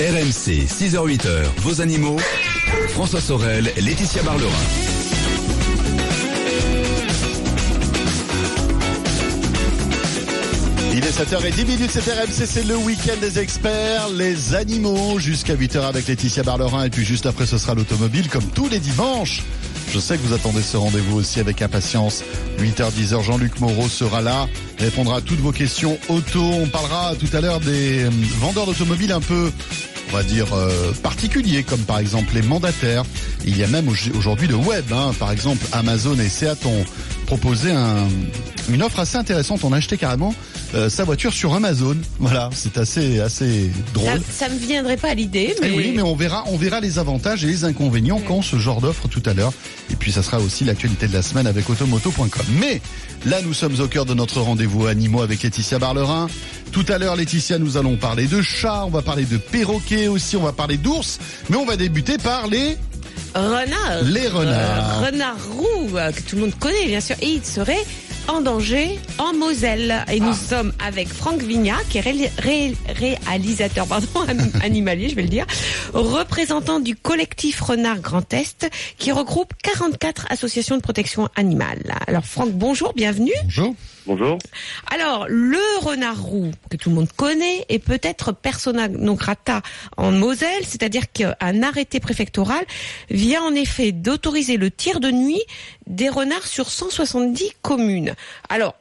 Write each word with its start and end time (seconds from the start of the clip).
RMC, 0.00 0.64
6h-8h, 0.66 1.44
vos 1.58 1.82
animaux. 1.82 2.16
François 2.88 3.20
Sorel, 3.20 3.70
Laetitia 3.76 4.22
Barlerin. 4.22 4.48
Il 10.94 11.04
est 11.04 11.10
7h10 11.10 11.66
minutes, 11.66 11.90
c'est 11.90 12.00
RMC, 12.00 12.46
c'est 12.46 12.66
le 12.66 12.76
week-end 12.78 13.20
des 13.20 13.38
experts, 13.38 14.08
les 14.16 14.54
animaux, 14.54 15.18
jusqu'à 15.18 15.54
8h 15.54 15.82
avec 15.82 16.08
Laetitia 16.08 16.44
Barlerin, 16.44 16.84
et 16.84 16.90
puis 16.90 17.04
juste 17.04 17.26
après 17.26 17.44
ce 17.44 17.58
sera 17.58 17.74
l'automobile, 17.74 18.30
comme 18.30 18.46
tous 18.54 18.70
les 18.70 18.78
dimanches. 18.78 19.42
Je 19.92 19.98
sais 19.98 20.16
que 20.16 20.22
vous 20.22 20.32
attendez 20.32 20.62
ce 20.62 20.76
rendez-vous 20.76 21.18
aussi 21.18 21.40
avec 21.40 21.60
impatience. 21.62 22.22
8h10h, 22.58 23.22
Jean-Luc 23.22 23.58
Moreau 23.60 23.88
sera 23.88 24.22
là, 24.22 24.48
répondra 24.78 25.16
à 25.16 25.20
toutes 25.20 25.40
vos 25.40 25.50
questions 25.50 25.98
auto. 26.08 26.40
On 26.40 26.68
parlera 26.68 27.14
tout 27.16 27.28
à 27.36 27.40
l'heure 27.40 27.58
des 27.58 28.04
euh, 28.04 28.10
vendeurs 28.38 28.66
d'automobiles 28.66 29.12
un 29.12 29.20
peu 29.20 29.50
on 30.10 30.16
va 30.16 30.22
dire 30.22 30.52
euh, 30.54 30.92
particuliers, 31.02 31.62
comme 31.62 31.80
par 31.80 31.98
exemple 31.98 32.34
les 32.34 32.42
mandataires. 32.42 33.04
Il 33.44 33.56
y 33.56 33.64
a 33.64 33.66
même 33.68 33.88
aujourd'hui 33.88 34.48
le 34.48 34.56
web, 34.56 34.84
hein. 34.92 35.12
par 35.18 35.30
exemple 35.30 35.64
Amazon 35.72 36.18
et 36.18 36.28
Seat 36.28 36.64
ont 36.66 36.84
proposé 37.30 37.70
un, 37.70 38.08
une 38.72 38.82
offre 38.82 38.98
assez 38.98 39.16
intéressante. 39.16 39.62
On 39.62 39.72
a 39.72 39.76
acheté 39.76 39.96
carrément 39.96 40.34
euh, 40.74 40.90
sa 40.90 41.04
voiture 41.04 41.32
sur 41.32 41.54
Amazon. 41.54 41.96
Voilà, 42.18 42.50
c'est 42.52 42.76
assez 42.76 43.20
assez 43.20 43.70
drôle. 43.94 44.20
Ça, 44.32 44.46
ça 44.46 44.52
me 44.52 44.58
viendrait 44.58 44.96
pas 44.96 45.10
à 45.10 45.14
l'idée, 45.14 45.54
Eh 45.56 45.60
mais 45.60 45.70
oui, 45.70 45.92
mais 45.94 46.02
on 46.02 46.16
verra, 46.16 46.42
on 46.48 46.56
verra 46.56 46.80
les 46.80 46.98
avantages 46.98 47.44
et 47.44 47.46
les 47.46 47.62
inconvénients 47.62 48.20
quand 48.26 48.42
ce 48.42 48.56
genre 48.56 48.80
d'offre 48.80 49.06
tout 49.06 49.22
à 49.26 49.32
l'heure. 49.32 49.52
Et 49.92 49.94
puis 49.94 50.10
ça 50.10 50.24
sera 50.24 50.40
aussi 50.40 50.64
l'actualité 50.64 51.06
de 51.06 51.12
la 51.12 51.22
semaine 51.22 51.46
avec 51.46 51.70
automoto.com. 51.70 52.28
Mais 52.58 52.80
là, 53.24 53.40
nous 53.42 53.54
sommes 53.54 53.78
au 53.78 53.86
cœur 53.86 54.06
de 54.06 54.14
notre 54.14 54.40
rendez-vous 54.40 54.88
animaux 54.88 55.22
avec 55.22 55.44
Laetitia 55.44 55.78
Barlerin. 55.78 56.26
Tout 56.72 56.86
à 56.88 56.98
l'heure, 56.98 57.14
Laetitia, 57.14 57.58
nous 57.58 57.76
allons 57.76 57.96
parler 57.96 58.26
de 58.26 58.42
chats, 58.42 58.84
on 58.86 58.90
va 58.90 59.02
parler 59.02 59.24
de 59.24 59.36
perroquets 59.36 60.08
aussi, 60.08 60.36
on 60.36 60.42
va 60.42 60.52
parler 60.52 60.78
d'ours, 60.78 61.20
mais 61.48 61.56
on 61.56 61.64
va 61.64 61.76
débuter 61.76 62.18
par 62.18 62.48
les 62.48 62.76
renard, 63.34 64.02
Les 64.04 64.26
renards. 64.28 65.02
Euh, 65.02 65.06
renard 65.06 65.36
roux 65.56 65.96
euh, 65.96 66.10
que 66.12 66.20
tout 66.22 66.36
le 66.36 66.42
monde 66.42 66.54
connaît 66.58 66.86
bien 66.86 67.00
sûr, 67.00 67.16
et 67.22 67.28
il 67.28 67.44
serait 67.44 67.84
en 68.28 68.40
danger 68.40 68.98
en 69.18 69.32
Moselle. 69.32 70.04
Et 70.12 70.18
Ah. 70.20 70.24
nous 70.24 70.34
sommes 70.34 70.72
avec 70.84 71.08
Franck 71.08 71.40
Vignat, 71.42 71.76
qui 71.88 71.98
est 71.98 72.02
ré- 72.02 72.30
ré- 72.38 72.74
réalisateur 72.98 73.86
pardon, 73.86 74.06
anim- 74.28 74.52
animalier, 74.62 75.08
je 75.08 75.14
vais 75.14 75.22
le 75.22 75.28
dire, 75.28 75.46
représentant 75.94 76.80
du 76.80 76.96
collectif 76.96 77.60
Renard 77.60 78.00
Grand 78.00 78.32
Est, 78.32 78.68
qui 78.98 79.12
regroupe 79.12 79.52
44 79.62 80.26
associations 80.30 80.76
de 80.76 80.82
protection 80.82 81.28
animale. 81.36 81.94
Alors 82.06 82.24
Franck, 82.24 82.50
bonjour, 82.52 82.92
bienvenue. 82.94 83.32
Bonjour. 83.44 83.74
Bonjour. 84.10 84.38
Alors, 84.92 85.26
le 85.28 85.84
renard 85.84 86.20
roux, 86.20 86.50
que 86.68 86.76
tout 86.76 86.88
le 86.88 86.96
monde 86.96 87.12
connaît, 87.12 87.64
est 87.68 87.78
peut-être 87.78 88.32
persona 88.32 88.88
non 88.88 89.14
grata 89.14 89.62
en 89.96 90.10
Moselle, 90.10 90.64
c'est-à-dire 90.64 91.12
qu'un 91.12 91.62
arrêté 91.62 92.00
préfectoral 92.00 92.64
vient 93.08 93.40
en 93.40 93.54
effet 93.54 93.92
d'autoriser 93.92 94.56
le 94.56 94.72
tir 94.72 94.98
de 94.98 95.12
nuit 95.12 95.44
des 95.86 96.08
renards 96.08 96.48
sur 96.48 96.70
170 96.70 97.52
communes. 97.62 98.14
Alors, 98.48 98.74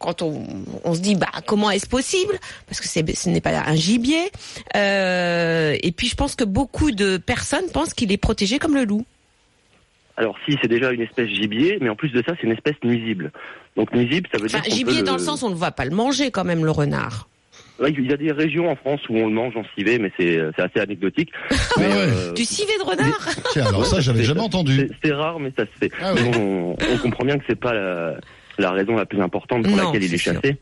quand 0.00 0.22
on, 0.22 0.46
on 0.82 0.94
se 0.94 1.00
dit 1.02 1.14
bah 1.14 1.28
comment 1.46 1.70
est-ce 1.70 1.86
possible? 1.86 2.32
Parce 2.66 2.80
que 2.80 2.88
c'est, 2.88 3.06
ce 3.14 3.28
n'est 3.28 3.42
pas 3.42 3.50
un 3.50 3.76
gibier 3.76 4.30
euh, 4.76 5.76
et 5.82 5.92
puis 5.92 6.08
je 6.08 6.16
pense 6.16 6.36
que 6.36 6.44
beaucoup 6.44 6.90
de 6.90 7.18
personnes 7.18 7.70
pensent 7.70 7.92
qu'il 7.92 8.10
est 8.12 8.16
protégé 8.16 8.58
comme 8.58 8.74
le 8.74 8.84
loup. 8.84 9.04
Alors 10.16 10.36
si 10.46 10.56
c'est 10.62 10.68
déjà 10.68 10.90
une 10.90 11.02
espèce 11.02 11.28
gibier, 11.28 11.78
mais 11.80 11.90
en 11.90 11.96
plus 11.96 12.10
de 12.10 12.22
ça 12.26 12.34
c'est 12.40 12.46
une 12.46 12.52
espèce 12.52 12.76
nuisible. 12.82 13.30
Donc 13.76 13.92
nuisible, 13.92 14.28
ça 14.32 14.40
veut 14.40 14.48
dire 14.48 14.60
Enfin, 14.60 14.70
gibier 14.70 15.02
dans 15.02 15.14
le 15.14 15.18
sens 15.18 15.42
où 15.42 15.46
on 15.46 15.50
ne 15.50 15.54
va 15.56 15.70
pas 15.72 15.84
le 15.84 15.90
manger 15.90 16.30
quand 16.30 16.44
même 16.44 16.64
le 16.64 16.70
renard. 16.70 17.28
Ouais, 17.80 17.92
il 17.96 18.08
y 18.08 18.12
a 18.12 18.16
des 18.16 18.30
régions 18.30 18.70
en 18.70 18.76
France 18.76 19.00
où 19.08 19.16
on 19.16 19.26
le 19.26 19.32
mange 19.34 19.56
en 19.56 19.64
civet, 19.76 19.98
mais 19.98 20.12
c'est 20.16 20.38
c'est 20.54 20.62
assez 20.62 20.78
anecdotique. 20.80 21.32
Mais, 21.78 21.86
ouais. 21.88 21.92
euh, 21.96 22.32
Du 22.32 22.44
civet 22.44 22.76
de 22.78 22.84
renard 22.84 23.28
Tiens, 23.50 23.66
alors 23.66 23.84
ça, 23.84 24.00
j'avais 24.00 24.22
jamais 24.22 24.40
entendu. 24.42 24.88
c'est- 25.02 25.12
rare, 25.12 25.40
mais 25.40 25.52
ça 25.56 25.64
se 25.64 25.70
fait. 25.80 25.90
Ah 26.00 26.14
ouais. 26.14 26.20
On, 26.36 26.76
on 26.92 26.98
comprend 26.98 27.24
bien 27.24 27.36
que 27.36 27.44
c'est 27.48 27.58
pas 27.58 27.74
la, 27.74 28.14
la 28.58 28.70
raison 28.70 28.94
la 28.94 29.06
plus 29.06 29.20
importante 29.20 29.64
pour 29.64 29.76
Non, 29.76 29.86
laquelle 29.86 30.04
il 30.04 30.14
est 30.14 30.18
chassé. 30.18 30.56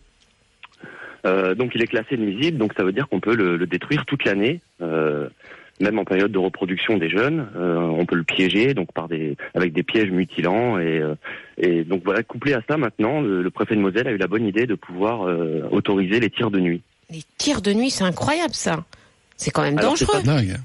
Euh, 1.25 1.55
donc 1.55 1.73
il 1.75 1.83
est 1.83 1.87
classé 1.87 2.17
nuisible, 2.17 2.59
donc 2.59 2.73
ça 2.77 2.83
veut 2.83 2.93
dire 2.93 3.09
qu'on 3.09 3.21
peut 3.21 3.37
le, 3.37 3.57
le 3.57 3.67
détruire 3.67 4.05
toute 4.07 4.25
l'année, 4.25 4.61
euh, 4.81 5.29
même 5.83 5.99
en 5.99 6.05
période 6.05 6.33
de 6.33 6.39
reproduction 6.39 6.97
des 6.97 7.11
jeunes. 7.11 7.49
Euh, 7.57 7.77
on 7.77 8.07
peut 8.07 8.17
le 8.17 8.25
piéger, 8.25 8.75
donc 8.75 8.93
par 8.93 9.09
des 9.09 9.37
avec 9.55 9.73
des 9.73 9.83
pièges 9.83 10.11
mutilants 10.11 10.79
et, 10.79 11.01
euh, 11.01 11.15
et 11.59 11.85
donc 11.85 12.03
voilà. 12.05 12.23
Couplé 12.23 12.55
à 12.55 12.63
ça, 12.69 12.77
maintenant, 12.77 13.21
le, 13.21 13.43
le 13.43 13.51
préfet 13.51 13.75
de 13.75 13.81
Moselle 13.81 14.09
a 14.09 14.13
eu 14.13 14.17
la 14.17 14.29
bonne 14.29 14.47
idée 14.47 14.67
de 14.67 14.75
pouvoir 14.75 15.23
euh, 15.29 15.63
autoriser 15.71 16.21
les 16.21 16.31
tirs 16.31 16.51
de 16.51 16.61
nuit. 16.61 16.83
Les 17.11 17.23
tirs 17.37 17.61
de 17.61 17.73
nuit, 17.73 17.91
c'est 17.91 18.05
incroyable 18.05 18.55
ça. 18.55 18.85
C'est 19.37 19.51
quand 19.51 19.63
même 19.63 19.79
Alors, 19.79 19.99
c'est 19.99 20.07
dangereux. 20.07 20.25
Dingue. 20.25 20.57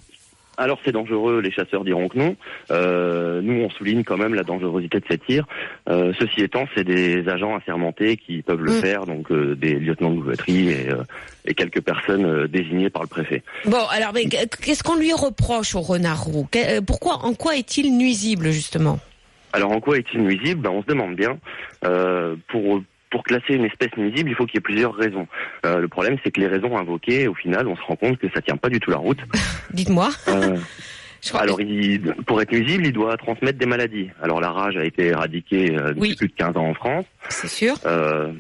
Alors 0.58 0.80
c'est 0.84 0.92
dangereux, 0.92 1.40
les 1.40 1.52
chasseurs 1.52 1.84
diront 1.84 2.08
que 2.08 2.18
non. 2.18 2.36
Euh, 2.72 3.42
nous, 3.42 3.62
on 3.62 3.70
souligne 3.70 4.04
quand 4.04 4.18
même 4.18 4.34
la 4.34 4.44
dangerosité 4.44 5.00
de 5.00 5.06
ces 5.10 5.18
tirs. 5.20 5.46
Euh, 5.88 6.14
ceci 6.20 6.42
étant, 6.42 6.66
c'est 6.76 6.84
des 6.84 7.30
agents 7.30 7.56
assermentés 7.56 8.18
qui 8.18 8.42
peuvent 8.42 8.62
le 8.64 8.72
Mm. 8.72 8.82
faire, 8.82 9.06
donc 9.06 9.32
euh, 9.32 9.56
des 9.56 9.76
lieutenants 9.76 10.10
de 10.12 10.16
bouvetterie 10.16 10.70
et, 10.70 10.88
et 11.46 11.54
quelques 11.54 11.82
personnes 11.82 12.48
désignées 12.48 12.90
par 12.90 13.04
le 13.04 13.08
préfet. 13.08 13.44
Bon, 13.66 13.86
alors, 13.92 14.12
mais 14.14 14.26
qu'est-ce 14.26 14.84
qu'on 14.84 14.96
lui 14.98 15.14
reproche 15.14 15.76
au 15.76 15.82
renard 15.82 16.24
roux? 16.24 16.48
Pourquoi, 16.86 17.24
en 17.24 17.34
quoi 17.34 17.56
est-il 17.56 17.96
nuisible 17.98 18.52
justement? 18.52 19.00
Alors 19.54 19.72
en 19.72 19.80
quoi 19.80 19.98
est-il 19.98 20.22
nuisible? 20.22 20.62
Ben, 20.62 20.72
On 20.72 20.82
se 20.82 20.88
demande 20.88 21.16
bien. 21.16 21.38
Euh, 21.86 22.36
pour 22.50 22.82
pour 23.10 23.24
classer 23.24 23.54
une 23.54 23.66
espèce 23.66 23.96
nuisible, 23.98 24.30
il 24.30 24.36
faut 24.36 24.46
qu'il 24.46 24.56
y 24.56 24.58
ait 24.58 24.62
plusieurs 24.62 24.94
raisons. 24.96 25.28
Euh, 25.66 25.80
le 25.80 25.88
problème, 25.88 26.18
c'est 26.24 26.32
que 26.32 26.40
les 26.42 26.48
raisons 26.48 26.78
invoquées, 26.78 27.28
au 27.28 27.34
final, 27.34 27.68
on 27.68 27.76
se 27.76 27.82
rend 27.82 27.96
compte 27.96 28.18
que 28.18 28.28
ça 28.34 28.42
tient 28.42 28.58
pas 28.58 28.70
du 28.70 28.80
tout 28.80 28.92
la 28.92 28.98
route. 28.98 29.20
Dites-moi. 29.74 30.10
Euh, 30.28 30.58
Alors, 31.34 31.60
il, 31.60 32.02
pour 32.26 32.42
être 32.42 32.52
nuisible, 32.52 32.86
il 32.86 32.94
doit 32.94 33.18
transmettre 33.18 33.58
des 33.58 33.66
maladies. 33.66 34.10
Alors, 34.22 34.40
la 34.40 34.52
rage 34.52 34.78
a 34.78 34.86
été 34.86 35.08
éradiquée 35.08 35.76
euh, 35.76 35.90
depuis 35.90 36.00
Oui. 36.02 36.16
plus 36.16 36.28
de 36.28 36.34
15 36.34 36.56
ans 36.58 36.68
en 36.68 36.74
France. 36.74 37.06
c'est 37.30 37.48
sûr. 37.50 37.76
Euh, 37.86 38.32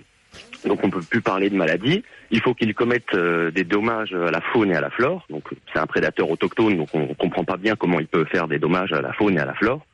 donc, 0.66 0.80
on 0.84 0.90
peut 0.90 1.02
plus 1.02 1.22
parler 1.22 1.50
de 1.50 1.56
maladies. 1.56 2.04
Il 2.32 2.42
faut 2.42 2.54
qu'il 2.54 2.74
commette 2.74 3.14
euh, 3.14 3.52
des 3.52 3.64
dommages 3.64 4.14
à 4.14 4.32
la 4.32 4.42
faune 4.42 4.72
et 4.72 4.76
à 4.76 4.82
la 4.82 4.90
flore. 4.90 5.26
Donc, 5.30 5.44
c'est 5.74 5.80
un 5.80 5.86
prédateur 5.86 6.30
autochtone, 6.30 6.78
donc 6.78 6.90
on 6.94 7.08
comprend 7.14 7.44
pas 7.46 7.58
bien 7.58 7.76
comment 7.76 8.00
il 8.00 8.08
peut 8.08 8.26
faire 8.26 8.48
des 8.48 8.60
dommages 8.60 8.92
à 8.92 9.02
la 9.02 9.14
faune 9.14 9.38
et 9.38 9.40
à 9.40 9.46
la 9.46 9.54
flore. 9.54 9.86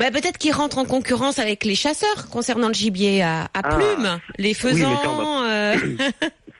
Bah, 0.00 0.10
peut-être 0.12 0.38
qu'il 0.38 0.52
rentre 0.52 0.78
en 0.78 0.84
concurrence 0.84 1.38
avec 1.38 1.64
les 1.64 1.74
chasseurs 1.74 2.28
concernant 2.30 2.68
le 2.68 2.74
gibier 2.74 3.22
à, 3.22 3.42
à 3.44 3.48
Ah. 3.64 3.76
plumes, 3.76 4.18
les 4.38 4.48
mais 4.48 4.54
faisans. 4.54 4.96
ça, 5.02 5.10
on 5.10 5.42
euh, 5.44 5.74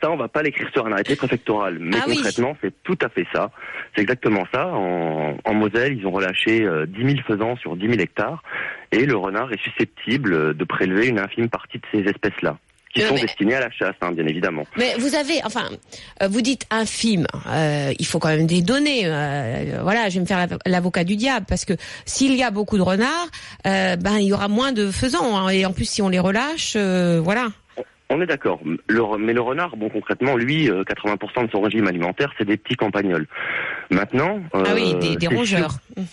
Ça, 0.03 0.11
on 0.11 0.16
va 0.16 0.28
pas 0.28 0.43
l'écrire 0.43 0.69
sur 0.75 0.87
un 0.87 0.93
arrêté 0.93 1.16
préfectoral. 1.16 1.78
Mais 1.81 1.97
Ah 1.99 2.05
oui. 2.06 2.16
concrètement, 2.16 2.55
c'est 2.61 2.72
tout 2.83 2.99
à 3.00 3.09
fait 3.09 3.27
ça. 3.33 3.50
C'est 3.95 4.03
exactement 4.03 4.45
ça. 4.53 4.66
En, 4.66 5.39
en 5.43 5.55
Moselle, 5.55 5.97
ils 5.99 6.06
ont 6.06 6.11
relâché 6.11 6.65
euh, 6.65 6.84
10 6.87 6.99
000 7.12 7.21
faisans 7.27 7.56
sur 7.56 7.77
10 7.77 7.87
000 7.89 7.99
hectares. 8.00 8.43
Et 8.93 9.06
le 9.06 9.16
renard 9.16 9.50
est 9.53 9.61
susceptible 9.62 10.55
de 10.55 10.65
prélever 10.65 11.06
une 11.09 11.19
infime 11.19 11.49
partie 11.49 11.78
de 11.78 11.84
ces 11.93 12.00
espèces-là. 12.11 12.59
Qui 13.01 13.07
sont 13.07 13.15
mais- 13.15 13.21
destinées 13.23 13.55
à 13.55 13.61
la 13.61 13.71
chasse, 13.71 13.95
hein, 14.01 14.12
bien 14.12 14.27
évidemment. 14.27 14.65
Mais 14.77 14.95
vous 14.99 15.15
avez, 15.15 15.41
enfin, 15.45 15.69
euh, 16.23 16.29
vous 16.29 16.41
dites 16.41 16.67
infime. 16.71 17.27
Euh, 17.49 17.93
il 17.99 18.07
faut 18.07 18.19
quand 18.19 18.29
même 18.29 18.47
des 18.47 18.62
données. 18.62 19.03
euh, 19.05 19.81
voilà, 19.83 20.09
je 20.09 20.15
vais 20.15 20.21
me 20.21 20.27
faire 20.27 20.39
l'av- 20.39 20.59
l'avocat 20.67 21.05
du 21.05 21.17
diable 21.17 21.47
parce 21.49 21.65
que 21.65 21.75
s'il 22.05 22.34
y 22.34 22.43
a 22.43 22.51
beaucoup 22.51 22.77
de 22.77 22.83
renards, 22.83 23.29
ben 23.65 24.19
il 24.19 24.27
y 24.27 24.33
aura 24.33 24.49
moins 24.49 24.73
de 24.73 24.91
faisans. 24.91 25.37
hein, 25.37 25.49
et 25.51 25.65
en 25.67 25.73
plus, 25.73 25.84
si 25.89 26.03
on 26.03 26.09
les 26.09 26.19
relâche, 26.19 26.77
voilà. 26.77 27.49
On 28.09 28.21
est 28.21 28.27
d'accord. 28.27 28.61
Mais 28.65 29.33
le 29.33 29.41
renard, 29.41 29.77
bon, 29.77 29.89
concrètement, 29.89 30.37
lui, 30.37 30.71
euh, 30.71 30.84
80% 30.84 31.45
de 31.47 31.51
son 31.51 31.61
régime 31.61 31.89
alimentaire, 31.89 32.33
c'est 32.39 32.45
des 32.47 32.57
petits 32.57 32.77
campagnols. 32.77 33.27
Maintenant, 33.91 34.39
ah 34.55 34.63
oui, 34.75 34.95
des, 35.17 35.27
rongeurs. 35.27 35.73
sûr- 35.97 36.05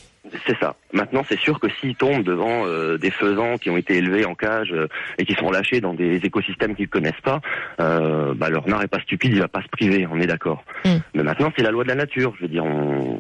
C'est 0.46 0.58
ça. 0.58 0.76
Maintenant, 0.94 1.24
c'est 1.28 1.38
sûr 1.38 1.60
que 1.60 1.68
s'ils 1.70 1.96
tombent 1.96 2.24
devant 2.24 2.66
euh, 2.66 2.98
des 2.98 3.12
faisans 3.12 3.58
qui 3.58 3.70
ont 3.70 3.76
été 3.76 3.98
élevés 3.98 4.26
en 4.26 4.36
cage 4.36 4.72
euh, 4.72 4.88
et 5.18 5.26
qui 5.26 5.34
sont 5.34 5.52
lâchés 5.52 5.82
dans 5.82 5.94
des 5.94 6.16
écosystèmes 6.16 6.76
qu'ils 6.76 6.88
connaissent 6.88 7.22
pas, 7.24 7.42
euh, 7.82 8.34
bah, 8.34 8.50
le 8.50 8.58
renard 8.58 8.82
est 8.84 8.88
pas 8.88 9.02
stupide, 9.02 9.34
il 9.34 9.40
va 9.40 9.50
pas 9.50 9.62
se 9.62 9.68
priver, 9.68 10.08
on 10.10 10.22
est 10.22 10.26
d'accord. 10.26 10.64
Mm. 10.86 10.90
Mais 11.16 11.24
maintenant, 11.24 11.52
c'est 11.58 11.62
la 11.62 11.72
loi 11.72 11.84
de 11.84 11.90
la 11.90 11.96
nature. 11.96 12.34
Je 12.38 12.44
veux 12.44 12.48
dire, 12.48 12.64
on... 12.64 13.20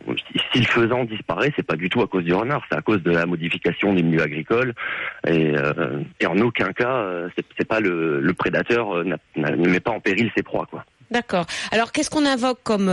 si 0.53 0.59
le 0.59 0.65
faisan 0.65 1.03
disparaît, 1.03 1.51
c'est 1.57 1.65
pas 1.65 1.75
du 1.75 1.89
tout 1.89 2.01
à 2.01 2.07
cause 2.07 2.23
du 2.23 2.33
renard, 2.33 2.63
c'est 2.71 2.77
à 2.77 2.81
cause 2.81 3.03
de 3.03 3.11
la 3.11 3.25
modification 3.25 3.93
des 3.93 4.01
milieux 4.01 4.23
agricoles. 4.23 4.73
Et, 5.27 5.53
euh, 5.57 5.99
et 6.21 6.25
en 6.25 6.37
aucun 6.39 6.71
cas, 6.71 7.05
c'est 7.57 7.67
pas 7.67 7.81
le, 7.81 8.21
le 8.21 8.33
prédateur 8.33 9.03
ne 9.03 9.69
met 9.69 9.81
pas 9.81 9.91
en 9.91 9.99
péril 9.99 10.31
ses 10.37 10.43
proies, 10.43 10.67
quoi. 10.71 10.85
D'accord. 11.11 11.45
Alors, 11.71 11.91
qu'est-ce 11.91 12.09
qu'on 12.09 12.25
invoque 12.25 12.63
comme 12.63 12.91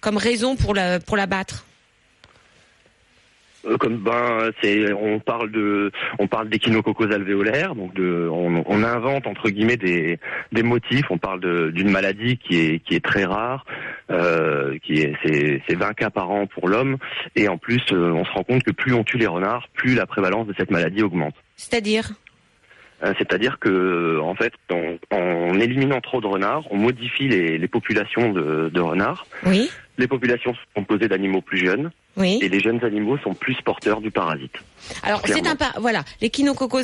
comme 0.00 0.16
raison 0.16 0.56
pour 0.56 0.74
la 0.74 1.00
pour 1.00 1.16
l'abattre? 1.16 1.64
Comme 3.78 3.98
ben 3.98 4.50
c'est 4.62 4.92
on 4.92 5.18
parle 5.18 5.50
de 5.50 5.92
on 6.18 6.26
parle 6.26 6.48
d'échinococos 6.48 7.12
alvéolaires 7.12 7.74
donc 7.74 7.94
de 7.94 8.28
on, 8.30 8.64
on 8.66 8.82
invente 8.82 9.26
entre 9.26 9.50
guillemets 9.50 9.76
des 9.76 10.18
des 10.52 10.62
motifs. 10.62 11.10
On 11.10 11.18
parle 11.18 11.72
d'une 11.72 11.90
maladie 11.90 12.38
qui 12.38 12.58
est 12.58 12.78
qui 12.80 12.94
est 12.94 13.04
très 13.04 13.24
rare 13.24 13.64
euh, 14.10 14.78
qui 14.82 15.00
est 15.00 15.14
c'est 15.22 15.62
c'est 15.68 15.76
20 15.76 15.92
cas 15.94 16.10
par 16.10 16.30
an 16.30 16.46
pour 16.46 16.68
l'homme. 16.68 16.96
Et 17.36 17.48
en 17.48 17.58
plus 17.58 17.82
euh, 17.92 18.12
on 18.12 18.24
se 18.24 18.30
rend 18.32 18.44
compte 18.44 18.62
que 18.62 18.72
plus 18.72 18.94
on 18.94 19.04
tue 19.04 19.18
les 19.18 19.26
renards 19.26 19.68
plus 19.74 19.94
la 19.94 20.06
prévalence 20.06 20.46
de 20.46 20.54
cette 20.56 20.70
maladie 20.70 21.02
augmente. 21.02 21.34
C'est-à-dire? 21.56 22.10
Euh, 23.02 23.14
c'est-à-dire 23.18 23.58
que 23.58 24.18
en 24.20 24.34
fait 24.34 24.52
en, 24.70 24.96
en 25.10 25.58
éliminant 25.58 26.00
trop 26.00 26.20
de 26.20 26.26
renards 26.26 26.64
on 26.70 26.76
modifie 26.76 27.28
les, 27.28 27.58
les 27.58 27.68
populations 27.68 28.32
de, 28.32 28.70
de 28.72 28.80
renards. 28.80 29.26
Oui. 29.44 29.70
Les 30.00 30.08
populations 30.08 30.52
sont 30.54 30.60
composées 30.74 31.08
d'animaux 31.08 31.40
plus 31.42 31.58
jeunes 31.58 31.90
Oui. 32.16 32.38
et 32.42 32.48
les 32.48 32.60
jeunes 32.60 32.82
animaux 32.84 33.18
sont 33.18 33.34
plus 33.34 33.56
porteurs 33.64 34.00
du 34.00 34.10
parasite. 34.10 34.52
Alors 35.02 35.22
c'est 35.26 35.46
un 35.46 35.56
par- 35.56 35.76
voilà, 35.80 36.04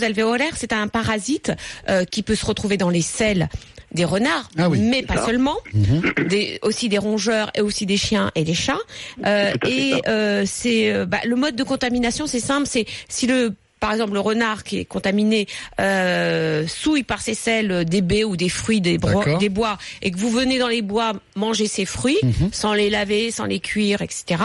alvéolaire, 0.04 0.52
c'est 0.56 0.72
un 0.72 0.88
parasite 0.88 1.52
euh, 1.88 2.04
qui 2.04 2.22
peut 2.22 2.34
se 2.34 2.46
retrouver 2.46 2.76
dans 2.76 2.90
les 2.90 3.02
selles 3.02 3.48
des 3.92 4.04
renards, 4.04 4.50
Ah 4.58 4.68
oui. 4.68 4.80
mais 4.80 5.02
pas 5.02 5.16
ça. 5.16 5.26
seulement, 5.26 5.56
des, 6.28 6.58
aussi 6.62 6.88
des 6.88 6.98
rongeurs 6.98 7.50
et 7.54 7.60
aussi 7.62 7.86
des 7.86 7.96
chiens 7.96 8.30
et 8.34 8.44
des 8.44 8.52
chats. 8.52 8.76
Euh, 9.24 9.52
et 9.66 9.94
euh, 10.08 10.42
c'est 10.44 10.92
euh, 10.92 11.06
bah, 11.06 11.20
le 11.24 11.36
mode 11.36 11.56
de 11.56 11.62
contamination, 11.62 12.26
c'est 12.26 12.40
simple, 12.40 12.66
c'est 12.66 12.84
si 13.08 13.26
le 13.26 13.54
par 13.81 13.93
exemple, 13.93 14.14
le 14.14 14.20
renard 14.20 14.64
qui 14.64 14.78
est 14.78 14.84
contaminé 14.84 15.46
euh, 15.81 16.67
souille 16.67 17.02
par 17.02 17.20
ses 17.20 17.34
selles 17.34 17.84
des 17.84 18.00
baies 18.00 18.25
ou 18.25 18.37
des 18.37 18.49
fruits 18.49 18.81
des, 18.81 18.99
bro- 18.99 19.19
D'accord. 19.19 19.38
des 19.38 19.49
bois 19.49 19.78
et 20.02 20.11
que 20.11 20.17
vous 20.19 20.31
venez 20.31 20.58
dans 20.58 20.69
les 20.69 20.82
bois 20.82 21.12
manger 21.34 21.67
ces 21.69 21.84
fruits 21.84 22.19
Mhm. 22.23 22.50
sans 22.52 22.73
les 22.75 22.88
laver, 22.90 23.31
sans 23.31 23.44
les 23.44 23.61
cuire, 23.61 24.02
etc., 24.02 24.43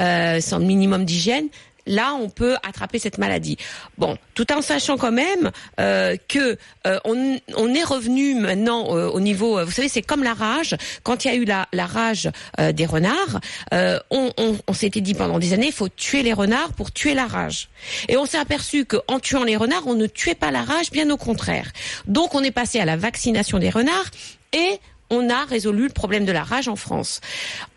euh, 0.00 0.40
sans 0.40 0.58
le 0.58 0.64
minimum 0.66 1.04
d'hygiène, 1.04 1.48
là 1.86 2.14
on 2.14 2.28
peut 2.28 2.56
attraper 2.66 2.98
cette 2.98 3.18
maladie. 3.18 3.56
Bon, 3.98 4.16
tout 4.34 4.52
en 4.52 4.62
sachant 4.62 4.96
quand 4.96 5.12
même 5.12 5.50
euh, 5.80 6.16
que 6.28 6.58
euh, 6.86 6.98
on, 7.04 7.38
on 7.56 7.74
est 7.74 7.84
revenu 7.84 8.34
maintenant 8.34 8.96
euh, 8.96 9.08
au 9.08 9.20
niveau, 9.20 9.58
euh, 9.58 9.64
vous 9.64 9.70
savez, 9.70 9.88
c'est 9.88 10.02
comme 10.02 10.22
la 10.22 10.34
rage. 10.34 10.76
Quand 11.02 11.24
il 11.24 11.28
y 11.28 11.30
a 11.30 11.34
eu 11.34 11.44
la, 11.44 11.68
la 11.72 11.86
rage 11.86 12.30
euh, 12.60 12.72
des 12.72 12.86
renards, 12.86 13.40
euh, 13.72 13.98
on, 14.10 14.32
on, 14.36 14.58
on 14.66 14.72
s'était 14.72 15.00
dit 15.00 15.14
pendant 15.14 15.38
des 15.38 15.52
années, 15.52 15.68
il 15.68 15.72
faut 15.72 15.88
tuer 15.88 16.22
les 16.22 16.32
renards 16.32 16.72
pour 16.72 16.92
tuer 16.92 17.14
la 17.14 17.26
rage. 17.26 17.68
Et 18.08 18.16
on 18.16 18.26
s'est 18.26 18.38
aperçu 18.38 18.84
qu'en 18.84 19.20
tuant 19.20 19.44
les 19.44 19.56
renards, 19.56 19.86
on 19.86 19.94
ne 19.94 20.06
tuait 20.06 20.34
pas 20.34 20.50
la 20.50 20.62
rage, 20.62 20.90
bien 20.90 21.08
au 21.10 21.16
contraire. 21.16 21.70
Donc 22.06 22.34
on 22.34 22.42
est 22.42 22.50
passé 22.50 22.80
à 22.80 22.84
la 22.84 22.96
vaccination 22.96 23.58
des 23.58 23.70
renards 23.70 24.10
et 24.52 24.80
on 25.10 25.30
a 25.30 25.44
résolu 25.44 25.84
le 25.84 25.92
problème 25.92 26.24
de 26.24 26.32
la 26.32 26.42
rage 26.42 26.68
en 26.68 26.76
France. 26.76 27.20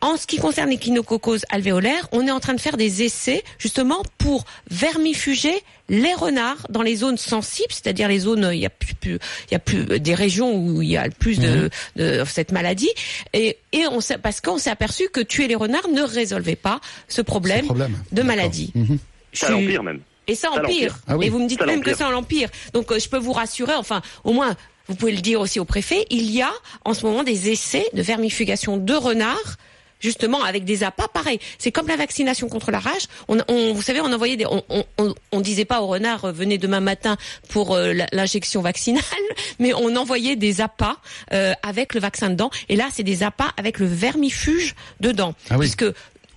En 0.02 0.18
ce 0.18 0.26
qui 0.26 0.38
concerne 0.38 0.70
l'échinococose 0.70 1.46
alvéolaire, 1.50 2.08
on 2.12 2.26
est 2.28 2.31
en 2.31 2.40
train 2.40 2.54
de 2.56 2.60
faire 2.62 2.76
des 2.78 3.04
essais 3.04 3.44
justement 3.60 4.02
pour 4.18 4.46
vermifuger 4.72 5.54
les 5.90 6.14
renards 6.14 6.66
dans 6.70 6.81
les 6.81 6.96
zones 6.96 7.18
sensibles, 7.18 7.72
c'est-à-dire 7.72 8.08
les 8.08 8.20
zones 8.20 8.50
il 8.54 8.60
y 8.60 8.66
a 8.66 8.70
plus, 8.70 8.94
plus- 8.96 9.20
il 9.50 9.54
y 9.54 9.56
a 9.56 9.60
plus 9.60 9.86
des 10.00 10.14
régions 10.16 10.54
où 10.56 10.81
il 10.81 10.90
y 10.90 10.98
a 10.98 11.06
le 11.06 11.12
plus 11.12 11.40
de, 11.40 11.70
de 11.96 12.24
cette 12.28 12.52
maladie 12.52 12.90
et 13.34 13.58
et 13.72 13.86
on 13.88 14.00
parce 14.22 14.42
qu'on 14.42 14.58
s'est 14.58 14.70
aperçu 14.72 15.10
que 15.10 15.20
tuer 15.22 15.48
les 15.48 15.56
renards 15.56 15.88
ne 15.90 16.02
résolvait 16.02 16.56
pas 16.56 16.80
ce 17.08 17.22
problème, 17.22 17.62
Ce 17.62 17.66
problème. 17.66 17.98
de 18.12 18.22
maladie. 18.24 18.72
Mhm. 18.76 18.98
Je 19.34 19.40
Ça 19.40 19.50
l'empire 19.52 19.84
même. 19.84 20.02
et 20.28 20.34
ça 20.36 20.50
Ça 20.54 20.62
empire. 20.64 20.98
Ah 21.08 21.18
oui. 21.18 21.28
Et 21.28 21.30
vous 21.30 21.40
me 21.40 21.48
dites 21.48 21.60
Ça 21.60 21.66
même 21.68 21.84
que 21.84 21.94
ça 21.96 22.10
l'empire. 22.10 22.50
Donc 22.74 22.92
euh, 22.92 23.00
je 23.00 23.08
peux 23.10 23.18
vous 23.20 23.34
rassurer, 23.34 23.74
enfin 23.76 24.02
au 24.24 24.34
moins 24.34 24.56
vous 24.89 24.95
pouvez 24.95 25.13
le 25.13 25.21
dire 25.21 25.39
aussi 25.39 25.59
au 25.62 25.65
préfet, 25.65 26.06
il 26.09 26.30
y 26.30 26.41
a 26.41 26.51
en 26.83 26.94
ce 26.94 27.06
moment 27.06 27.24
des 27.24 27.50
essais 27.50 27.88
de 27.94 28.01
vermifugation 28.01 28.75
de 28.75 28.94
renards 28.94 29.56
justement 30.01 30.44
avec 30.44 30.63
des 30.63 30.83
appâts 30.83 31.09
pareil. 31.13 31.39
C'est 31.57 31.71
comme 31.74 31.88
la 31.88 31.97
vaccination 31.97 32.47
contre 32.47 32.71
la 32.71 32.80
rage. 32.80 33.03
On, 33.27 33.38
on- 33.50 33.74
vous 33.74 33.81
savez, 33.81 34.00
on 34.00 34.12
envoyait 34.13 34.38
des, 34.38 34.45
on, 34.45 34.63
on, 34.69 34.86
on, 34.97 35.13
on 35.33 35.41
disait 35.41 35.65
pas 35.65 35.81
aux 35.81 35.88
renards 35.88 36.24
euh, 36.25 36.31
venez 36.31 36.57
demain 36.57 36.80
matin 36.80 37.18
pour 37.50 37.75
euh, 37.75 37.94
l'injection 38.13 38.62
vaccinale, 38.62 39.03
mais 39.59 39.74
on 39.74 39.95
envoyait 39.97 40.38
des 40.38 40.62
appâts 40.62 40.95
euh, 41.33 41.53
avec 41.63 41.94
le 41.95 42.00
vaccin 42.00 42.30
dedans. 42.30 42.50
Et 42.69 42.77
là, 42.77 42.88
c'est 42.94 43.03
des 43.03 43.24
appâts 43.24 43.51
avec 43.57 43.77
le 43.77 43.88
vermifuge 43.88 44.74
dedans, 45.01 45.35
Ah 45.50 45.56
oui. 45.57 45.65
puisque 45.65 45.85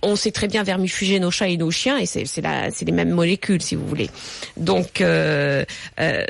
on 0.03 0.15
sait 0.15 0.31
très 0.31 0.47
bien 0.47 0.63
vermifuger 0.63 1.19
nos 1.19 1.31
chats 1.31 1.47
et 1.47 1.57
nos 1.57 1.71
chiens 1.71 1.97
et 1.97 2.05
c'est 2.05 2.25
c'est 2.25 2.41
la- 2.41 2.69
c'est 2.71 2.85
les 2.85 2.91
mêmes 2.91 3.11
molécules 3.11 3.61
si 3.61 3.75
vous 3.75 3.87
voulez. 3.87 4.09
Donc 4.57 5.01
euh, 5.01 5.63
euh, 5.99 6.23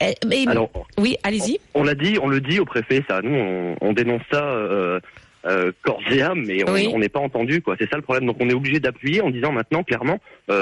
eh, 0.00 0.14
mais- 0.26 0.46
Alors, 0.48 0.70
oui, 0.98 1.16
allez-y. 1.22 1.58
on 1.74 1.82
l'a 1.84 1.94
dit, 1.94 2.18
on 2.22 2.28
le 2.28 2.40
dit 2.40 2.58
au 2.60 2.64
préfet, 2.64 3.02
ça. 3.08 3.20
Nous, 3.22 3.34
on, 3.34 3.76
on 3.80 3.92
dénonce 3.92 4.22
ça 4.30 4.42
euh, 4.44 5.00
euh, 5.46 5.72
corps 5.82 6.02
et 6.10 6.20
âme, 6.20 6.44
mais 6.46 6.68
on 6.68 6.72
Oui. 6.74 6.92
n'est 6.96 7.08
pas 7.08 7.20
entendu, 7.20 7.62
quoi. 7.62 7.74
C'est 7.78 7.88
ça 7.88 7.96
le 7.96 8.02
problème. 8.02 8.26
Donc, 8.26 8.36
on 8.40 8.48
est 8.50 8.54
obligé 8.54 8.78
d'appuyer 8.80 9.22
en 9.22 9.30
disant 9.30 9.52
maintenant 9.52 9.82
clairement, 9.82 10.18
vous, 10.48 10.56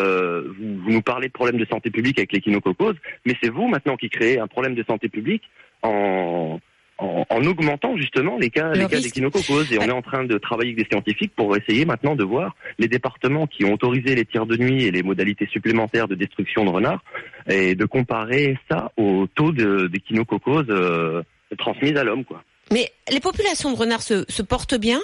vous 0.85 0.91
nous 0.93 1.03
parlez 1.03 1.27
de 1.29 1.33
problèmes 1.33 1.59
de 1.59 1.65
santé 1.67 1.91
publique 1.91 2.19
avec 2.19 2.33
l'échinococose, 2.33 2.95
mais 3.25 3.35
c'est 3.43 3.49
vous 3.51 3.67
maintenant 3.67 3.97
qui 3.97 4.09
créez 4.09 4.39
un 4.39 4.47
problème 4.47 4.75
de 4.77 4.85
santé 4.85 5.09
publique 5.09 5.43
en 5.83 6.61
en, 6.99 7.25
en 7.29 7.45
augmentant 7.45 7.97
justement 7.97 8.37
les 8.39 8.51
cas, 8.51 8.69
Le 8.75 8.81
les 8.81 8.87
cas 8.87 9.01
d'échinococose. 9.01 9.73
Et 9.73 9.79
on 9.79 9.83
est 9.83 9.91
en 9.93 10.03
train 10.03 10.25
de 10.25 10.37
travailler 10.39 10.73
avec 10.73 10.85
des 10.85 10.91
scientifiques 10.91 11.33
pour 11.37 11.57
essayer 11.57 11.85
maintenant 11.85 12.17
de 12.17 12.25
voir 12.25 12.55
les 12.79 12.89
départements 12.89 13.47
qui 13.47 13.65
ont 13.65 13.73
autorisé 13.73 14.15
les 14.15 14.25
tirs 14.25 14.47
de 14.47 14.57
nuit 14.57 14.85
et 14.85 14.91
les 14.91 15.03
modalités 15.03 15.47
supplémentaires 15.47 16.09
de 16.09 16.15
destruction 16.15 16.65
de 16.65 16.71
renards 16.71 17.03
et 17.49 17.75
de 17.75 17.85
comparer 17.85 18.59
ça 18.71 18.93
au 18.97 19.27
taux 19.35 19.53
de- 19.53 19.87
d'échinococose 19.89 20.67
euh, 20.71 21.23
transmise 21.57 21.97
à 21.97 22.05
l'homme, 22.05 22.25
quoi. 22.25 22.43
Mais 22.71 22.91
les 23.11 23.21
populations 23.21 23.73
de 23.73 23.77
renards 23.79 24.03
se, 24.03 24.25
se 24.29 24.43
portent 24.43 24.75
bien? 24.79 25.01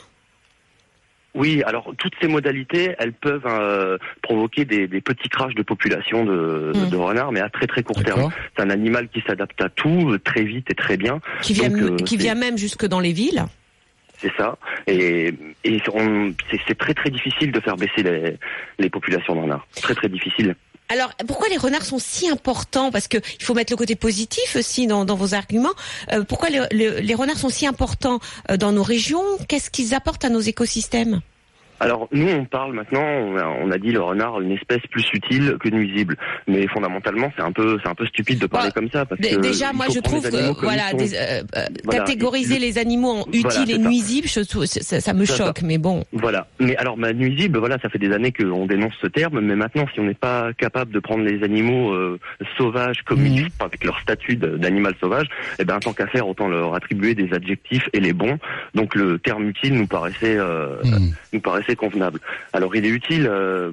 Oui, 1.34 1.62
alors 1.66 1.92
toutes 1.98 2.12
ces 2.20 2.28
modalités, 2.28 2.94
elles 2.98 3.12
peuvent 3.12 3.46
euh, 3.46 3.98
provoquer 4.22 4.64
des, 4.64 4.86
des 4.86 5.00
petits 5.00 5.28
crashs 5.28 5.54
de 5.54 5.62
population 5.62 6.24
de, 6.24 6.72
Mm. 6.74 6.90
de 6.90 6.96
renards, 6.96 7.32
mais 7.32 7.40
à 7.40 7.48
très 7.48 7.66
très 7.66 7.82
court 7.82 8.02
terme. 8.02 8.30
C'est 8.56 8.62
un 8.62 8.70
animal 8.70 9.08
qui 9.08 9.20
s'adapte 9.26 9.60
à 9.60 9.68
tout 9.68 10.12
euh, 10.12 10.18
très 10.18 10.44
vite 10.44 10.70
et 10.70 10.74
très 10.74 10.96
bien. 10.96 11.20
qui 11.42 11.52
vient, 11.54 11.68
Donc, 11.70 11.78
euh, 11.82 11.96
qui 11.96 12.16
c'est- 12.16 12.22
vient 12.22 12.34
même 12.36 12.56
jusque 12.56 12.86
dans 12.86 13.00
les 13.00 13.12
villes. 13.12 13.44
C'est 14.18 14.32
ça. 14.36 14.56
Et, 14.86 15.34
c'est 16.68 16.78
très 16.78 16.94
très 16.94 17.10
difficile 17.10 17.50
de 17.52 17.60
faire 17.60 17.76
baisser 17.76 18.02
les, 18.02 18.36
les 18.78 18.88
populations 18.88 19.34
de 19.34 19.40
renards. 19.40 19.66
Très 19.82 19.94
très 19.94 20.08
difficile. 20.08 20.54
Alors, 20.88 21.10
pourquoi 21.26 21.48
les 21.48 21.56
renards 21.56 21.84
sont 21.84 21.98
si 21.98 22.28
importants? 22.28 22.90
Parce 22.90 23.08
que 23.08 23.18
il 23.38 23.44
faut 23.44 23.54
mettre 23.54 23.72
le 23.72 23.76
côté 23.76 23.96
positif 23.96 24.56
aussi 24.56 24.86
dans, 24.86 25.04
vos 25.04 25.34
arguments. 25.34 25.72
Euh, 26.12 26.24
pourquoi 26.24 26.50
les 26.50 27.14
renards 27.14 27.38
sont 27.38 27.48
si 27.48 27.66
importants 27.66 28.20
euh, 28.50 28.56
dans 28.56 28.72
nos 28.72 28.82
régions? 28.82 29.24
Qu'est-ce 29.48 29.70
qu'ils 29.70 29.94
apportent 29.94 30.24
à 30.24 30.28
nos 30.28 30.40
écosystèmes? 30.40 31.22
Alors 31.84 32.08
nous 32.12 32.28
on 32.28 32.44
parle 32.44 32.72
maintenant, 32.74 33.02
on 33.04 33.36
a, 33.36 33.46
on 33.46 33.70
a 33.70 33.78
dit 33.78 33.92
le 33.92 34.00
renard 34.00 34.40
une 34.40 34.52
espèce 34.52 34.80
plus 34.90 35.06
utile 35.12 35.56
que 35.60 35.68
nuisible, 35.68 36.16
mais 36.48 36.66
fondamentalement 36.68 37.32
c'est 37.36 37.42
un 37.42 37.52
peu 37.52 37.78
c'est 37.82 37.88
un 37.88 37.94
peu 37.94 38.06
stupide 38.06 38.38
de 38.38 38.46
parler 38.46 38.68
Bah, 38.68 38.72
comme 38.74 38.90
ça 38.90 39.04
parce 39.04 39.20
que 39.20 39.36
Déjà, 39.40 39.72
moi, 39.72 39.86
je 39.92 40.00
trouve 40.00 40.22
que 40.28 40.60
voilà, 40.64 40.92
des- 40.94 41.14
euh, 41.14 41.42
euh, 41.56 41.66
Voilà. 41.84 42.00
catégoriser 42.00 42.54
Le- 42.58 42.60
les 42.66 42.78
animaux 42.78 43.10
en 43.10 43.24
Voilà, 43.30 43.62
utiles 43.62 43.70
et 43.74 43.78
nuisibles, 43.78 44.28
je 44.28 44.40
ça, 44.42 45.00
ça 45.00 45.12
me 45.12 45.24
ça. 45.24 45.36
choque. 45.36 45.62
Mais 45.62 45.78
bon, 45.78 46.04
Voilà. 46.12 46.46
Mais 46.60 46.76
alors, 46.76 46.96
ma 46.96 47.12
nuisible, 47.12 47.58
voilà, 47.58 47.78
ça 47.82 47.88
fait 47.88 47.98
des 47.98 48.12
années 48.12 48.32
qu'on 48.32 48.66
dénonce 48.66 48.94
ce 49.00 49.06
terme, 49.08 49.40
mais 49.40 49.54
maintenant, 49.56 49.84
si 49.92 50.00
on 50.00 50.04
n'est 50.04 50.14
pas 50.14 50.52
capable 50.56 50.92
de 50.92 50.98
prendre 51.00 51.24
les 51.24 51.42
animaux 51.44 51.92
euh, 51.92 52.18
sauvages 52.56 53.02
comme 53.04 53.26
ils 53.26 53.40
sont, 53.42 53.64
avec 53.64 53.84
leur 53.84 53.98
statut 54.00 54.36
d'animal 54.36 54.94
sauvage, 55.00 55.26
eh 55.58 55.64
ben, 55.64 55.78
tant 55.80 55.92
qu'à 55.92 56.06
faire, 56.06 56.26
autant 56.28 56.48
leur 56.48 56.74
attribuer 56.74 57.14
des 57.14 57.32
adjectifs 57.34 57.88
et 57.92 58.00
les 58.00 58.12
bons. 58.12 58.38
Donc, 58.74 58.94
le 58.94 59.18
terme 59.18 59.48
utile 59.48 59.74
nous 59.74 59.86
paraissait, 59.86 60.36
euh, 60.38 60.76
Mhm. 60.84 61.10
nous 61.34 61.40
paraissait 61.40 61.73
convenable. 61.76 62.20
Alors, 62.52 62.74
il 62.76 62.84
est 62.86 62.90
utile. 62.90 63.26
euh, 63.30 63.72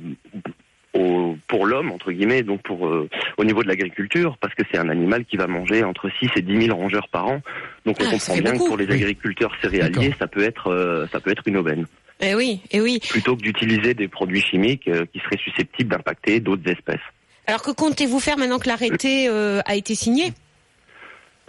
au- 0.93 1.37
pour 1.47 1.65
l'homme 1.65 1.89
entre 1.91 2.11
guillemets 2.11 2.43
donc 2.43 2.61
pour 2.63 2.85
euh, 2.85 3.07
au 3.37 3.45
niveau 3.45 3.63
de 3.63 3.69
l'agriculture 3.69 4.37
parce 4.41 4.53
que 4.55 4.63
c'est 4.69 4.77
un 4.77 4.89
animal 4.89 5.23
qui 5.23 5.37
va 5.37 5.47
manger 5.47 5.85
entre 5.85 6.09
6 6.19 6.29
et 6.35 6.41
10 6.41 6.65
000 6.65 6.75
rongeurs 6.77 7.07
par 7.07 7.27
an 7.27 7.41
donc 7.85 7.95
on 8.01 8.03
Ah, 8.07 8.11
comprend 8.11 8.33
bien 8.37 8.51
beaucoup. 8.51 8.63
que 8.65 8.67
pour 8.71 8.77
les 8.77 8.91
agriculteurs 8.91 9.53
céréaliers 9.61 10.13
ça 10.19 10.27
peut 10.27 10.43
être 10.43 10.67
euh, 10.67 11.07
ça 11.11 11.21
peut 11.21 11.31
être 11.31 11.43
une 11.45 11.55
aubaine 11.55 11.85
eh 12.19 12.35
oui, 12.35 12.59
eh 12.71 12.81
oui. 12.81 12.99
plutôt 13.09 13.37
que 13.37 13.41
d'utiliser 13.41 13.93
des 13.93 14.09
produits 14.09 14.41
chimiques 14.41 14.89
euh, 14.89 15.05
qui 15.13 15.19
seraient 15.19 15.39
susceptibles 15.41 15.89
d'impacter 15.91 16.41
d'autres 16.41 16.69
espèces. 16.69 16.99
Alors 17.47 17.61
que 17.63 17.71
comptez-vous 17.71 18.19
faire 18.19 18.37
maintenant 18.37 18.59
que 18.59 18.67
l'arrêté 18.67 19.27
euh, 19.29 19.61
a 19.65 19.75
été 19.75 19.95
signé? 19.95 20.33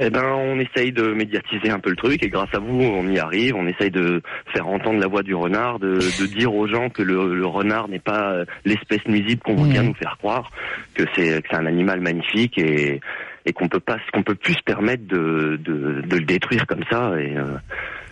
Eh 0.04 0.10
ben, 0.10 0.24
on 0.24 0.58
essaye 0.58 0.92
de 0.92 1.12
médiatiser 1.12 1.70
un 1.70 1.78
peu 1.78 1.90
le 1.90 1.96
truc 1.96 2.22
et 2.24 2.28
grâce 2.28 2.52
à 2.54 2.58
vous, 2.58 2.80
on 2.82 3.06
y 3.08 3.18
arrive. 3.18 3.54
On 3.56 3.66
essaye 3.66 3.90
de 3.90 4.20
faire 4.52 4.66
entendre 4.68 4.98
la 5.00 5.06
voix 5.06 5.22
du 5.22 5.34
renard, 5.34 5.78
de, 5.78 5.94
de 5.94 6.26
dire 6.26 6.54
aux 6.54 6.66
gens 6.66 6.88
que 6.90 7.02
le, 7.02 7.34
le 7.34 7.46
renard 7.46 7.88
n'est 7.88 7.98
pas 7.98 8.32
euh, 8.32 8.44
l'espèce 8.64 9.06
nuisible 9.06 9.40
qu'on 9.42 9.54
veut 9.54 9.68
bien 9.70 9.82
nous 9.84 9.94
faire 9.94 10.16
croire, 10.18 10.50
que 10.94 11.04
c'est 11.14 11.40
que 11.42 11.48
c'est 11.50 11.56
un 11.56 11.66
animal 11.66 12.00
magnifique 12.00 12.58
et 12.58 13.00
et 13.44 13.52
qu'on 13.52 13.68
peut 13.68 13.80
pas 13.80 13.96
qu'on 14.12 14.22
peut 14.22 14.34
plus 14.36 14.54
se 14.54 14.62
permettre 14.62 15.04
de, 15.06 15.58
de, 15.62 16.00
de 16.02 16.16
le 16.16 16.24
détruire 16.24 16.66
comme 16.66 16.84
ça 16.90 17.12
et 17.20 17.36
euh, 17.36 17.56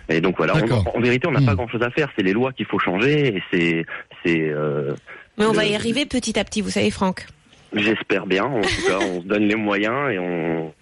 et 0.09 0.19
donc 0.19 0.35
voilà. 0.37 0.53
On- 0.55 0.97
en 0.97 1.01
vérité, 1.01 1.27
on 1.27 1.31
n'a 1.31 1.39
pas 1.45 1.55
grand 1.55 1.67
chose 1.69 1.83
à 1.83 1.89
faire. 1.89 2.09
C'est 2.17 2.23
les 2.23 2.33
lois 2.33 2.51
qu'il 2.51 2.65
faut 2.65 2.79
changer 2.79 3.35
et 3.37 3.43
c'est 3.51 3.85
c'est 4.25 4.41
euh, 4.49 4.93
Mais 5.37 5.45
on 5.45 5.53
va 5.53 5.65
y 5.65 5.73
arriver 5.75 6.05
petit 6.05 6.37
à 6.37 6.43
petit, 6.43 6.61
vous 6.61 6.69
savez, 6.69 6.91
Franck. 6.91 7.25
J'espère 7.73 8.25
bien. 8.27 8.43
En 8.43 8.59
tout 8.59 8.87
cas, 8.87 8.97
on 8.99 9.21
se 9.21 9.25
donne 9.27 9.43
les 9.47 9.55
moyens 9.55 10.11
et 10.11 10.19
on, 10.19 10.73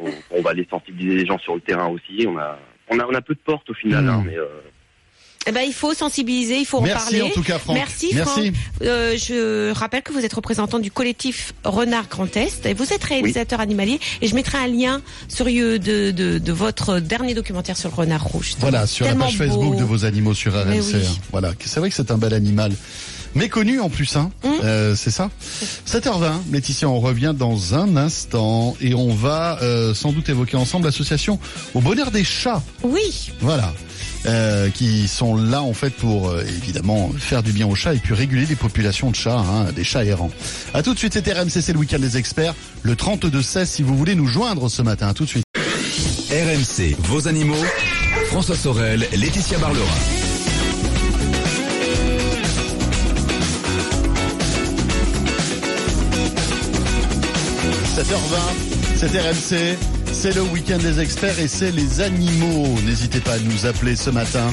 on, 0.00 0.10
on 0.38 0.42
va 0.42 0.50
aller 0.50 0.66
sensibiliser 0.70 1.16
les 1.16 1.26
gens 1.26 1.38
sur 1.38 1.54
le 1.54 1.60
terrain 1.60 1.88
aussi. 1.88 2.26
On 2.26 2.36
a, 2.38 2.58
on 2.90 2.98
a, 2.98 3.06
on 3.06 3.14
a 3.14 3.20
peu 3.20 3.34
de 3.34 3.40
portes 3.44 3.68
au 3.70 3.74
final, 3.74 4.04
Mmh. 4.04 4.08
hein, 4.08 4.22
mais 4.26 4.36
euh, 4.36 4.46
Eh 5.46 5.50
ben, 5.52 5.62
il 5.62 5.72
faut 5.72 5.92
sensibiliser, 5.92 6.58
il 6.58 6.64
faut 6.64 6.78
en 6.78 6.82
Merci 6.82 7.04
parler. 7.18 7.22
en 7.22 7.30
tout 7.30 7.42
cas, 7.42 7.58
Franck. 7.58 7.74
Merci, 7.76 8.10
Merci. 8.14 8.52
Franck. 8.52 8.54
Euh, 8.82 9.16
je 9.16 9.72
rappelle 9.72 10.02
que 10.02 10.12
vous 10.12 10.24
êtes 10.24 10.32
représentant 10.34 10.78
du 10.78 10.90
collectif 10.92 11.52
Renard 11.64 12.06
Grand 12.08 12.36
Est 12.36 12.64
et 12.66 12.74
vous 12.74 12.92
êtes 12.92 13.02
réalisateur 13.02 13.58
animalier. 13.58 13.98
Et 14.20 14.28
je 14.28 14.34
mettrai 14.36 14.58
un 14.58 14.68
lien 14.68 15.02
sur 15.28 15.46
de, 15.46 15.78
de, 15.78 16.38
de 16.38 16.52
votre 16.52 17.00
dernier 17.00 17.34
documentaire 17.34 17.76
sur 17.76 17.88
le 17.88 17.94
renard 17.96 18.22
rouge. 18.22 18.54
Voilà, 18.60 18.86
sur 18.86 19.04
la 19.04 19.14
page 19.16 19.36
Facebook 19.36 19.76
de 19.76 19.84
vos 19.84 20.04
animaux 20.04 20.34
sur 20.34 20.52
RMC. 20.54 20.80
oui. 20.94 21.20
Voilà, 21.32 21.52
c'est 21.58 21.80
vrai 21.80 21.88
que 21.88 21.96
c'est 21.96 22.10
un 22.12 22.18
bel 22.18 22.34
animal. 22.34 22.72
Méconnu 23.34 23.80
en 23.80 23.88
plus, 23.88 24.16
hein. 24.16 24.30
Mmh. 24.44 24.48
Euh, 24.64 24.94
c'est 24.96 25.10
ça. 25.10 25.30
7h20, 25.86 26.32
Laetitia, 26.52 26.88
on 26.88 27.00
revient 27.00 27.34
dans 27.36 27.74
un 27.74 27.96
instant 27.96 28.76
et 28.80 28.94
on 28.94 29.14
va 29.14 29.58
euh, 29.62 29.94
sans 29.94 30.12
doute 30.12 30.28
évoquer 30.28 30.56
ensemble 30.56 30.86
l'association 30.86 31.38
au 31.74 31.80
bonheur 31.80 32.10
des 32.10 32.24
chats. 32.24 32.62
Oui, 32.82 33.32
Voilà. 33.40 33.72
Euh, 34.24 34.70
qui 34.70 35.08
sont 35.08 35.34
là 35.34 35.62
en 35.62 35.72
fait 35.72 35.90
pour 35.90 36.28
euh, 36.28 36.44
évidemment 36.46 37.10
faire 37.18 37.42
du 37.42 37.50
bien 37.50 37.66
aux 37.66 37.74
chats 37.74 37.92
et 37.92 37.98
puis 37.98 38.14
réguler 38.14 38.46
les 38.46 38.54
populations 38.54 39.10
de 39.10 39.16
chats, 39.16 39.40
hein, 39.40 39.72
des 39.74 39.82
chats 39.82 40.04
errants. 40.04 40.30
À 40.74 40.84
tout 40.84 40.94
de 40.94 40.98
suite, 40.98 41.14
c'était 41.14 41.32
RMC, 41.32 41.50
c'est 41.60 41.72
le 41.72 41.80
week-end 41.80 41.98
des 41.98 42.16
experts. 42.18 42.54
Le 42.82 42.94
32-16 42.94 43.64
si 43.64 43.82
vous 43.82 43.96
voulez 43.96 44.14
nous 44.14 44.28
joindre 44.28 44.68
ce 44.68 44.80
matin. 44.82 45.08
À 45.08 45.14
tout 45.14 45.24
de 45.24 45.28
suite. 45.28 45.44
RMC, 46.30 46.94
vos 47.00 47.26
animaux. 47.26 47.64
François 48.28 48.56
Sorel, 48.56 49.08
Laetitia 49.12 49.58
Barlerin. 49.58 50.11
7h20, 58.12 58.36
c'est 58.96 59.18
RMC, 59.18 59.78
c'est 60.12 60.34
le 60.34 60.42
week-end 60.42 60.76
des 60.76 61.00
experts 61.00 61.38
et 61.40 61.48
c'est 61.48 61.70
les 61.70 62.02
animaux. 62.02 62.68
N'hésitez 62.84 63.20
pas 63.20 63.32
à 63.32 63.38
nous 63.38 63.64
appeler 63.64 63.96
ce 63.96 64.10
matin, 64.10 64.52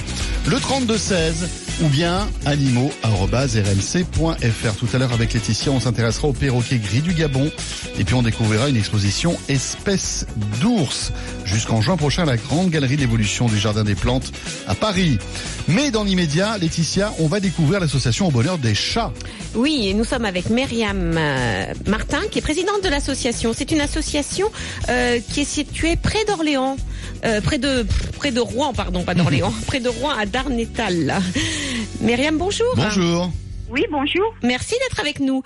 le 0.49 0.59
3216 0.59 1.47
ou 1.83 1.89
bien 1.89 2.27
animaux.rmc.fr. 2.45 4.75
Tout 4.77 4.87
à 4.93 4.97
l'heure 4.97 5.13
avec 5.13 5.33
Laetitia, 5.33 5.71
on 5.71 5.79
s'intéressera 5.79 6.27
au 6.27 6.33
perroquet 6.33 6.77
gris 6.77 7.01
du 7.01 7.13
Gabon 7.13 7.51
et 7.99 8.03
puis 8.03 8.15
on 8.15 8.23
découvrira 8.23 8.67
une 8.67 8.77
exposition 8.77 9.37
espèces 9.47 10.25
d'ours 10.59 11.11
jusqu'en 11.45 11.81
juin 11.81 11.97
prochain 11.97 12.23
à 12.23 12.25
la 12.25 12.37
grande 12.37 12.71
galerie 12.71 12.97
d'évolution 12.97 13.47
du 13.47 13.59
Jardin 13.59 13.83
des 13.83 13.95
Plantes 13.95 14.31
à 14.67 14.73
Paris. 14.73 15.19
Mais 15.67 15.91
dans 15.91 16.03
l'immédiat, 16.03 16.57
Laetitia, 16.57 17.13
on 17.19 17.27
va 17.27 17.39
découvrir 17.39 17.79
l'association 17.79 18.27
au 18.27 18.31
bonheur 18.31 18.57
des 18.57 18.73
chats. 18.73 19.13
oui, 19.55 19.87
et 19.87 19.93
nous 19.93 20.03
sommes 20.03 20.25
avec 20.25 20.49
Myriam 20.49 21.13
euh, 21.15 21.73
Martin, 21.85 22.21
qui 22.31 22.39
est 22.39 22.41
présidente 22.41 22.83
de 22.83 22.89
l'association. 22.89 23.53
C'est 23.55 23.71
une 23.71 23.81
association 23.81 24.51
euh, 24.89 25.19
qui 25.31 25.41
est 25.41 25.49
située 25.49 25.95
près 25.95 26.25
d'Orléans, 26.25 26.75
euh, 27.25 27.41
près 27.41 27.57
de 27.57 27.85
près 28.17 28.31
de 28.31 28.39
Rouen, 28.39 28.73
pardon, 28.73 29.03
pas 29.03 29.13
d'Orléans, 29.15 29.53
près 29.67 29.79
de 29.79 29.89
Rouen 29.89 30.11
à 30.11 30.25
Darnétal. 30.25 31.15
Myriam, 32.01 32.37
bonjour. 32.37 32.67
Bonjour. 32.75 33.31
Oui, 33.69 33.85
bonjour. 33.91 34.33
Merci 34.43 34.75
d'être 34.81 34.99
avec 34.99 35.19
nous. 35.19 35.43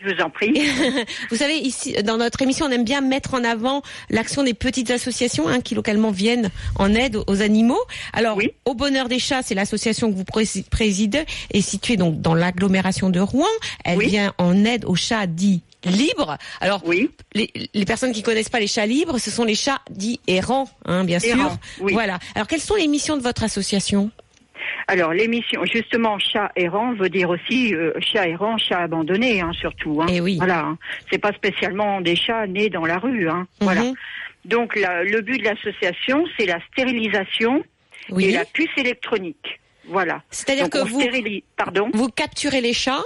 Je 0.00 0.14
vous 0.14 0.20
en 0.22 0.30
prie. 0.30 0.54
Vous 1.30 1.36
savez, 1.36 1.56
ici, 1.56 1.92
dans 2.04 2.18
notre 2.18 2.40
émission, 2.42 2.66
on 2.66 2.70
aime 2.70 2.84
bien 2.84 3.00
mettre 3.00 3.34
en 3.34 3.42
avant 3.42 3.82
l'action 4.10 4.44
des 4.44 4.54
petites 4.54 4.92
associations 4.92 5.48
hein, 5.48 5.60
qui 5.60 5.74
localement 5.74 6.12
viennent 6.12 6.50
en 6.76 6.94
aide 6.94 7.16
aux- 7.16 7.24
aux 7.26 7.42
animaux. 7.42 7.80
Alors, 8.12 8.36
Oui. 8.36 8.52
au 8.64 8.74
bonheur 8.74 9.08
des 9.08 9.18
chats, 9.18 9.42
c'est 9.42 9.56
l'association 9.56 10.08
que 10.12 10.16
vous 10.16 10.22
prési- 10.22 10.62
présidez, 10.62 11.24
est 11.52 11.62
située 11.62 11.96
donc 11.96 12.20
dans 12.20 12.34
l'agglomération 12.36 13.10
de 13.10 13.18
Rouen. 13.18 13.48
Elle 13.84 13.98
Oui. 13.98 14.06
vient 14.06 14.32
en 14.38 14.64
aide 14.64 14.84
aux 14.84 14.94
chats 14.94 15.26
dits 15.26 15.62
libres. 15.84 16.36
Alors, 16.60 16.82
Oui. 16.84 17.10
les, 17.34 17.50
les 17.74 17.84
personnes 17.84 18.12
qui 18.12 18.22
connaissent 18.22 18.48
pas 18.48 18.60
les 18.60 18.66
chats 18.66 18.86
libres, 18.86 19.18
ce 19.18 19.30
sont 19.30 19.44
les 19.44 19.54
chats 19.54 19.80
dits 19.90 20.20
errants, 20.26 20.68
hein, 20.84 21.04
bien 21.04 21.18
sûr. 21.18 21.36
Oui. 21.80 21.92
Voilà. 21.92 22.18
Alors, 22.34 22.46
quelles 22.46 22.60
sont 22.60 22.74
les 22.76 22.88
missions 22.88 23.16
de 23.16 23.22
votre 23.22 23.44
association? 23.44 24.10
Alors, 24.88 25.12
l'émission, 25.12 25.64
justement, 25.64 26.18
chat 26.18 26.50
errant 26.56 26.94
veut 26.94 27.10
dire 27.10 27.30
aussi 27.30 27.74
euh, 27.74 27.92
chat 28.00 28.26
errant, 28.26 28.56
chat 28.58 28.78
abandonné, 28.80 29.40
hein, 29.40 29.52
surtout. 29.58 30.00
Hein. 30.02 30.06
Eh 30.10 30.20
oui. 30.20 30.36
Voilà. 30.38 30.60
hein. 30.60 30.78
C'est 31.10 31.18
pas 31.18 31.32
spécialement 31.32 32.00
des 32.00 32.16
chats 32.16 32.46
nés 32.46 32.70
dans 32.70 32.84
la 32.84 32.98
rue. 32.98 33.28
Hein. 33.28 33.46
Voilà. 33.60 33.82
Mhm. 33.82 33.94
Donc, 34.46 34.76
la- 34.76 35.04
le 35.04 35.20
but 35.20 35.38
de 35.38 35.44
l'association, 35.44 36.24
c'est 36.38 36.46
la 36.46 36.58
stérilisation 36.72 37.62
et 38.18 38.32
la 38.32 38.44
puce 38.46 38.68
électronique. 38.78 39.60
Voilà. 39.88 40.22
C'est-à-dire 40.30 40.68
que 40.70 40.78
vous, 40.78 41.00
stérilise. 41.00 41.42
Pardon. 41.56 41.90
vous 41.94 42.08
capturez 42.08 42.60
les 42.60 42.72
chats, 42.72 43.02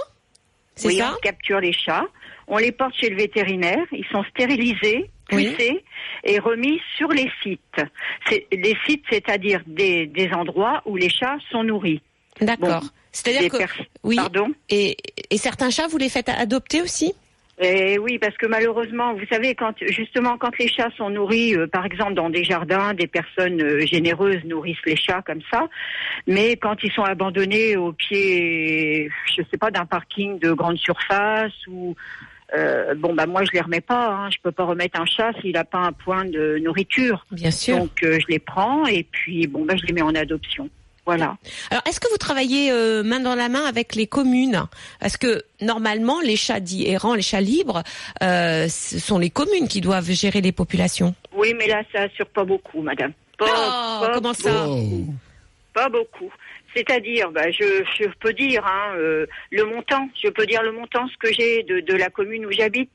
c'est 0.75 0.87
oui, 0.87 0.97
ça 0.97 1.13
on 1.15 1.19
capture 1.21 1.59
les 1.59 1.73
chats, 1.73 2.05
on 2.47 2.57
les 2.57 2.71
porte 2.71 2.95
chez 2.95 3.09
le 3.09 3.15
vétérinaire, 3.17 3.85
ils 3.91 4.05
sont 4.11 4.23
stérilisés, 4.25 5.09
Oui. 5.31 5.47
pucés 5.55 5.83
et 6.23 6.39
remis 6.39 6.79
sur 6.97 7.09
les 7.09 7.29
sites. 7.41 7.81
Les 8.51 8.75
sites, 8.85 9.03
c'est-à-dire 9.09 9.61
des, 9.67 10.07
des 10.07 10.29
endroits 10.33 10.81
où 10.85 10.95
les 10.95 11.09
chats 11.09 11.37
sont 11.51 11.63
nourris. 11.63 12.01
D'accord. 12.41 12.81
Bon, 12.81 12.87
C'est-à-dire 13.11 13.49
que 13.51 13.63
oui. 14.03 14.15
Pardon 14.15 14.51
Et, 14.69 14.97
et 15.29 15.37
certains 15.37 15.69
chats, 15.69 15.87
vous 15.87 15.97
les 15.97 16.09
faites 16.09 16.29
adopter 16.29 16.81
aussi? 16.81 17.13
Eh 17.59 17.99
oui, 17.99 18.17
parce 18.17 18.35
que 18.37 18.47
malheureusement, 18.47 19.13
vous 19.13 19.25
savez, 19.31 19.53
quand 19.53 19.75
justement 19.87 20.37
quand 20.37 20.57
les 20.57 20.67
chats 20.67 20.89
sont 20.97 21.11
nourris, 21.11 21.55
euh, 21.55 21.67
par 21.67 21.85
exemple 21.85 22.15
dans 22.15 22.29
des 22.31 22.43
jardins, 22.43 22.95
des 22.95 23.05
personnes 23.05 23.61
euh, 23.61 23.85
généreuses 23.85 24.43
nourrissent 24.43 24.85
les 24.85 24.95
chats 24.95 25.21
comme 25.21 25.41
ça, 25.51 25.67
mais 26.25 26.55
quand 26.55 26.83
ils 26.83 26.91
sont 26.91 27.03
abandonnés 27.03 27.77
au 27.77 27.93
pied, 27.93 29.09
je 29.37 29.43
sais 29.51 29.57
pas, 29.57 29.69
d'un 29.69 29.85
parking 29.85 30.39
de 30.39 30.51
grande 30.51 30.77
surface 30.77 31.53
ou 31.67 31.95
euh, 32.55 32.93
bon 32.95 33.13
bah 33.15 33.25
moi 33.25 33.43
je 33.45 33.51
les 33.51 33.61
remets 33.61 33.81
pas, 33.81 34.09
hein, 34.09 34.29
je 34.29 34.37
peux 34.43 34.51
pas 34.51 34.65
remettre 34.65 34.99
un 34.99 35.05
chat 35.05 35.31
s'il 35.41 35.57
a 35.57 35.63
pas 35.63 35.79
un 35.79 35.91
point 35.91 36.25
de 36.25 36.59
nourriture, 36.59 37.25
Bien 37.31 37.51
sûr. 37.51 37.77
donc 37.77 38.03
euh, 38.03 38.19
je 38.19 38.25
les 38.29 38.39
prends 38.39 38.85
et 38.85 39.03
puis 39.03 39.47
bon 39.47 39.65
bah 39.65 39.75
je 39.75 39.85
les 39.85 39.93
mets 39.93 40.01
en 40.01 40.13
adoption. 40.13 40.69
Voilà. 41.05 41.35
Alors, 41.69 41.83
est-ce 41.87 41.99
que 41.99 42.09
vous 42.09 42.17
travaillez 42.17 42.71
euh, 42.71 43.03
main 43.03 43.19
dans 43.19 43.35
la 43.35 43.49
main 43.49 43.65
avec 43.65 43.93
les 43.95 44.07
communes? 44.07 44.63
Parce 45.01 45.17
que 45.17 45.43
normalement, 45.59 46.21
les 46.21 46.37
chats 46.37 46.61
dits 46.61 46.87
errants, 46.87 47.13
les 47.13 47.21
chats 47.21 47.41
libres, 47.41 47.83
euh, 48.21 48.67
ce 48.69 48.99
sont 48.99 49.19
les 49.19 49.29
communes 49.29 49.67
qui 49.67 49.81
doivent 49.81 50.09
gérer 50.11 50.39
les 50.39 50.53
populations. 50.53 51.13
Oui, 51.35 51.53
mais 51.57 51.67
là 51.67 51.83
ça 51.91 52.03
assure 52.03 52.27
pas 52.27 52.45
beaucoup, 52.45 52.81
madame. 52.81 53.11
Pas, 53.37 53.45
Oh, 53.47 54.05
pas 54.05 54.11
comment 54.13 54.33
ça? 54.33 54.67
Oh. 54.67 55.05
Pas 55.73 55.89
beaucoup. 55.89 56.31
C'est-à-dire, 56.75 57.31
bah, 57.31 57.51
je, 57.51 57.83
je 57.99 58.05
peux 58.19 58.33
dire 58.33 58.65
hein, 58.65 58.95
euh, 58.95 59.25
le 59.51 59.65
montant. 59.65 60.07
Je 60.23 60.29
peux 60.29 60.45
dire 60.45 60.63
le 60.63 60.71
montant 60.71 61.07
ce 61.07 61.17
que 61.17 61.33
j'ai 61.33 61.63
de, 61.63 61.81
de 61.81 61.93
la 61.95 62.09
commune 62.09 62.45
où 62.45 62.51
j'habite. 62.51 62.91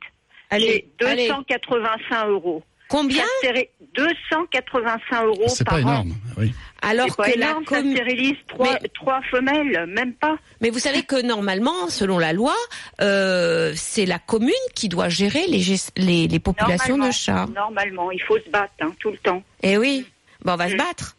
J'ai 0.52 0.56
allez. 0.56 0.88
285 0.98 2.26
euros. 2.28 2.62
Combien 2.88 3.22
Ça 3.42 3.48
stéri- 3.50 3.68
285 3.94 5.24
euros 5.24 5.44
C'est 5.48 5.64
par 5.64 5.74
pas 5.74 5.80
an. 5.80 5.90
énorme. 5.92 6.14
Oui. 6.36 6.52
Alors 6.80 7.06
C'est 7.10 7.16
pas 7.16 7.30
que 7.32 7.38
la 7.38 7.46
énorme, 7.50 7.64
ça 7.68 7.76
commune... 7.76 7.96
stérilise 7.96 8.36
trois, 8.46 8.78
Mais- 8.80 8.88
trois 8.94 9.20
femelles, 9.30 9.86
même 9.88 10.14
pas. 10.14 10.36
Mais 10.60 10.70
vous 10.70 10.78
savez 10.78 11.02
que 11.02 11.20
normalement, 11.20 11.88
selon 11.88 12.18
la 12.18 12.32
loi, 12.32 12.54
euh, 13.00 13.72
c'est 13.74 14.06
la 14.06 14.18
commune 14.18 14.52
qui 14.74 14.88
doit 14.88 15.08
gérer 15.08 15.46
les, 15.48 15.58
gest- 15.60 15.90
les, 15.96 16.28
les 16.28 16.38
populations 16.38 16.96
de 16.98 17.10
chats. 17.10 17.46
Normalement, 17.54 18.10
il 18.10 18.22
faut 18.22 18.38
se 18.38 18.48
battre 18.48 18.72
hein, 18.80 18.92
tout 19.00 19.10
le 19.10 19.18
temps. 19.18 19.42
Eh 19.62 19.76
oui, 19.76 20.06
bon, 20.44 20.52
on 20.52 20.56
va 20.56 20.68
se 20.68 20.74
Mm. 20.74 20.78
battre. 20.78 21.16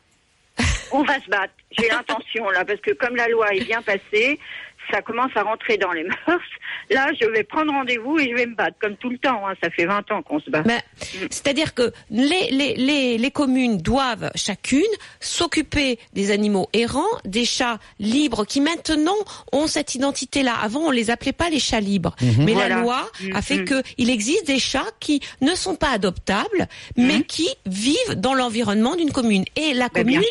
On 0.92 1.04
va 1.04 1.20
se 1.22 1.30
battre. 1.30 1.54
J'ai 1.78 1.88
l'intention 1.90 2.50
là, 2.50 2.66
parce 2.66 2.82
que 2.82 2.92
comme 2.92 3.16
la 3.16 3.28
loi 3.28 3.54
est 3.54 3.64
bien 3.64 3.82
passée, 3.82 4.40
ça 4.92 5.02
commence 5.02 5.32
à 5.36 5.44
rentrer 5.44 5.78
dans 5.78 5.92
les 5.92 6.04
mœurs. 6.28 6.42
Là, 6.90 7.08
je 7.20 7.28
vais 7.28 7.44
prendre 7.44 7.72
rendez-vous 7.72 8.18
et 8.20 8.30
je 8.30 8.36
vais 8.36 8.46
me 8.46 8.56
battre, 8.56 8.78
comme 8.82 8.96
tout 8.98 9.10
le 9.10 9.18
temps. 9.18 9.48
hein. 9.48 9.54
Ça 9.62 9.70
fait 9.70 9.86
20 9.86 10.12
ans 10.12 10.22
qu'on 10.22 10.40
se 10.40 10.50
bat. 10.50 10.64
Mais, 10.66 10.82
C'est-à-dire 11.30 11.74
que 11.74 11.92
les, 12.10 12.50
les, 12.52 12.76
les, 12.76 13.18
les 13.18 13.32
communes 13.32 13.78
doivent 13.78 14.32
chacune 14.36 14.82
s'occuper 15.20 16.00
des 16.14 16.32
animaux 16.32 16.68
errants, 16.74 17.04
des 17.26 17.46
chats 17.46 17.78
libres 18.00 18.46
qui 18.46 18.62
maintenant 18.62 19.16
ont 19.52 19.68
cette 19.68 19.96
identité-là. 19.96 20.54
Avant, 20.62 20.82
on 20.88 20.92
les 20.92 21.10
appelait 21.12 21.34
pas 21.34 21.50
les 21.50 21.60
chats 21.60 21.80
libres. 21.80 22.16
Mais 22.40 22.54
la 22.54 22.70
loi 22.70 23.10
a 23.34 23.42
fait 23.42 23.58
Mhm. 23.58 23.66
que 23.66 23.84
il 23.98 24.10
existe 24.10 24.48
des 24.48 24.60
chats 24.60 24.86
qui 25.00 25.22
ne 25.42 25.54
sont 25.56 25.76
pas 25.76 25.90
adoptables, 25.92 26.68
mais 26.98 27.22
qui 27.24 27.48
vivent 27.66 28.16
dans 28.16 28.34
l'environnement 28.34 28.96
d'une 28.96 29.12
commune. 29.12 29.46
Et 29.56 29.74
la 29.74 29.90
Ben, 29.90 30.04
commune 30.04 30.24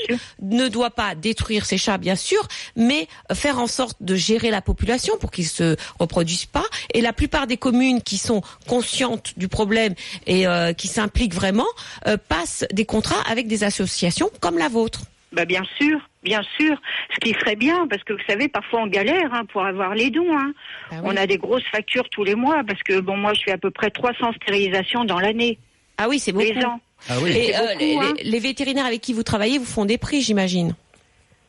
ne 0.42 0.68
doit 0.68 0.90
pas 0.90 1.14
détruire 1.14 1.64
ces 1.66 1.78
chats, 1.78 1.98
bien 1.98 2.16
sûr, 2.16 2.46
mais 2.76 3.06
faire 3.32 3.58
en 3.58 3.66
sorte 3.66 3.96
de 4.00 4.14
gérer 4.14 4.47
la 4.50 4.62
population 4.62 5.16
pour 5.18 5.30
qu'ils 5.30 5.46
se 5.46 5.76
reproduisent 5.98 6.46
pas. 6.46 6.64
Et 6.94 7.00
la 7.00 7.12
plupart 7.12 7.46
des 7.46 7.56
communes 7.56 8.02
qui 8.02 8.18
sont 8.18 8.42
conscientes 8.66 9.34
du 9.36 9.48
problème 9.48 9.94
et 10.26 10.46
euh, 10.46 10.72
qui 10.72 10.88
s'impliquent 10.88 11.34
vraiment 11.34 11.66
euh, 12.06 12.16
passent 12.16 12.64
des 12.72 12.84
contrats 12.84 13.22
avec 13.30 13.46
des 13.46 13.64
associations 13.64 14.30
comme 14.40 14.58
la 14.58 14.68
vôtre. 14.68 15.02
Bah 15.30 15.44
bien 15.44 15.62
sûr, 15.78 15.98
bien 16.22 16.40
sûr. 16.56 16.80
Ce 17.14 17.18
qui 17.20 17.34
serait 17.38 17.54
bien, 17.56 17.86
parce 17.86 18.02
que 18.02 18.14
vous 18.14 18.22
savez, 18.26 18.48
parfois 18.48 18.80
on 18.82 18.86
galère 18.86 19.28
hein, 19.34 19.44
pour 19.52 19.62
avoir 19.64 19.94
les 19.94 20.08
dons. 20.08 20.34
Hein. 20.36 20.52
Bah 20.90 20.96
oui. 21.02 21.10
On 21.12 21.16
a 21.18 21.26
des 21.26 21.36
grosses 21.36 21.66
factures 21.70 22.08
tous 22.10 22.24
les 22.24 22.34
mois, 22.34 22.62
parce 22.66 22.82
que 22.82 23.00
bon, 23.00 23.16
moi 23.16 23.34
je 23.34 23.42
fais 23.42 23.52
à 23.52 23.58
peu 23.58 23.70
près 23.70 23.90
300 23.90 24.32
stérilisations 24.42 25.04
dans 25.04 25.20
l'année, 25.20 25.58
Ah 25.98 26.08
oui, 26.08 26.18
c'est 26.18 26.32
beaucoup. 26.32 26.46
les 26.46 26.64
ans. 26.64 26.80
Ah 27.10 27.16
oui. 27.22 27.30
Et 27.30 27.52
C'est 27.52 27.56
euh, 27.56 27.60
beaucoup, 27.66 27.78
les, 27.80 27.96
hein. 27.96 28.14
les- 28.16 28.24
les 28.30 28.38
vétérinaires 28.40 28.86
avec 28.86 29.02
qui 29.02 29.12
vous 29.12 29.22
travaillez 29.22 29.58
vous 29.58 29.66
font 29.66 29.84
des 29.84 29.98
prix, 29.98 30.22
j'imagine. 30.22 30.74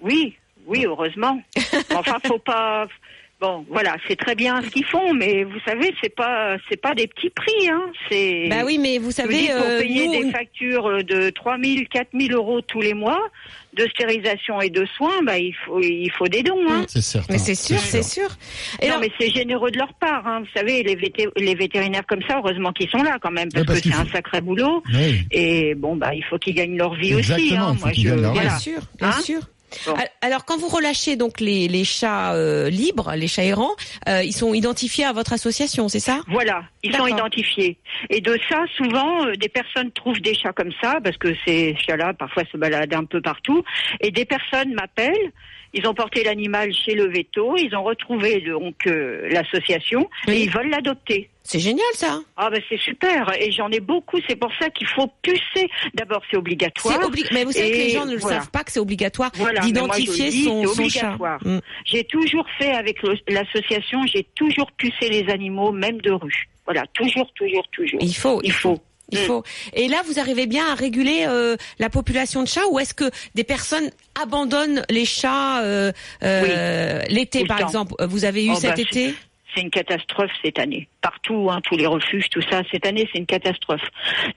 Oui, 0.01 0.35
oui, 0.69 0.85
heureusement. 0.85 1.41
enfin, 1.95 2.17
faut 2.25 2.39
pas. 2.39 2.87
Bon, 3.41 3.65
voilà, 3.69 3.95
c'est 4.05 4.17
très 4.17 4.35
bien 4.35 4.61
ce 4.61 4.67
qu'ils 4.67 4.83
font, 4.83 5.13
mais 5.13 5.45
vous 5.45 5.59
savez, 5.65 5.93
c'est 6.03 6.13
pas, 6.13 6.57
c'est 6.69 6.75
pas 6.75 6.93
des 6.93 7.07
petits 7.07 7.29
prix, 7.29 7.69
hein. 7.69 7.83
C'est. 8.11 8.47
Bah 8.49 8.63
oui, 8.65 8.77
mais 8.77 8.97
vous 8.97 9.11
savez, 9.11 9.33
dis, 9.33 9.47
pour 9.47 9.55
euh, 9.65 9.79
payer 9.79 10.07
nous, 10.07 10.23
des 10.25 10.31
factures 10.31 11.03
de 11.05 11.29
3 11.29 11.57
000, 11.57 11.75
4 11.89 12.07
000 12.19 12.33
euros 12.37 12.59
tous 12.59 12.81
les 12.81 12.93
mois 12.93 13.21
de 13.77 13.87
stérilisation 13.91 14.59
et 14.59 14.69
de 14.69 14.85
soins, 14.97 15.21
bah 15.23 15.37
il 15.39 15.53
faut, 15.65 15.79
il 15.79 16.11
faut 16.17 16.27
des 16.27 16.43
dons, 16.43 16.65
hein. 16.69 16.83
C'est 16.89 17.01
certain. 17.01 17.31
mais 17.31 17.39
c'est 17.39 17.55
sûr, 17.55 17.79
c'est 17.79 18.03
sûr. 18.03 18.27
Et 18.81 18.87
non, 18.87 18.95
alors- 18.95 19.01
mais 19.03 19.11
c'est 19.17 19.29
généreux 19.29 19.71
de 19.71 19.77
leur 19.77 19.93
part. 19.93 20.27
Hein. 20.27 20.41
Vous 20.41 20.59
savez, 20.59 20.83
les, 20.83 20.95
vété- 20.97 21.29
les 21.37 21.55
vétérinaires 21.55 22.05
comme 22.07 22.21
ça, 22.27 22.39
heureusement 22.43 22.73
qu'ils 22.73 22.89
sont 22.89 23.03
là 23.03 23.19
quand 23.21 23.31
même, 23.31 23.47
parce, 23.53 23.65
que 23.79 23.87
c'est 23.89 23.95
un 23.95 24.05
sacré 24.07 24.41
boulot. 24.41 24.83
Oui. 24.93 25.21
Et 25.31 25.75
bon, 25.75 25.95
bah, 25.95 26.13
il 26.13 26.25
faut 26.25 26.37
qu'ils 26.39 26.55
gagnent 26.55 26.75
leur 26.77 26.93
vie 26.93 27.15
aussi. 27.15 27.31
Exactement, 27.31 27.67
Hein. 27.69 27.77
Moi, 27.79 27.91
je, 27.93 28.09
voilà. 28.09 28.31
Bien 28.31 28.57
sûr, 28.59 28.79
bien 28.99 29.07
Hein 29.07 29.21
sûr. 29.21 29.39
Bon. 29.85 29.95
Alors 30.21 30.45
quand 30.45 30.57
vous 30.57 30.67
relâchez 30.67 31.15
donc 31.15 31.39
les, 31.39 31.67
les 31.67 31.83
chats 31.83 32.33
euh, 32.33 32.69
libres, 32.69 33.13
les 33.15 33.27
chats 33.27 33.43
errants, 33.43 33.75
euh, 34.07 34.23
ils 34.23 34.33
sont 34.33 34.53
identifiés 34.53 35.05
à 35.05 35.13
votre 35.13 35.33
association, 35.33 35.89
c'est 35.89 35.99
ça? 35.99 36.21
Voilà, 36.27 36.63
ils 36.83 36.95
sont 36.95 37.07
identifiés. 37.07 37.77
Et 38.09 38.21
de 38.21 38.37
ça, 38.49 38.63
souvent, 38.75 39.25
euh, 39.25 39.35
des 39.35 39.49
personnes 39.49 39.91
trouvent 39.91 40.21
des 40.21 40.33
chats 40.33 40.53
comme 40.53 40.71
ça, 40.81 40.99
parce 41.03 41.17
que 41.17 41.33
ces 41.45 41.75
chats-là, 41.75 42.13
parfois, 42.13 42.43
se 42.51 42.57
baladent 42.57 42.93
un 42.93 43.05
peu 43.05 43.21
partout. 43.21 43.63
Et 44.01 44.11
des 44.11 44.25
personnes 44.25 44.73
m'appellent, 44.73 45.31
ils 45.73 45.85
ont 45.87 45.93
porté 45.93 46.23
l'animal 46.23 46.73
chez 46.73 46.93
le 46.95 47.07
veto, 47.07 47.55
ils 47.57 47.75
ont 47.75 47.83
retrouvé 47.83 48.41
donc 48.41 48.75
euh, 48.87 49.27
l'association, 49.29 50.09
Oui. 50.27 50.33
et 50.33 50.43
ils 50.43 50.49
veulent 50.51 50.69
l'adopter. 50.69 51.29
C'est 51.43 51.59
génial 51.59 51.85
ça. 51.93 52.21
Ah 52.37 52.49
ben 52.51 52.61
c'est 52.69 52.77
super, 52.79 53.31
et 53.39 53.51
j'en 53.51 53.69
ai 53.71 53.79
beaucoup, 53.79 54.17
c'est 54.27 54.35
pour 54.35 54.51
ça 54.59 54.69
qu'il 54.69 54.85
faut 54.87 55.07
pucer. 55.23 55.67
D'abord, 55.95 56.21
c'est 56.29 56.37
obligatoire. 56.37 56.99
Obli- 57.01 57.25
Mais 57.31 57.43
vous 57.43 57.51
savez 57.51 57.71
que 57.71 57.77
les 57.77 57.89
gens 57.89 58.05
ne 58.05 58.13
le 58.13 58.19
voilà. 58.19 58.37
savent 58.41 58.51
pas 58.51 58.63
que 58.63 58.71
c'est 58.71 58.79
obligatoire 58.79 59.31
Voilà, 59.35 59.61
d'identifier 59.61 60.29
son, 60.31 60.61
c'est 60.61 60.67
son 60.67 60.89
chat. 60.89 61.07
obligatoire. 61.07 61.39
Mm. 61.43 61.59
J'ai 61.85 62.03
toujours 62.03 62.45
fait 62.59 62.71
avec 62.71 62.99
l'association, 63.27 64.05
j'ai 64.05 64.25
toujours 64.35 64.71
pucé 64.73 65.09
les 65.09 65.27
animaux, 65.31 65.71
même 65.71 65.99
de 66.01 66.11
rue. 66.11 66.47
Voilà, 66.65 66.83
toujours, 66.93 67.31
toujours, 67.33 67.67
toujours. 67.71 67.99
Il 68.01 68.13
faut. 68.15 68.41
Il 68.43 68.51
faut. 68.51 68.77
Il 69.11 69.17
faut. 69.19 69.43
Et 69.73 69.87
là, 69.87 70.01
vous 70.05 70.19
arrivez 70.19 70.47
bien 70.47 70.71
à 70.71 70.75
réguler 70.75 71.25
euh, 71.27 71.55
la 71.79 71.89
population 71.89 72.43
de 72.43 72.47
chats 72.47 72.67
ou 72.71 72.79
est-ce 72.79 72.93
que 72.93 73.09
des 73.35 73.43
personnes 73.43 73.89
abandonnent 74.21 74.83
les 74.89 75.05
chats 75.05 75.61
euh, 75.63 75.91
euh, 76.23 77.01
l'été, 77.09 77.45
par 77.45 77.59
temps. 77.59 77.65
exemple? 77.67 77.93
Vous 78.07 78.25
avez 78.25 78.45
eu 78.45 78.51
Oh, 78.51 78.55
cet 78.55 78.75
bah, 78.75 78.81
été? 78.81 79.13
C'est 79.55 79.61
une 79.61 79.71
catastrophe 79.71 80.31
cette 80.43 80.59
année. 80.59 80.87
Partout, 81.01 81.49
hein, 81.51 81.59
tous 81.63 81.75
les 81.75 81.87
refuges, 81.87 82.29
tout 82.29 82.41
ça. 82.49 82.61
Cette 82.71 82.85
année, 82.85 83.09
c'est 83.11 83.19
une 83.19 83.25
catastrophe. 83.25 83.81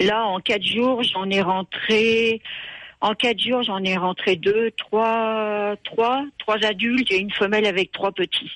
Là, 0.00 0.24
en 0.24 0.40
quatre 0.40 0.64
jours, 0.64 1.02
j'en 1.02 1.28
ai 1.28 1.42
rentré. 1.42 2.40
En 3.00 3.14
quatre 3.14 3.38
jours, 3.40 3.62
j'en 3.62 3.82
ai 3.82 3.96
rentré 3.96 4.36
deux, 4.36 4.70
trois, 4.78 5.74
trois, 5.84 6.24
trois 6.38 6.64
adultes 6.64 7.10
et 7.10 7.18
une 7.18 7.32
femelle 7.32 7.66
avec 7.66 7.92
trois 7.92 8.12
petits. 8.12 8.52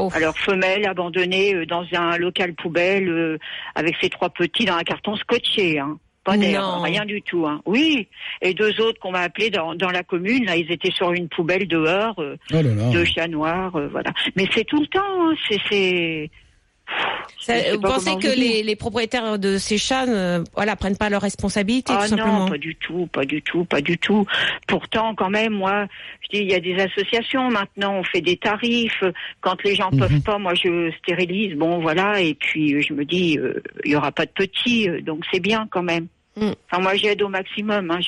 Oh. 0.00 0.08
Alors 0.14 0.38
femelle 0.38 0.86
abandonnée 0.86 1.54
euh, 1.54 1.66
dans 1.66 1.84
un 1.92 2.16
local 2.16 2.54
poubelle 2.54 3.08
euh, 3.08 3.36
avec 3.74 3.96
ses 4.00 4.08
trois 4.08 4.30
petits 4.30 4.64
dans 4.64 4.76
un 4.76 4.82
carton 4.84 5.16
scotché. 5.16 5.78
Hein. 5.80 5.98
Pas 6.24 6.36
d'air, 6.36 6.60
Non. 6.62 6.82
rien 6.82 7.04
du 7.04 7.20
tout. 7.22 7.46
Hein. 7.46 7.62
Oui. 7.66 8.06
Et 8.42 8.54
deux 8.54 8.80
autres 8.80 9.00
qu'on 9.00 9.10
m'a 9.12 9.20
appelés 9.22 9.50
dans, 9.50 9.74
dans 9.74 9.90
la 9.90 10.02
commune. 10.02 10.44
Là, 10.44 10.56
ils 10.56 10.70
étaient 10.70 10.90
sur 10.90 11.12
une 11.12 11.28
poubelle 11.28 11.66
dehors. 11.66 12.14
euh, 12.20 12.36
Oh 12.52 12.56
là 12.56 12.62
là. 12.62 12.90
deux 12.90 13.04
chats 13.04 13.28
noirs, 13.28 13.74
euh, 13.76 13.88
voilà. 13.88 14.10
Mais 14.36 14.44
c'est 14.54 14.64
tout 14.64 14.80
le 14.80 14.86
temps, 14.86 15.00
hein, 15.30 15.34
c'est 15.48 15.58
c'est. 15.70 16.30
Ça, 17.40 17.54
sais 17.54 17.72
vous 17.72 17.80
pensez 17.80 18.16
que 18.16 18.26
vous 18.28 18.40
les, 18.40 18.62
les 18.62 18.76
propriétaires 18.76 19.38
de 19.38 19.58
ces 19.58 19.78
chats 19.78 20.06
ne 20.06 20.42
voilà, 20.54 20.76
prennent 20.76 20.96
pas 20.96 21.08
leurs 21.08 21.22
responsabilités, 21.22 21.92
Ah 21.96 22.02
tout 22.02 22.08
simplement 22.08 22.40
non, 22.40 22.48
pas 22.48 22.58
du 22.58 22.74
tout, 22.76 23.06
pas 23.06 23.24
du 23.24 23.42
tout, 23.42 23.64
pas 23.64 23.80
du 23.80 23.96
tout. 23.98 24.26
Pourtant, 24.66 25.14
quand 25.14 25.30
même, 25.30 25.52
moi, 25.52 25.86
je 26.22 26.36
dis, 26.38 26.42
il 26.44 26.50
y 26.50 26.54
a 26.54 26.60
des 26.60 26.74
associations 26.80 27.48
maintenant, 27.50 27.94
on 27.98 28.04
fait 28.04 28.20
des 28.20 28.36
tarifs. 28.36 29.02
Quand 29.40 29.62
les 29.64 29.74
gens 29.74 29.90
Mhm. 29.92 29.98
peuvent 29.98 30.20
pas, 30.22 30.38
moi, 30.38 30.54
je 30.54 30.90
stérilise. 30.98 31.54
Bon, 31.56 31.78
voilà. 31.80 32.20
Et 32.20 32.34
puis, 32.34 32.74
euh, 32.74 32.80
je 32.80 32.92
me 32.92 33.04
dis, 33.04 33.38
euh, 33.38 33.62
il 33.84 33.92
y 33.92 33.96
aura 33.96 34.12
pas 34.12 34.26
de 34.26 34.30
petits, 34.32 34.88
euh, 34.88 35.00
donc 35.00 35.24
c'est 35.32 35.40
bien 35.40 35.68
quand 35.70 35.82
même. 35.82 36.06
Mm. 36.36 36.50
Enfin, 36.70 36.82
moi, 36.82 36.94
j'aide 36.96 37.22
au 37.22 37.28
maximum. 37.28 37.90
Hein. 37.90 38.00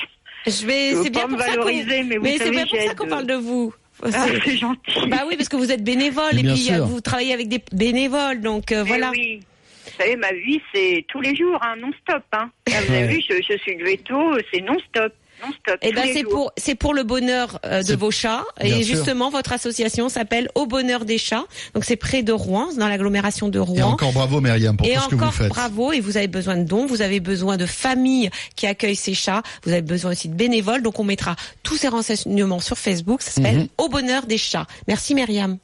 Je, 0.45 0.51
Je 0.51 0.65
vais, 0.65 0.95
c'est 1.03 1.09
bien 1.09 1.21
pas 1.23 1.27
me 1.27 1.33
pour 1.35 1.41
ça 1.43 1.49
valoriser, 1.51 2.03
mais 2.03 2.17
vous 2.17 2.23
Mais 2.23 2.31
c'est 2.37 2.45
savez, 2.45 2.51
bien 2.51 2.65
pour 2.65 2.79
ça 2.81 2.95
qu'on 2.95 3.07
parle 3.07 3.27
de 3.27 3.35
vous. 3.35 3.73
Ah, 4.03 4.25
C'est- 4.43 4.57
gentil. 4.57 5.07
Bah 5.09 5.23
oui, 5.27 5.35
parce 5.37 5.49
que 5.49 5.55
vous 5.57 5.71
êtes 5.71 5.83
bénévole 5.83 6.37
et 6.39 6.43
puis 6.43 6.57
sûr. 6.57 6.75
euh, 6.75 6.85
vous 6.85 7.01
travaillez 7.01 7.33
avec 7.33 7.47
des 7.49 7.61
bénévoles, 7.71 8.41
donc 8.41 8.71
euh, 8.71 8.83
Mais 8.83 8.87
voilà. 8.89 9.11
oui. 9.11 9.41
Vous 9.85 9.91
savez, 9.97 10.15
ma 10.15 10.31
vie, 10.31 10.61
c'est 10.73 11.05
tous 11.07 11.21
les 11.21 11.35
jours, 11.35 11.59
hein, 11.61 11.75
non-stop. 11.79 12.23
Hein. 12.33 12.49
Vous 12.67 12.73
avez 12.75 12.89
Ouais. 12.89 13.07
vu, 13.07 13.21
je, 13.27 13.35
je 13.35 13.57
suis 13.59 13.75
de 13.75 13.83
veto, 13.83 14.37
c'est 14.53 14.61
non-stop. 14.61 15.13
Non-stop. 15.43 15.77
Et 15.81 15.89
tous 15.89 15.95
ben 15.95 16.09
c'est 16.13 16.23
pour 16.23 16.51
c'est 16.57 16.75
pour 16.75 16.93
le 16.93 17.03
bonheur 17.03 17.59
euh, 17.65 17.81
de 17.83 17.95
vos 17.95 18.11
chats 18.11 18.43
Bien 18.61 18.77
et 18.77 18.83
sûr. 18.83 18.95
justement 18.95 19.29
votre 19.29 19.51
association 19.53 20.07
s'appelle 20.09 20.49
Au 20.55 20.65
bonheur 20.65 21.05
des 21.05 21.17
chats. 21.17 21.45
Donc 21.73 21.83
c'est 21.85 21.95
près 21.95 22.23
de 22.23 22.31
Rouen, 22.31 22.69
dans 22.77 22.87
l'agglomération 22.87 23.49
de 23.49 23.57
Et 23.57 23.61
Rouen. 23.61 23.83
encore 23.93 24.11
bravo 24.13 24.41
Myriam 24.41 24.77
pour 24.77 24.87
Et 24.87 24.93
tout 24.93 25.01
ce 25.01 25.07
que 25.09 25.15
vous 25.15 25.21
encore 25.21 25.33
faites. 25.33 25.49
bravo, 25.49 25.91
et 25.93 25.99
vous 25.99 26.17
avez 26.17 26.27
besoin 26.27 26.57
de 26.57 26.63
dons, 26.63 26.85
vous 26.85 27.01
avez 27.01 27.19
besoin 27.19 27.57
de 27.57 27.65
familles 27.65 28.29
qui 28.55 28.67
accueillent 28.67 28.95
ces 28.95 29.13
chats, 29.13 29.41
vous 29.63 29.71
avez 29.71 29.81
besoin 29.81 30.11
aussi 30.11 30.29
de 30.29 30.35
bénévoles, 30.35 30.81
donc 30.83 30.99
on 30.99 31.03
mettra 31.03 31.35
tous 31.63 31.77
ces 31.77 31.87
renseignements 31.87 32.59
sur 32.59 32.77
Facebook, 32.77 33.21
ça 33.21 33.31
s'appelle 33.31 33.57
Mhm. 33.57 33.67
Au 33.77 33.89
bonheur 33.89 34.25
des 34.27 34.37
chats. 34.37 34.67
Merci 34.87 35.15
Myriam. 35.15 35.57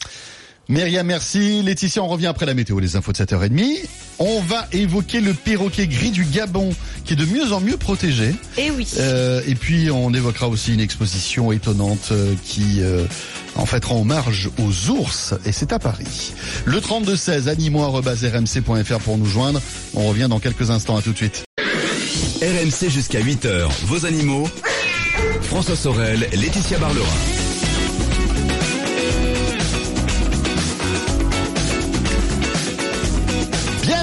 Myriam, 0.70 1.08
merci. 1.08 1.62
Laetitia, 1.64 2.04
on 2.04 2.08
revient 2.08 2.28
après 2.28 2.46
la 2.46 2.54
météo, 2.54 2.80
les 2.80 2.98
infos 2.98 3.13
de 3.13 3.18
7h30. 3.18 3.86
On 4.20 4.41
va 4.41 4.68
évoquer 4.74 5.22
le 5.22 5.34
perroquet 5.34 5.88
gris 5.88 6.12
du 6.12 6.26
Gabon, 6.26 6.74
qui 7.06 7.13
est 7.13 7.15
de 7.15 7.26
mieux 7.26 7.54
en 7.54 7.62
mieux 7.62 7.78
protégé. 7.78 8.36
Et 8.58 8.70
oui. 8.72 8.86
Euh, 8.98 9.41
et 9.48 9.56
puis, 9.56 9.89
on 9.91 10.13
évoquera 10.13 10.50
aussi 10.50 10.74
une 10.74 10.82
exposition 10.82 11.52
étonnante 11.54 12.10
euh, 12.12 12.34
qui, 12.44 12.82
euh, 12.82 13.06
en 13.56 13.65
fait, 13.65 13.86
rend 13.86 14.02
hommage 14.02 14.50
aux 14.60 14.89
ours, 14.89 15.36
et 15.46 15.54
c'est 15.54 15.72
à 15.72 15.80
Paris. 15.80 16.34
Le 16.65 16.80
32-16, 16.80 17.48
animo.rmc.fr 17.48 19.00
pour 19.00 19.18
nous 19.18 19.26
joindre. 19.26 19.62
On 19.94 20.08
revient 20.10 20.28
dans 20.30 20.39
quelques 20.39 20.70
instants, 20.70 20.98
à 20.98 21.02
tout 21.02 21.13
de 21.13 21.18
suite. 21.18 21.46
RMC 22.41 22.89
jusqu'à 22.89 23.22
8h, 23.22 23.68
vos 23.86 24.06
animaux. 24.06 24.50
François 25.44 25.76
Sorel, 25.76 26.28
Laetitia 26.34 26.78
Barlerin. 26.78 27.37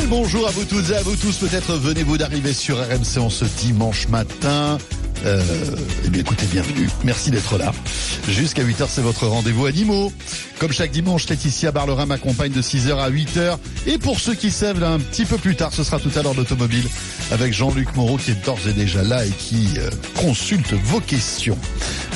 Bonjour 0.08 0.46
à 0.46 0.50
vous 0.50 0.64
toutes 0.64 0.90
et 0.90 0.96
à 0.96 1.02
vous 1.02 1.16
tous. 1.16 1.38
Peut-être 1.38 1.74
venez-vous 1.76 2.18
d'arriver 2.18 2.52
sur 2.52 2.76
RMC 2.78 3.18
en 3.18 3.30
ce 3.30 3.44
dimanche 3.44 4.08
matin. 4.08 4.78
Euh, 5.24 5.42
eh 6.04 6.10
bien, 6.10 6.20
écoutez, 6.20 6.44
bienvenue. 6.46 6.88
Merci 7.04 7.30
d'être 7.30 7.56
là. 7.56 7.72
Jusqu'à 8.28 8.62
8h, 8.62 8.86
c'est 8.88 9.00
votre 9.00 9.26
rendez-vous 9.26 9.64
animaux. 9.64 10.12
Comme 10.58 10.72
chaque 10.72 10.90
dimanche, 10.90 11.26
Laetitia 11.28 11.72
Barlerin 11.72 12.04
m'accompagne 12.04 12.52
de 12.52 12.60
6h 12.60 12.98
à 12.98 13.10
8h. 13.10 13.56
Et 13.86 13.96
pour 13.96 14.20
ceux 14.20 14.34
qui 14.34 14.50
savent, 14.50 14.82
un 14.82 14.98
petit 14.98 15.24
peu 15.24 15.38
plus 15.38 15.56
tard, 15.56 15.72
ce 15.72 15.82
sera 15.82 15.98
tout 15.98 16.10
à 16.16 16.22
l'heure 16.22 16.34
l'automobile 16.34 16.86
avec 17.30 17.54
Jean-Luc 17.54 17.96
Moreau 17.96 18.18
qui 18.18 18.32
est 18.32 18.44
d'ores 18.44 18.68
et 18.68 18.72
déjà 18.72 19.02
là 19.02 19.24
et 19.24 19.30
qui 19.30 19.68
euh, 19.78 19.88
consulte 20.16 20.74
vos 20.74 21.00
questions. 21.00 21.58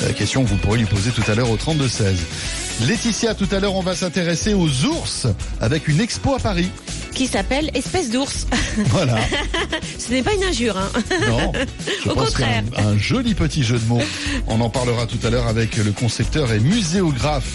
Euh, 0.03 0.13
questions 0.13 0.43
que 0.43 0.49
vous 0.49 0.57
pourrez 0.57 0.77
lui 0.77 0.85
poser 0.85 1.09
tout 1.09 1.23
à 1.29 1.33
l'heure 1.33 1.49
au 1.49 1.57
32-16. 1.57 2.15
Laetitia, 2.87 3.33
tout 3.33 3.47
à 3.51 3.59
l'heure, 3.59 3.75
on 3.75 3.81
va 3.81 3.95
s'intéresser 3.95 4.53
aux 4.53 4.85
ours 4.85 5.27
avec 5.59 5.87
une 5.87 5.99
expo 5.99 6.35
à 6.35 6.39
Paris. 6.39 6.69
Qui 7.19 7.27
s'appelle 7.27 7.69
Espèce 7.73 8.09
d'ours. 8.11 8.47
Voilà. 8.85 9.17
Ce 9.97 10.09
n'est 10.09 10.23
pas 10.23 10.31
une 10.35 10.43
injure, 10.45 10.77
hein. 10.77 10.89
Non, 11.27 11.51
je 12.05 12.09
Au 12.09 12.13
pense 12.15 12.27
contraire. 12.27 12.63
un, 12.77 12.87
un 12.93 12.97
joli 12.97 13.33
petit 13.35 13.61
jeu 13.61 13.77
de 13.77 13.85
mots. 13.87 13.99
On 14.47 14.61
en 14.61 14.69
parlera 14.69 15.05
tout 15.05 15.19
à 15.27 15.29
l'heure 15.29 15.47
avec 15.47 15.75
le 15.75 15.91
concepteur 15.91 16.53
et 16.53 16.61
muséographe 16.61 17.51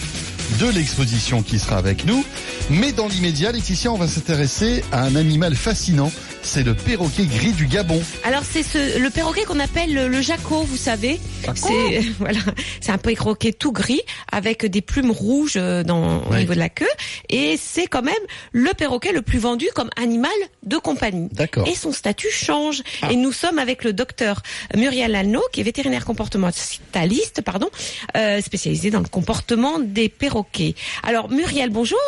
de 0.61 0.67
l'exposition 0.69 1.43
qui 1.43 1.59
sera 1.59 1.79
avec 1.79 2.05
nous. 2.05 2.27
Mais 2.69 2.93
dans 2.93 3.09
l'immédiat, 3.09 3.53
Laetitia, 3.53 3.91
on 3.91 3.97
va 3.97 4.07
s'intéresser 4.07 4.85
à 4.93 5.01
un 5.01 5.17
animal 5.17 5.55
fascinant. 5.55 6.13
C'est 6.45 6.63
le 6.63 6.75
perroquet 6.75 7.25
gris 7.25 7.53
du 7.53 7.67
Gabon. 7.67 8.03
Alors 8.23 8.43
c'est 8.45 8.63
ce, 8.63 8.99
le 8.99 9.09
perroquet 9.09 9.45
qu'on 9.45 9.59
appelle 9.61 9.95
le, 9.95 10.09
le 10.09 10.21
jaco, 10.21 10.63
vous 10.63 10.77
savez. 10.77 11.19
C'est 11.55 12.01
voilà, 12.19 12.39
c'est 12.81 12.93
un 12.93 12.99
perroquet 12.99 13.53
tout 13.53 13.73
gris 13.73 14.03
avec 14.31 14.67
des 14.67 14.83
plumes 14.83 15.11
rouges 15.11 15.55
euh, 15.57 15.83
dans, 15.83 16.23
au 16.23 16.35
niveau 16.35 16.53
de 16.53 16.59
la 16.59 16.69
queue 16.69 16.87
et 17.31 17.57
c'est 17.57 17.87
quand 17.87 18.03
même 18.03 18.15
le 18.53 18.71
perroquet 18.75 19.13
le 19.13 19.23
plus 19.23 19.39
vendu 19.39 19.67
comme 19.75 19.89
animal 19.97 20.31
de 20.63 20.77
compagnie. 20.77 21.31
D'accord. 21.33 21.67
Et 21.67 21.75
son 21.75 21.93
statut 21.93 22.31
change. 22.31 22.83
Ah. 23.01 23.11
Et 23.11 23.17
nous 23.17 23.33
sommes 23.33 23.59
avec 23.59 23.83
le 23.83 23.95
docteur 23.95 24.43
Muriel 24.77 25.17
Alno, 25.17 25.41
qui 25.51 25.61
est 25.61 25.65
vétérinaire 25.65 26.05
comportementaliste, 26.05 27.41
pardon, 27.43 27.71
euh, 28.17 28.43
spécialisé 28.43 28.91
dans 28.91 29.01
le 29.01 29.09
comportement 29.09 29.79
des 29.79 30.11
perroquets. 30.11 30.75
Alors 31.03 31.31
Muriel, 31.31 31.71
bonjour. 31.71 31.99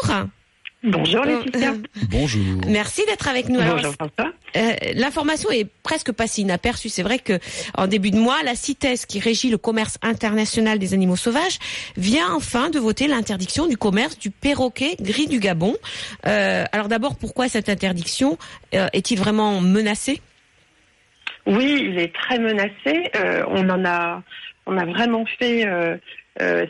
Bonjour 0.83 1.23
Euh, 1.23 1.39
Laetitia. 1.43 1.73
Bonjour. 2.11 2.61
Merci 2.69 3.03
d'être 3.07 3.27
avec 3.29 3.49
nous. 3.49 3.61
Bonjour 3.61 3.95
François. 3.95 4.33
euh, 4.57 4.73
L'information 4.95 5.51
est 5.51 5.67
presque 5.83 6.12
pas 6.12 6.27
si 6.27 6.43
inaperçue. 6.43 6.89
C'est 6.91 7.03
vrai 7.03 7.19
que 7.19 7.39
en 7.75 7.87
début 7.87 8.11
de 8.11 8.19
mois, 8.19 8.43
la 8.45 8.55
CITES, 8.55 9.07
qui 9.09 9.19
régit 9.19 9.51
le 9.51 9.59
commerce 9.59 9.99
international 10.03 10.79
des 10.79 10.95
animaux 10.95 11.17
sauvages, 11.17 11.59
vient 11.97 12.33
enfin 12.35 12.71
de 12.71 12.79
voter 12.79 13.09
l'interdiction 13.09 13.67
du 13.67 13.77
commerce 13.77 14.19
du 14.19 14.31
perroquet 14.31 14.97
gris 15.01 15.27
du 15.27 15.41
Gabon. 15.41 15.75
Euh, 16.27 16.65
alors 16.73 16.89
d'abord, 16.89 17.17
pourquoi 17.17 17.49
cette 17.49 17.69
interdiction 17.69 18.39
Euh, 18.75 18.87
Est-il 18.93 19.19
vraiment 19.19 19.61
menacé? 19.61 20.21
Oui, 21.47 21.87
il 21.91 21.99
est 21.99 22.12
très 22.15 22.39
menacé. 22.39 23.11
Euh, 23.17 23.45
on 23.49 23.69
en 23.71 23.85
a, 23.85 24.23
on 24.67 24.77
a 24.77 24.85
vraiment 24.85 25.25
fait 25.39 25.65
euh, 25.67 25.71
euh, 25.95 25.97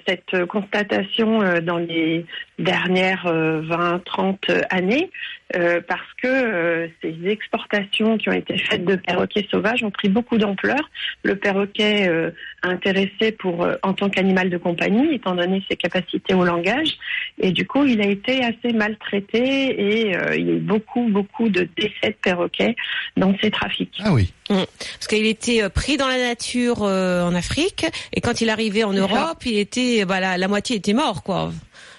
cette 0.07 0.47
constatation 0.47 1.43
euh, 1.43 1.61
dans 1.61 1.79
les 1.79 2.25
dernières 2.59 3.27
20-30 3.27 4.65
années. 4.71 5.11
Euh, 5.55 5.81
parce 5.87 6.13
que 6.21 6.27
euh, 6.27 6.89
ces 7.01 7.15
exportations 7.29 8.19
qui 8.19 8.29
ont 8.29 8.33
été 8.33 8.59
faites 8.59 8.85
de 8.85 8.97
perroquets 8.97 9.47
sauvages 9.49 9.85
ont 9.85 9.93
pris 9.93 10.09
beaucoup 10.09 10.39
d'ampleur. 10.39 10.91
Le 11.23 11.37
perroquet 11.37 12.09
euh, 12.09 12.33
intéressé 12.65 13.31
pour 13.39 13.63
euh, 13.63 13.77
en 13.85 13.93
tant 13.93 14.11
qu'animal 14.11 14.51
de 14.51 14.59
compagnie, 14.59 15.15
étant 15.15 15.37
donné 15.37 15.63
ses 15.71 15.77
capacités 15.77 16.35
au 16.35 16.45
langage, 16.45 16.99
et 17.39 17.53
du 17.53 17.65
coup 17.65 17.85
il 17.85 18.01
a 18.01 18.07
été 18.07 18.45
assez 18.45 18.73
maltraité 18.75 20.09
et 20.09 20.17
euh, 20.17 20.37
il 20.37 20.47
y 20.47 20.51
a 20.51 20.55
eu 20.55 20.59
beaucoup 20.59 21.07
beaucoup 21.09 21.49
de 21.49 21.69
décès 21.77 22.09
de 22.09 22.17
perroquets 22.21 22.75
dans 23.17 23.33
ces 23.41 23.53
trafics. 23.53 23.95
Ah 24.03 24.13
oui. 24.13 24.33
Parce 24.49 25.07
qu'il 25.09 25.27
était 25.27 25.69
pris 25.71 25.97
dans 25.97 26.09
la 26.09 26.19
nature 26.19 26.83
euh, 26.83 27.23
en 27.25 27.35
Afrique 27.35 27.87
et 28.13 28.21
quand 28.21 28.41
il 28.41 28.51
arrivait 28.51 28.83
en. 28.85 28.97
Europe, 28.97 29.45
il 29.45 29.59
était 29.59 30.05
bah, 30.07 30.21
la, 30.21 30.39
la 30.39 30.49
moitié 30.49 30.77
était 30.77 30.95
mort 30.95 31.23
quoi. 31.23 31.53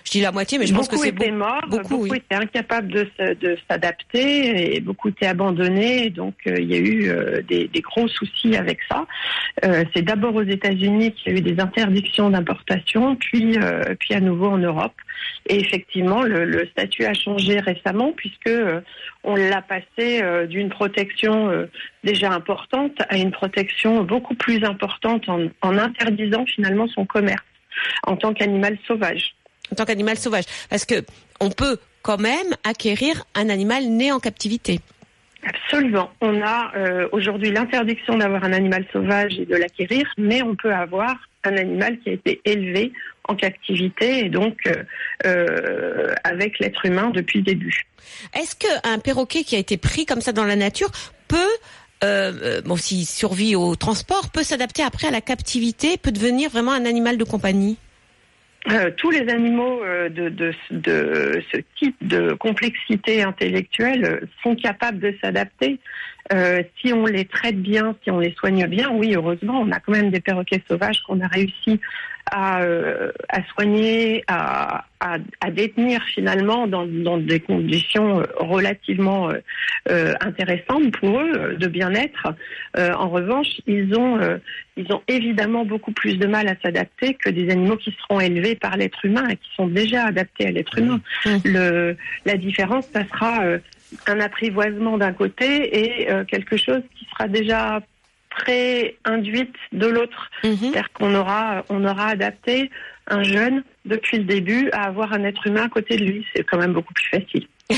Je 0.07 0.11
dis 0.13 0.21
la 0.21 0.31
moitié, 0.31 0.57
mais 0.57 0.65
je 0.65 0.73
pense 0.73 0.87
que 0.87 0.93
beaucoup 0.95 1.03
c'est 1.03 1.09
étaient 1.09 1.31
beau- 1.31 1.35
morts, 1.37 1.61
beaucoup, 1.67 1.97
beaucoup, 1.97 2.03
oui. 2.11 2.17
étaient 2.19 2.35
incapables 2.35 2.87
de, 2.87 3.09
de 3.41 3.57
s'adapter 3.69 4.75
et 4.77 4.79
beaucoup 4.79 5.09
étaient 5.09 5.25
abandonnés. 5.27 6.09
Donc 6.09 6.35
euh, 6.47 6.55
il 6.57 6.71
y 6.71 6.75
a 6.75 6.77
eu 6.77 7.09
euh, 7.09 7.41
des, 7.41 7.67
des 7.67 7.81
gros 7.81 8.07
soucis 8.07 8.55
avec 8.55 8.79
ça. 8.89 9.05
Euh, 9.65 9.83
c'est 9.93 10.03
d'abord 10.03 10.33
aux 10.35 10.43
États-Unis 10.43 11.11
qu'il 11.11 11.33
y 11.33 11.35
a 11.35 11.39
eu 11.39 11.41
des 11.41 11.61
interdictions 11.61 12.29
d'importation, 12.29 13.17
puis 13.17 13.57
euh, 13.57 13.81
puis 13.99 14.13
à 14.13 14.21
nouveau 14.21 14.47
en 14.47 14.57
Europe. 14.57 14.93
Et 15.49 15.59
effectivement, 15.59 16.21
le, 16.21 16.45
le 16.45 16.65
statut 16.67 17.03
a 17.03 17.13
changé 17.13 17.59
récemment 17.59 18.13
puisque 18.15 18.47
euh, 18.47 18.79
on 19.25 19.35
l'a 19.35 19.61
passé 19.61 20.23
d'une 20.47 20.69
protection 20.69 21.67
déjà 22.05 22.31
importante 22.31 22.93
à 23.09 23.17
une 23.17 23.31
protection 23.31 24.03
beaucoup 24.05 24.35
plus 24.35 24.63
importante 24.63 25.27
en, 25.27 25.47
en 25.61 25.77
interdisant 25.77 26.45
finalement 26.45 26.87
son 26.87 27.05
commerce 27.05 27.43
en 28.03 28.15
tant 28.15 28.33
qu'animal 28.33 28.77
sauvage. 28.87 29.33
En 29.71 29.75
tant 29.75 29.85
qu'animal 29.85 30.17
sauvage, 30.17 30.45
parce 30.69 30.85
que 30.85 31.03
on 31.39 31.49
peut 31.49 31.77
quand 32.01 32.19
même 32.19 32.55
acquérir 32.63 33.25
un 33.35 33.49
animal 33.49 33.85
né 33.85 34.11
en 34.11 34.19
captivité. 34.19 34.79
Absolument. 35.43 36.09
On 36.21 36.41
a 36.41 36.71
euh, 36.75 37.07
aujourd'hui 37.11 37.51
l'interdiction 37.51 38.17
d'avoir 38.17 38.43
un 38.43 38.53
animal 38.53 38.85
sauvage 38.91 39.39
et 39.39 39.45
de 39.45 39.55
l'acquérir, 39.55 40.05
mais 40.17 40.41
on 40.41 40.55
peut 40.55 40.73
avoir 40.73 41.15
un 41.43 41.55
animal 41.55 41.99
qui 41.99 42.09
a 42.09 42.13
été 42.13 42.41
élevé 42.43 42.91
en 43.25 43.35
captivité 43.35 44.25
et 44.25 44.29
donc 44.29 44.57
euh, 44.67 44.83
euh, 45.25 46.13
avec 46.23 46.59
l'être 46.59 46.85
humain 46.85 47.11
depuis 47.13 47.39
le 47.39 47.45
début. 47.45 47.87
Est-ce 48.33 48.55
qu'un 48.55 48.99
perroquet 48.99 49.43
qui 49.43 49.55
a 49.55 49.59
été 49.59 49.77
pris 49.77 50.05
comme 50.05 50.21
ça 50.21 50.33
dans 50.33 50.45
la 50.45 50.55
nature 50.55 50.91
peut 51.27 51.37
bon, 52.65 52.75
s'il 52.75 53.05
survit 53.05 53.55
au 53.55 53.75
transport, 53.75 54.29
peut 54.29 54.43
s'adapter 54.43 54.83
après 54.83 55.07
à 55.07 55.11
la 55.11 55.21
captivité, 55.21 55.97
peut 55.97 56.11
devenir 56.11 56.49
vraiment 56.49 56.71
un 56.71 56.85
animal 56.85 57.17
de 57.17 57.23
compagnie? 57.23 57.77
Euh, 58.69 58.91
tous 58.97 59.11
les 59.11 59.29
animaux 59.29 59.81
euh, 59.83 60.09
de, 60.09 60.29
de, 60.29 60.53
ce 61.51 61.57
type 61.77 61.95
de 62.01 62.33
complexité 62.33 63.23
intellectuelle 63.23 64.27
sont 64.43 64.55
capables 64.55 64.99
de 64.99 65.15
s'adapter. 65.21 65.79
Euh, 66.33 66.61
si 66.79 66.93
on 66.93 67.05
les 67.05 67.25
traite 67.25 67.61
bien, 67.61 67.95
si 68.03 68.11
on 68.11 68.19
les 68.19 68.33
soigne 68.33 68.65
bien, 68.67 68.89
oui, 68.91 69.13
heureusement, 69.15 69.61
on 69.61 69.71
a 69.71 69.79
quand 69.79 69.93
même 69.93 70.11
des 70.11 70.19
perroquets 70.19 70.61
sauvages 70.67 71.01
qu'on 71.03 71.21
a 71.21 71.27
réussi 71.27 71.79
à, 72.29 72.61
euh, 72.61 73.11
à 73.29 73.41
soigner, 73.45 74.23
à, 74.27 74.83
à, 74.99 75.17
à 75.39 75.51
détenir 75.51 76.03
finalement 76.03 76.67
dans, 76.67 76.85
dans 76.85 77.17
des 77.17 77.39
conditions 77.39 78.19
euh, 78.19 78.25
relativement 78.37 79.31
euh, 79.89 80.13
intéressantes 80.19 80.91
pour 80.99 81.21
eux 81.21 81.55
de 81.57 81.67
bien-être. 81.67 82.27
En 82.75 83.09
revanche, 83.09 83.61
ils 83.65 83.95
ont 83.95 84.19
ils 84.75 84.91
ont 84.93 85.01
évidemment 85.07 85.65
beaucoup 85.65 85.91
plus 85.91 86.17
de 86.19 86.27
mal 86.27 86.47
à 86.47 86.55
s'adapter 86.61 87.15
que 87.15 87.29
des 87.29 87.49
animaux 87.49 87.77
qui 87.77 87.95
seront 88.01 88.19
élevés 88.19 88.55
par 88.55 88.77
l'être 88.77 89.03
humain 89.03 89.27
et 89.29 89.37
qui 89.37 89.49
sont 89.55 89.67
déjà 89.67 90.05
adaptés 90.05 90.47
à 90.47 90.51
l'être 90.51 90.77
humain. 90.77 90.99
Mmh. 91.25 91.29
Le, 91.45 91.97
la 92.25 92.37
différence, 92.37 92.85
ça 92.87 93.03
sera 93.05 93.43
un 94.07 94.19
apprivoisement 94.19 94.97
d'un 94.97 95.13
côté 95.13 95.79
et 95.79 96.11
euh, 96.11 96.23
quelque 96.25 96.57
chose 96.57 96.81
qui 96.97 97.05
sera 97.11 97.27
déjà 97.27 97.79
pré-induite 98.29 99.53
de 99.71 99.87
l'autre. 99.87 100.29
Mhm. 100.43 100.57
C'est-à-dire 100.57 100.91
qu'on 100.93 101.13
aura, 101.15 101.63
on 101.69 101.83
aura 101.85 102.07
adapté 102.07 102.69
un 103.07 103.23
jeune 103.23 103.63
depuis 103.85 104.17
le 104.17 104.23
début 104.25 104.69
à 104.71 104.83
avoir 104.83 105.13
un 105.13 105.23
être 105.23 105.47
humain 105.47 105.65
à 105.65 105.69
côté 105.69 105.97
de 105.97 106.03
lui. 106.03 106.25
C'est 106.35 106.43
quand 106.43 106.57
même 106.57 106.73
beaucoup 106.73 106.93
plus 106.93 107.09
facile. 107.09 107.47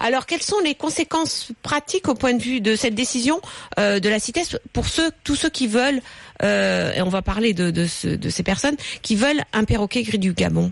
Alors, 0.00 0.26
quelles 0.26 0.42
sont 0.42 0.60
les 0.64 0.74
conséquences 0.74 1.52
pratiques 1.62 2.08
au 2.08 2.14
point 2.14 2.34
de 2.34 2.42
vue 2.42 2.60
de 2.60 2.76
cette 2.76 2.94
décision 2.94 3.40
euh, 3.78 3.98
de 3.98 4.08
la 4.08 4.18
CITES 4.18 4.58
pour 4.72 4.86
ceux, 4.86 5.10
tous 5.24 5.34
ceux 5.34 5.48
qui 5.50 5.66
veulent, 5.66 6.00
euh, 6.42 6.92
et 6.92 7.02
on 7.02 7.08
va 7.08 7.22
parler 7.22 7.54
de, 7.54 7.70
de, 7.70 7.86
ce- 7.86 8.08
de 8.08 8.28
ces 8.28 8.42
personnes, 8.42 8.76
qui 9.02 9.16
veulent 9.16 9.42
un 9.52 9.64
perroquet 9.64 10.02
gris 10.02 10.18
du 10.18 10.32
Gabon? 10.34 10.70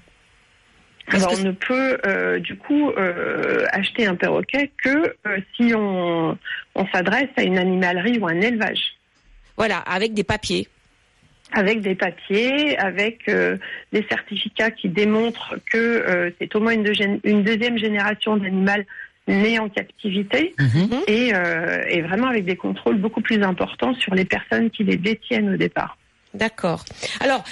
Alors 1.08 1.32
on 1.38 1.42
ne 1.42 1.52
peut 1.52 1.98
euh, 2.06 2.38
du 2.38 2.56
coup 2.56 2.90
euh, 2.90 3.66
acheter 3.72 4.06
un 4.06 4.14
perroquet 4.14 4.70
que 4.82 5.14
euh, 5.26 5.38
si 5.54 5.74
on, 5.74 6.36
on 6.74 6.86
s'adresse 6.92 7.28
à 7.36 7.42
une 7.42 7.58
animalerie 7.58 8.18
ou 8.18 8.26
un 8.26 8.40
élevage. 8.40 8.94
Voilà, 9.56 9.78
avec 9.78 10.14
des 10.14 10.24
papiers. 10.24 10.66
avec 11.52 11.80
des 11.82 11.94
papiers, 11.94 12.76
avec 12.78 13.30
des 13.30 14.04
certificats 14.08 14.70
qui 14.72 14.88
démontrent 14.88 15.54
que 15.70 16.32
c'est 16.40 16.56
au 16.56 16.60
moins 16.60 16.72
une, 16.72 16.82
deuxième- 16.82 17.20
une 17.22 17.44
deuxième 17.44 17.78
génération 17.78 18.36
d'animal 18.36 18.84
né 19.28 19.58
en 19.60 19.68
captivité 19.68 20.54
Mhm. 20.58 21.00
et, 21.06 21.32
et 21.88 22.02
vraiment 22.02 22.26
avec 22.28 22.44
des 22.46 22.56
contrôles 22.56 22.96
beaucoup 22.98 23.20
plus 23.20 23.40
importants 23.42 23.94
sur 23.94 24.14
les 24.14 24.24
personnes 24.24 24.70
qui 24.70 24.82
les 24.84 24.96
détiennent 24.96 25.54
au 25.54 25.56
départ. 25.56 25.96
D'accord. 26.34 26.84
Alors, 27.20 27.44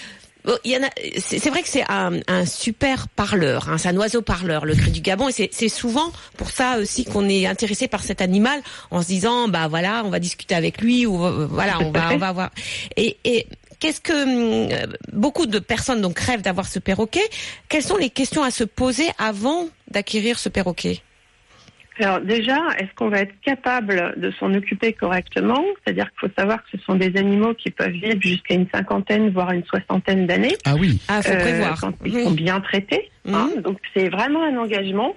bon, 0.44 0.56
il 0.64 0.72
y 0.72 0.76
en 0.76 0.82
a. 0.82 0.90
C'est 1.20 1.48
vrai 1.50 1.62
que 1.62 1.68
c'est 1.68 1.84
un, 1.90 2.20
un 2.28 2.46
super 2.46 3.08
parleur. 3.08 3.68
Hein, 3.68 3.78
c'est 3.78 3.88
un 3.88 3.96
oiseau 3.96 4.22
parleur, 4.22 4.64
le 4.64 4.74
cri 4.74 4.90
du 4.90 5.00
Gabon, 5.00 5.28
et 5.28 5.32
c'est- 5.32 5.68
souvent 5.68 6.12
pour 6.36 6.50
ça 6.50 6.78
aussi 6.78 7.04
qu'on 7.04 7.28
est 7.28 7.46
intéressé 7.46 7.88
par 7.88 8.02
cet 8.04 8.20
animal, 8.20 8.60
en 8.90 9.02
se 9.02 9.06
disant, 9.08 9.48
bah 9.48 9.68
voilà, 9.68 10.02
on 10.04 10.10
va 10.10 10.18
discuter 10.18 10.54
avec 10.54 10.80
lui 10.80 11.06
ou 11.06 11.24
euh, 11.24 11.46
voilà, 11.50 11.78
on 11.80 11.90
va, 11.90 12.12
on 12.12 12.18
va 12.18 12.32
voir. 12.32 12.50
Et, 12.96 13.16
et 13.24 13.46
qu'est-ce 13.78 14.00
que 14.00 14.12
hum, 14.12 14.70
euh, 14.72 14.86
beaucoup 15.12 15.46
de 15.46 15.58
personnes 15.58 16.00
donc 16.00 16.18
rêvent 16.18 16.42
d'avoir 16.42 16.66
ce 16.68 16.78
perroquet 16.78 17.28
Quelles 17.68 17.82
sont 17.84 17.96
les 17.96 18.10
questions 18.10 18.42
à 18.42 18.50
se 18.50 18.64
poser 18.64 19.08
avant 19.18 19.68
d'acquérir 19.90 20.38
ce 20.38 20.48
perroquet? 20.48 21.00
Alors 21.98 22.20
déjà, 22.20 22.56
est-ce 22.78 22.92
qu'on 22.96 23.08
va 23.08 23.20
être 23.20 23.34
capable 23.44 24.14
de 24.16 24.30
s'en 24.32 24.52
occuper 24.54 24.92
correctement? 24.92 25.62
C'est-à-dire 25.84 26.10
qu'il 26.10 26.28
faut 26.28 26.34
savoir 26.38 26.62
que 26.64 26.76
ce 26.76 26.84
sont 26.84 26.94
des 26.94 27.16
animaux 27.18 27.54
qui 27.54 27.70
peuvent 27.70 27.90
vivre 27.90 28.20
jusqu'à 28.20 28.54
une 28.54 28.66
cinquantaine, 28.74 29.30
voire 29.30 29.52
une 29.52 29.64
soixantaine 29.64 30.26
d'années. 30.26 30.56
Ah 30.64 30.74
oui. 30.78 31.00
Ah, 31.08 31.22
faut 31.22 31.32
euh, 31.32 31.40
prévoir. 31.40 31.80
quand 31.80 31.92
ils 32.04 32.14
Oui. 32.14 32.24
sont 32.24 32.30
bien 32.32 32.60
traités. 32.60 33.10
hein. 33.28 33.50
donc 33.62 33.78
c'est 33.94 34.08
vraiment 34.08 34.42
un 34.44 34.56
engagement. 34.56 35.14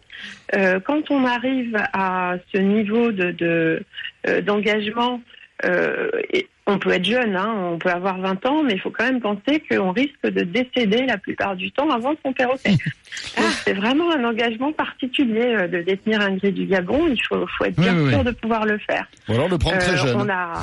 Euh, 0.55 0.79
quand 0.79 1.09
on 1.11 1.25
arrive 1.25 1.75
à 1.93 2.35
ce 2.53 2.59
niveau 2.59 3.11
de 3.11 3.31
de, 3.31 3.83
euh, 4.27 4.41
d'engagement, 4.41 5.21
euh, 5.63 6.09
et 6.33 6.47
on 6.67 6.79
peut 6.79 6.91
être 6.91 7.05
jeune, 7.05 7.35
hein, 7.35 7.53
on 7.73 7.77
peut 7.77 7.89
avoir 7.91 8.17
20 8.19 8.43
ans, 8.47 8.63
mais 8.63 8.73
il 8.73 8.79
faut 8.79 8.89
quand 8.89 9.03
même 9.05 9.21
penser 9.21 9.61
qu'on 9.69 9.91
risque 9.91 10.23
de 10.23 10.41
décéder 10.41 11.05
la 11.05 11.17
plupart 11.17 11.55
du 11.55 11.71
temps 11.71 11.89
avant 11.91 12.13
son 12.25 12.33
perroquet. 12.33 12.71
C'est 13.63 13.73
vraiment 13.73 14.11
un 14.11 14.23
engagement 14.23 14.71
particulier 14.73 15.55
euh, 15.55 15.67
de 15.67 15.81
détenir 15.81 16.21
un 16.21 16.31
gris 16.35 16.51
du 16.51 16.65
Gabon. 16.65 17.07
Il 17.07 17.21
faut, 17.21 17.45
faut 17.57 17.65
être 17.65 17.77
Oui, 17.77 17.83
bien 17.83 17.95
oui, 17.95 18.09
sûr 18.09 18.19
oui. 18.19 18.25
de 18.25 18.31
pouvoir 18.31 18.65
le 18.65 18.77
faire. 18.79 19.05
Ou 19.29 19.33
alors 19.33 19.49
le 19.49 19.57
prendre 19.57 19.77
très 19.77 19.93
Euh, 19.93 19.97
jeune. 20.07 20.21
On 20.21 20.29
a... 20.29 20.53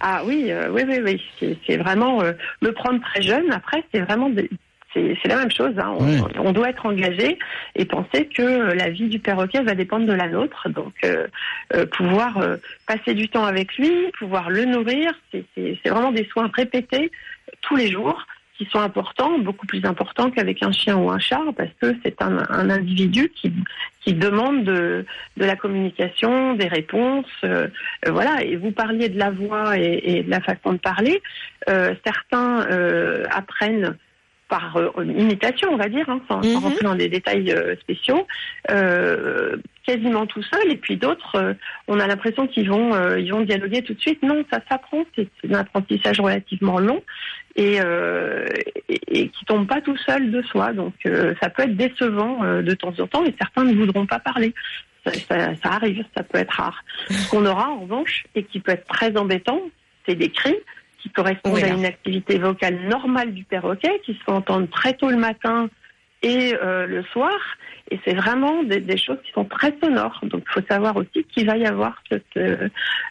Ah 0.00 0.22
oui, 0.24 0.46
euh, 0.50 0.70
oui, 0.72 0.82
oui, 0.88 1.00
oui. 1.40 1.56
C'est, 1.66 1.76
vraiment 1.78 2.22
le 2.60 2.72
prendre 2.72 3.00
très 3.00 3.22
jeune. 3.22 3.50
Après, 3.52 3.82
c'est 3.92 4.00
vraiment 4.00 4.30
des- 4.30 4.50
c'est, 4.94 5.16
la 5.26 5.36
même 5.36 5.50
chose. 5.50 5.74
hein. 5.78 5.94
On, 5.98 6.04
Oui. 6.04 6.20
on 6.38 6.52
doit 6.52 6.70
être 6.70 6.86
engagé 6.86 7.38
et 7.76 7.84
penser 7.84 8.26
que 8.26 8.72
la 8.74 8.90
vie 8.90 9.08
du 9.08 9.18
perroquet 9.18 9.62
va 9.62 9.74
dépendre 9.74 10.06
de 10.06 10.12
la 10.12 10.28
nôtre. 10.28 10.68
Donc, 10.68 10.94
euh, 11.04 11.26
euh, 11.74 11.86
pouvoir 11.86 12.38
euh, 12.38 12.56
passer 12.86 13.14
du 13.14 13.28
temps 13.28 13.44
avec 13.44 13.76
lui, 13.76 13.92
pouvoir 14.18 14.50
le 14.50 14.64
nourrir, 14.64 15.12
c'est, 15.32 15.44
vraiment 15.88 16.12
des 16.12 16.24
soins 16.26 16.50
répétés 16.54 17.10
tous 17.62 17.76
les 17.76 17.90
jours 17.90 18.26
qui 18.56 18.66
sont 18.66 18.80
importants, 18.80 19.38
beaucoup 19.38 19.66
plus 19.66 19.82
importants 19.86 20.30
qu'avec 20.30 20.62
un 20.62 20.70
chien 20.70 20.96
ou 20.98 21.10
un 21.10 21.18
chat, 21.18 21.40
parce 21.56 21.70
que 21.80 21.96
c'est 22.04 22.20
un, 22.20 22.44
un 22.50 22.68
individu 22.68 23.30
qui, 23.34 23.50
qui 24.02 24.12
demande 24.12 24.64
de, 24.64 25.06
de 25.38 25.44
la 25.46 25.56
communication, 25.56 26.52
des 26.54 26.68
réponses, 26.68 27.24
euh, 27.44 27.68
voilà. 28.06 28.42
Et 28.44 28.56
vous 28.56 28.70
parliez 28.70 29.08
de 29.08 29.18
la 29.18 29.30
voix 29.30 29.78
et, 29.78 30.02
et 30.04 30.22
de 30.24 30.30
la 30.30 30.40
façon 30.40 30.74
de 30.74 30.78
parler. 30.78 31.22
Euh, 31.70 31.94
certains 32.04 32.66
euh, 32.70 33.24
apprennent 33.30 33.96
par 34.50 34.76
euh, 34.76 34.90
imitation, 35.04 35.68
on 35.72 35.76
va 35.76 35.88
dire, 35.88 36.06
hein, 36.10 36.20
sans, 36.28 36.40
Mhm. 36.44 36.56
rentrer 36.56 36.84
dans 36.84 36.94
des 36.96 37.08
détails 37.08 37.50
euh, 37.52 37.74
spéciaux, 37.76 38.26
euh, 38.70 39.56
quasiment 39.86 40.26
tout 40.26 40.42
seul. 40.42 40.70
Et 40.70 40.76
puis 40.76 40.96
d'autres, 40.96 41.36
euh, 41.36 41.54
on 41.88 41.98
a 42.00 42.06
l'impression 42.06 42.46
qu'ils 42.46 42.68
vont, 42.68 42.92
euh, 42.94 43.18
ils 43.20 43.32
vont 43.32 43.40
dialoguer 43.42 43.82
tout 43.82 43.94
de 43.94 44.00
suite. 44.00 44.22
Non, 44.22 44.44
ça 44.52 44.60
s'apprend. 44.68 45.04
C'est 45.16 45.28
un 45.50 45.54
apprentissage 45.54 46.20
relativement 46.20 46.78
long 46.80 47.02
et, 47.56 47.78
euh, 47.80 48.44
et, 48.88 49.00
et 49.22 49.28
qui 49.28 49.44
tombe 49.46 49.66
pas 49.66 49.80
tout 49.80 49.96
seul 49.98 50.30
de 50.30 50.42
soi. 50.42 50.72
Donc 50.72 50.94
euh, 51.06 51.34
ça 51.40 51.48
peut 51.48 51.62
être 51.62 51.76
décevant 51.76 52.42
euh, 52.44 52.62
de 52.62 52.74
temps 52.74 52.92
en 52.98 53.06
temps 53.06 53.24
et 53.24 53.34
certains 53.40 53.64
ne 53.64 53.72
voudront 53.74 54.06
pas 54.06 54.18
parler. 54.18 54.52
Ça, 55.06 55.12
ça- 55.14 55.54
ça 55.62 55.68
arrive, 55.70 56.04
ça 56.16 56.22
peut 56.24 56.38
être 56.38 56.52
rare. 56.52 56.84
Ce 57.08 57.30
qu'on 57.30 57.46
aura 57.46 57.70
en 57.70 57.80
revanche 57.80 58.24
et 58.34 58.42
qui 58.42 58.60
peut 58.60 58.72
être 58.72 58.86
très 58.86 59.16
embêtant, 59.16 59.62
c'est 60.06 60.14
des 60.14 60.30
cris 60.30 60.56
qui 61.02 61.10
correspondent 61.10 61.54
Oui, 61.54 61.64
à 61.64 61.68
une 61.68 61.84
activité 61.84 62.38
vocale 62.38 62.80
normale 62.88 63.32
du 63.32 63.44
perroquet, 63.44 64.00
qui 64.04 64.14
se 64.14 64.20
font 64.24 64.34
entendre 64.34 64.68
très 64.68 64.94
tôt 64.94 65.10
le 65.10 65.16
matin 65.16 65.68
et 66.22 66.54
euh, 66.54 66.86
le 66.86 67.02
soir. 67.04 67.38
Et 67.90 67.98
c'est 68.04 68.14
vraiment 68.14 68.62
des, 68.62 68.80
des, 68.80 68.96
choses 68.96 69.16
qui 69.24 69.32
sont 69.32 69.44
très 69.44 69.74
sonores. 69.82 70.20
Donc 70.22 70.44
il 70.46 70.52
faut 70.52 70.66
savoir 70.68 70.96
aussi 70.96 71.24
qu'il 71.32 71.46
va 71.46 71.56
y 71.56 71.66
avoir 71.66 72.00
cette, 72.08 72.24
euh, 72.36 72.68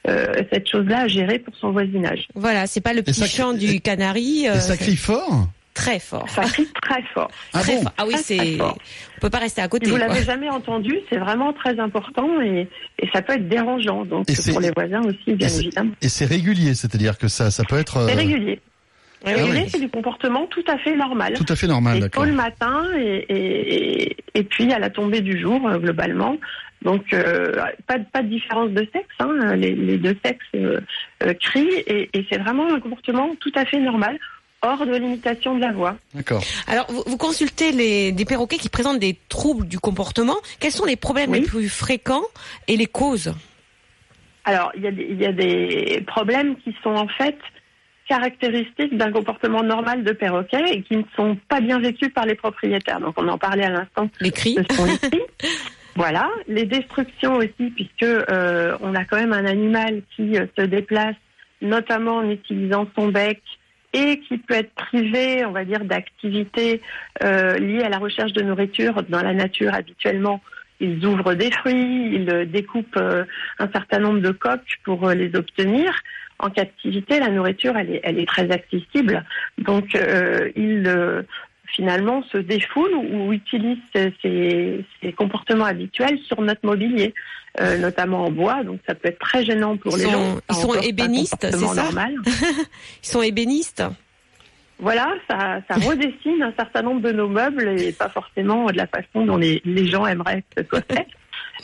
euh 0.08 0.34
cette 0.52 0.70
chose-là 0.70 1.02
à 1.02 1.08
gérer 1.08 1.40
pour 1.40 1.56
son 1.56 1.72
voisinage. 1.72 2.28
Voilà, 2.36 2.66
c'est 2.66 2.82
pas 2.82 2.94
le 2.94 3.02
petit 3.02 3.28
chant 3.28 3.54
du 3.54 3.82
canari. 3.82 4.46
ça 4.60 4.78
crie 4.78 4.96
fort? 4.96 5.48
Très 5.80 6.00
fort. 6.00 6.30
Ça 6.30 6.42
crie 6.44 6.68
très 6.82 7.04
fort. 7.14 7.32
Ah, 7.54 7.62
bon 7.66 7.84
ah 7.98 8.06
oui, 8.06 8.16
c'est. 8.18 8.60
On 8.62 9.22
peut 9.22 9.30
pas 9.30 9.40
rester 9.40 9.62
à 9.62 9.68
côté. 9.68 9.86
Si 9.86 9.92
vous 9.92 9.98
l'avez 9.98 10.24
jamais 10.24 10.50
entendu, 10.50 10.96
c'est 11.10 11.18
vraiment 11.18 11.52
très 11.54 11.80
important 11.80 12.42
et, 12.42 12.68
et, 13.00 13.10
ça 13.14 13.22
peut 13.22 13.34
être 13.34 13.48
dérangeant. 13.48 14.06
Donc 14.06 14.28
pour 14.52 14.60
les 14.60 14.72
voisins 14.72 15.02
aussi, 15.02 15.34
bien 15.36 15.48
évidemment. 15.48 15.92
Et 16.02 16.10
c'est 16.10 16.26
régulier, 16.26 16.74
c'est-à-dire 16.74 17.18
que 17.18 17.28
ça, 17.28 17.52
ça 17.52 17.64
peut 17.64 17.78
être. 17.78 18.06
C'est 18.08 18.16
régulier. 18.16 18.60
Ah 19.26 19.32
c'est 19.68 19.80
du 19.80 19.90
comportement 19.90 20.48
tout 20.48 20.64
à 20.68 20.78
fait 20.78 20.96
normal. 20.96 21.34
Tout 21.34 21.46
à 21.50 21.56
fait 21.56 21.68
normal, 21.68 22.00
d'accord. 22.00 22.24
Tôt 22.24 22.30
le 22.30 22.36
matin 22.36 22.86
et, 22.98 23.26
et, 23.28 24.18
et, 24.34 24.44
puis 24.44 24.72
à 24.72 24.80
la 24.80 24.90
tombée 24.90 25.20
du 25.20 25.38
jour, 25.38 25.68
euh, 25.68 25.78
globalement. 25.78 26.38
Donc, 26.84 27.14
euh, 27.14 27.54
pas, 27.88 28.00
pas 28.00 28.22
de 28.22 28.30
différence 28.30 28.70
de 28.72 28.88
sexe. 28.94 29.08
Hein. 29.20 29.56
Les, 29.56 29.76
les, 29.76 29.98
deux 29.98 30.16
sexes 30.24 30.46
euh, 30.56 30.80
euh, 31.24 31.34
crient 31.34 31.84
et, 31.88 32.10
et 32.14 32.26
c'est 32.32 32.38
vraiment 32.38 32.74
un 32.74 32.80
comportement 32.80 33.36
tout 33.40 33.52
à 33.56 33.66
fait 33.66 33.80
normal 33.80 34.18
hors 34.62 34.86
de 34.86 34.96
limitation 34.96 35.56
de 35.56 35.62
la 35.62 35.72
voix. 35.72 35.96
D'accord. 36.14 36.44
Alors, 36.68 36.86
vous, 36.90 37.04
vous, 37.06 37.18
consultez 37.18 37.72
les, 37.72 38.12
des 38.12 38.26
perroquets 38.26 38.58
qui 38.58 38.70
présentent 38.70 39.00
des 39.00 39.18
troubles 39.30 39.68
du 39.68 39.80
comportement. 39.80 40.38
Quels 40.60 40.72
sont 40.72 40.86
les 40.86 40.96
problèmes 40.96 41.34
les 41.34 41.42
plus 41.42 41.70
fréquents 41.70 42.24
et 42.68 42.78
les 42.78 42.86
causes 42.86 43.34
Alors, 44.46 44.72
il 44.76 44.84
y, 44.84 44.88
a 44.88 44.92
des, 44.92 45.08
il 45.10 45.22
y 45.22 45.26
a 45.26 45.32
des 45.32 46.04
problèmes 46.08 46.56
qui 46.58 46.76
sont 46.84 46.96
en 46.96 47.08
fait 47.08 47.38
caractéristiques 48.10 48.98
d'un 48.98 49.12
comportement 49.12 49.64
normal 49.64 50.04
de 50.04 50.12
perroquet 50.12 50.64
et 50.74 50.82
qui 50.82 50.98
ne 50.98 51.04
sont 51.16 51.38
pas 51.48 51.62
bien 51.62 51.80
vécus 51.80 52.10
par 52.10 52.26
les 52.26 52.36
propriétaires. 52.36 53.00
Donc 53.00 53.14
on 53.18 53.28
en 53.28 53.38
parlait 53.38 53.66
à 53.66 53.70
l'instant. 53.70 54.10
Les 54.20 54.32
cris. 54.32 54.58
Ce 54.58 54.76
sont 54.76 54.86
les 54.86 54.98
cris. 55.10 55.22
voilà, 55.96 56.28
les 56.48 56.66
destructions 56.66 57.36
aussi, 57.36 57.70
puisque 57.76 58.04
euh, 58.04 58.76
on 58.82 58.96
a 58.96 59.06
quand 59.06 59.18
même 59.18 59.32
un 59.32 59.46
animal 59.46 60.02
qui 60.16 60.38
euh, 60.38 60.48
se 60.58 60.64
déplace, 60.64 61.16
notamment 61.62 62.18
en 62.18 62.30
utilisant 62.30 62.88
son 62.98 63.10
bec 63.10 63.42
et 63.94 64.20
qui 64.20 64.38
peut 64.38 64.54
être 64.54 64.74
privé, 64.74 65.46
on 65.46 65.52
va 65.52 65.66
dire, 65.66 65.84
d'activités 65.84 66.82
euh, 67.24 67.58
liées 67.58 67.84
à 67.84 67.90
la 67.90 67.98
recherche 67.98 68.34
de 68.34 68.42
nourriture 68.42 69.04
dans 69.10 69.22
la 69.22 69.34
nature 69.34 69.74
habituellement. 69.74 70.42
Ils 70.80 71.06
ouvrent 71.06 71.34
des 71.34 71.52
fruits, 71.52 72.14
ils 72.14 72.50
découpent 72.50 72.98
euh, 72.98 73.26
un 73.58 73.68
certain 73.70 74.00
nombre 74.00 74.20
de 74.20 74.32
coques 74.32 74.80
pour 74.84 75.08
euh, 75.08 75.14
les 75.14 75.36
obtenir 75.36 75.94
en 76.40 76.50
captivité, 76.50 77.20
la 77.20 77.30
nourriture, 77.30 77.78
elle 77.78 77.92
est, 77.92 78.02
elle 78.04 78.18
est 78.18 78.28
très 78.28 78.50
accessible. 78.50 79.24
Donc, 79.58 79.94
euh, 79.96 80.50
il 80.56 80.88
euh, 80.88 81.22
finalement 81.76 82.24
se 82.32 82.38
défoule 82.38 82.94
ou, 82.96 83.34
utilise 83.34 83.78
ses, 83.94 84.86
comportements 85.18 85.66
habituels 85.66 86.20
sur 86.20 86.42
notre 86.42 86.66
mobilier, 86.66 87.14
euh, 87.60 87.78
notamment 87.78 88.26
en 88.26 88.32
bois. 88.32 88.64
Donc, 88.64 88.80
ça 88.88 88.96
peut 88.96 89.10
être 89.10 89.20
très 89.20 89.44
gênant 89.44 89.78
pour 89.78 89.96
les 89.98 90.04
gens. 90.04 90.38
Ils 90.50 90.56
sont 90.56 90.74
ébénistes, 90.76 91.48
c'est 91.50 91.58
ça 91.58 91.90
Ils 93.04 93.08
sont 93.08 93.22
ébénistes 93.22 93.84
voilà, 94.82 95.14
ça, 95.30 95.60
ça 95.68 95.76
redessine 95.76 96.42
un 96.42 96.54
certain 96.54 96.82
nombre 96.82 97.02
de 97.02 97.12
nos 97.12 97.28
meubles 97.28 97.68
et 97.68 97.92
pas 97.92 98.08
forcément 98.08 98.68
de 98.68 98.78
la 98.78 98.88
façon 98.88 99.26
dont 99.26 99.36
les, 99.36 99.62
les 99.66 99.86
gens 99.88 100.06
aimeraient 100.06 100.44
que 100.56 100.64
ce 100.64 100.70
soit 100.70 100.86
fait. 100.90 101.06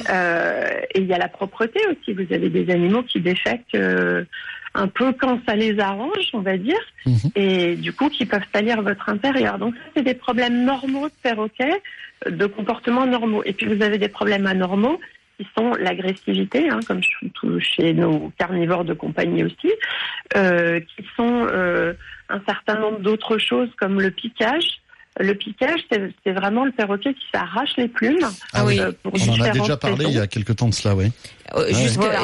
Euh, 0.10 0.82
et 0.94 1.00
il 1.00 1.08
y 1.08 1.14
a 1.14 1.18
la 1.18 1.28
propreté 1.28 1.80
aussi. 1.88 2.14
Vous 2.14 2.34
avez 2.34 2.50
des 2.50 2.72
animaux 2.72 3.04
qui 3.04 3.20
défectent 3.20 3.76
euh, 3.76 4.24
un 4.74 4.88
peu 4.88 5.14
quand 5.14 5.40
ça 5.48 5.56
les 5.56 5.80
arrange, 5.80 6.30
on 6.34 6.42
va 6.42 6.58
dire, 6.58 6.80
mhm. 7.06 7.32
et 7.36 7.76
du 7.76 7.94
coup 7.94 8.10
qui 8.10 8.26
peuvent 8.26 8.46
salir 8.54 8.82
votre 8.82 9.10
intérieur. 9.10 9.58
Donc 9.58 9.76
ça, 9.76 9.82
c'est 9.96 10.04
des 10.04 10.14
problèmes 10.14 10.66
normaux 10.66 11.08
de 11.08 11.14
perroquet, 11.24 11.82
de 12.30 12.46
comportements 12.46 13.06
normaux. 13.06 13.44
Et 13.46 13.54
puis 13.54 13.68
vous 13.68 13.82
avez 13.82 13.98
des 13.98 14.10
problèmes 14.10 14.46
anormaux 14.46 15.00
qui 15.38 15.48
sont 15.58 15.72
l'agressivité, 15.72 16.70
hein, 16.70 16.80
comme 16.88 17.02
chez 17.60 17.94
nos 17.94 18.32
carnivores 18.38 18.86
de 18.86 18.94
compagnie 18.94 19.44
aussi, 19.44 19.72
euh, 20.36 20.80
qui 20.80 21.06
sont 21.16 21.48
euh, 21.52 21.94
un 22.30 22.42
certain 22.48 22.80
nombre 22.80 23.00
d'autres 23.00 23.38
choses 23.38 23.70
comme 23.78 24.00
le 24.00 24.12
piquage, 24.12 24.82
le 25.20 25.34
piquage, 25.34 25.80
c'est 25.90 26.32
vraiment 26.32 26.66
le 26.66 26.72
perroquet 26.72 27.14
qui 27.14 27.26
s'arrache 27.34 27.76
les 27.78 27.88
plumes. 27.88 28.28
Ah 28.54 28.66
oui, 28.66 28.80
euh, 28.80 28.92
on 29.06 29.30
en 29.30 29.42
a 29.42 29.50
déjà 29.50 29.78
parlé 29.78 30.06
il 30.06 30.14
y 30.14 30.20
a 30.20 30.28
quelque 30.28 30.54
temps 30.54 30.68
de 30.68 30.74
cela, 30.74 30.96
oui. 30.96 31.12
Euh, 31.56 31.72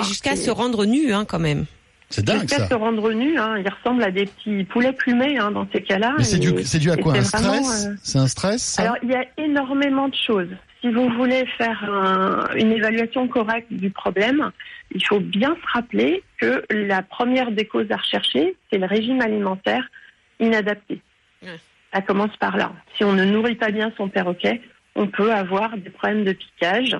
jusqu'à 0.04 0.36
se 0.36 0.52
rendre 0.52 0.86
nu, 0.86 1.14
hein, 1.14 1.26
quand 1.26 1.40
même. 1.40 1.66
C'est 2.10 2.26
dingue 2.26 2.50
ça. 2.50 2.68
se 2.68 2.74
rendre 2.74 3.14
nu, 3.14 3.40
hein, 3.40 3.58
il 3.58 3.70
ressemble 3.70 4.04
à 4.04 4.12
des 4.12 4.26
petits 4.26 4.66
poulets 4.66 4.92
plumés 4.92 5.38
hein, 5.38 5.52
dans 5.52 5.66
ces 5.74 5.82
cas-là. 5.82 6.14
Mais 6.18 6.26
c'est 6.26 6.40
dû, 6.40 6.52
dû, 6.52 6.92
à 6.92 6.98
quoi 6.98 7.16
Un 7.16 7.24
stress 7.24 7.86
euh, 7.86 7.94
C'est 8.04 8.18
un 8.18 8.28
stress 8.28 8.78
Alors 8.80 8.98
il 9.02 9.10
y 9.10 9.16
a 9.16 9.24
énormément 9.38 10.10
de 10.10 10.16
choses. 10.16 10.50
Si 10.82 10.92
vous 10.92 11.08
voulez 11.10 11.46
faire 11.58 11.90
un, 11.90 12.54
une 12.56 12.74
évaluation 12.74 13.30
correcte 13.30 13.72
du 13.72 13.92
problème, 13.92 14.52
il 14.94 15.06
faut 15.06 15.22
bien 15.22 15.56
se 15.56 15.72
rappeler 15.74 16.22
que 16.38 16.66
la 16.70 17.02
première 17.02 17.52
des 17.52 17.66
causes 17.66 17.90
à 17.92 17.98
rechercher, 17.98 18.58
c'est 18.70 18.80
le 18.80 18.88
régime 18.88 19.22
alimentaire 19.22 19.88
inadapté. 20.42 21.00
Ça 21.94 22.02
commence 22.02 22.36
par 22.38 22.58
là. 22.58 22.72
Si 22.96 23.04
on 23.04 23.14
ne 23.14 23.26
nourrit 23.26 23.56
pas 23.56 23.72
bien 23.72 23.92
son 23.98 24.08
perroquet, 24.08 24.62
on 24.96 25.08
peut 25.08 25.32
avoir 25.32 25.78
des 25.78 25.90
problèmes 25.90 26.24
de 26.24 26.34
piquage. 26.34 26.98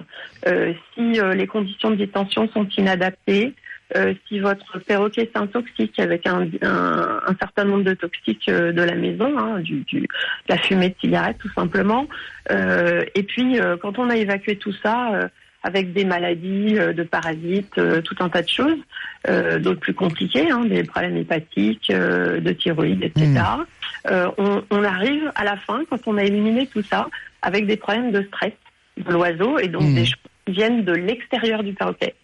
Euh, 0.48 0.74
si 0.94 1.20
euh, 1.20 1.34
les 1.34 1.48
conditions 1.48 1.92
de 1.92 1.96
détention 1.96 2.48
sont 2.50 2.68
inadaptées, 2.78 3.54
euh, 3.98 4.14
si 4.28 4.40
votre 4.40 4.80
perroquet 4.80 5.30
s'intoxique 5.36 6.00
avec 6.00 6.26
un, 6.26 6.48
un, 6.62 7.22
un, 7.28 7.36
certain 7.40 7.66
nombre 7.66 7.84
de 7.84 7.94
toxiques 7.94 8.48
euh, 8.48 8.72
de 8.72 8.82
la 8.82 8.96
maison, 8.96 9.38
hein, 9.38 9.60
du, 9.60 9.82
du, 9.82 10.02
de 10.02 10.08
la 10.48 10.58
fumée 10.58 10.90
de 10.90 10.96
cigarette 11.02 11.38
tout 11.40 11.52
simplement. 11.54 12.08
Euh, 12.52 13.04
et 13.16 13.24
puis 13.24 13.60
quand 13.82 14.00
on 14.00 14.10
a 14.10 14.16
évacué 14.16 14.56
tout 14.56 14.74
ça 14.82 15.30
avec 15.64 15.94
des 15.94 16.06
maladies 16.06 16.74
de 16.74 17.04
parasites, 17.04 17.80
tout 18.04 18.16
un 18.20 18.30
tas 18.30 18.42
de 18.42 18.50
choses, 18.50 18.80
d'autres 19.28 19.80
plus 19.80 19.94
compliquées, 19.94 20.50
hein, 20.50 20.66
des 20.66 20.84
problèmes 20.84 21.18
hépatiques, 21.18 21.92
de 21.92 22.52
thyroïde, 22.52 23.04
etc. 23.04 23.28
Mmh. 23.30 24.12
On, 24.38 24.64
on, 24.72 24.84
arrive 24.84 25.32
à 25.36 25.44
la 25.44 25.58
fin, 25.58 25.84
quand 25.90 26.00
on 26.08 26.18
a 26.18 26.24
éliminé 26.24 26.66
tout 26.66 26.82
ça, 26.82 27.08
avec 27.44 27.68
des 27.68 27.78
problèmes 27.78 28.12
de 28.12 28.24
stress 28.24 28.54
de 28.98 29.12
l'oiseau 29.12 29.60
et 29.60 29.68
donc 29.68 29.84
mmh. 29.84 29.94
des 29.94 30.06
choses 30.06 30.16
qui 30.46 30.54
viennent 30.54 30.84
de 30.84 30.94
l'extérieur 30.94 31.64
du 31.64 31.74
perroquet. 31.74 32.16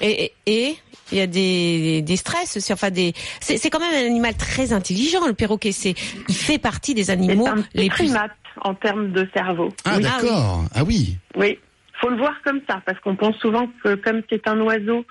Et, 0.00 0.32
et 0.46 0.76
il 1.12 1.18
y 1.18 1.20
a 1.20 1.26
des, 1.26 2.02
des 2.02 2.16
stress 2.16 2.56
aussi. 2.56 2.72
Enfin, 2.72 2.90
des. 2.90 3.12
C'est 3.40 3.70
quand 3.70 3.80
même 3.80 3.94
un 3.94 4.06
animal 4.06 4.34
très 4.34 4.72
intelligent. 4.72 5.26
Le 5.26 5.32
perroquet, 5.32 5.72
c'est, 5.72 5.94
il 6.28 6.34
fait 6.34 6.58
partie 6.58 6.94
des 6.94 7.10
animaux 7.10 7.46
un 7.46 7.64
les 7.74 7.88
primates 7.88 8.32
en 8.62 8.74
termes 8.74 9.12
de 9.12 9.28
cerveau. 9.34 9.72
Ah 9.84 9.98
d'accord. 9.98 10.64
Ah 10.74 10.84
oui. 10.84 11.16
Oui, 11.36 11.58
faut 12.00 12.10
le 12.10 12.16
voir 12.16 12.34
comme 12.44 12.60
ça 12.68 12.82
parce 12.84 12.98
qu'on 13.00 13.16
pense 13.16 13.36
souvent 13.36 13.68
que 13.82 13.94
comme 13.94 14.22
c'est 14.30 14.46
un 14.48 14.60
oiseau. 14.60 15.04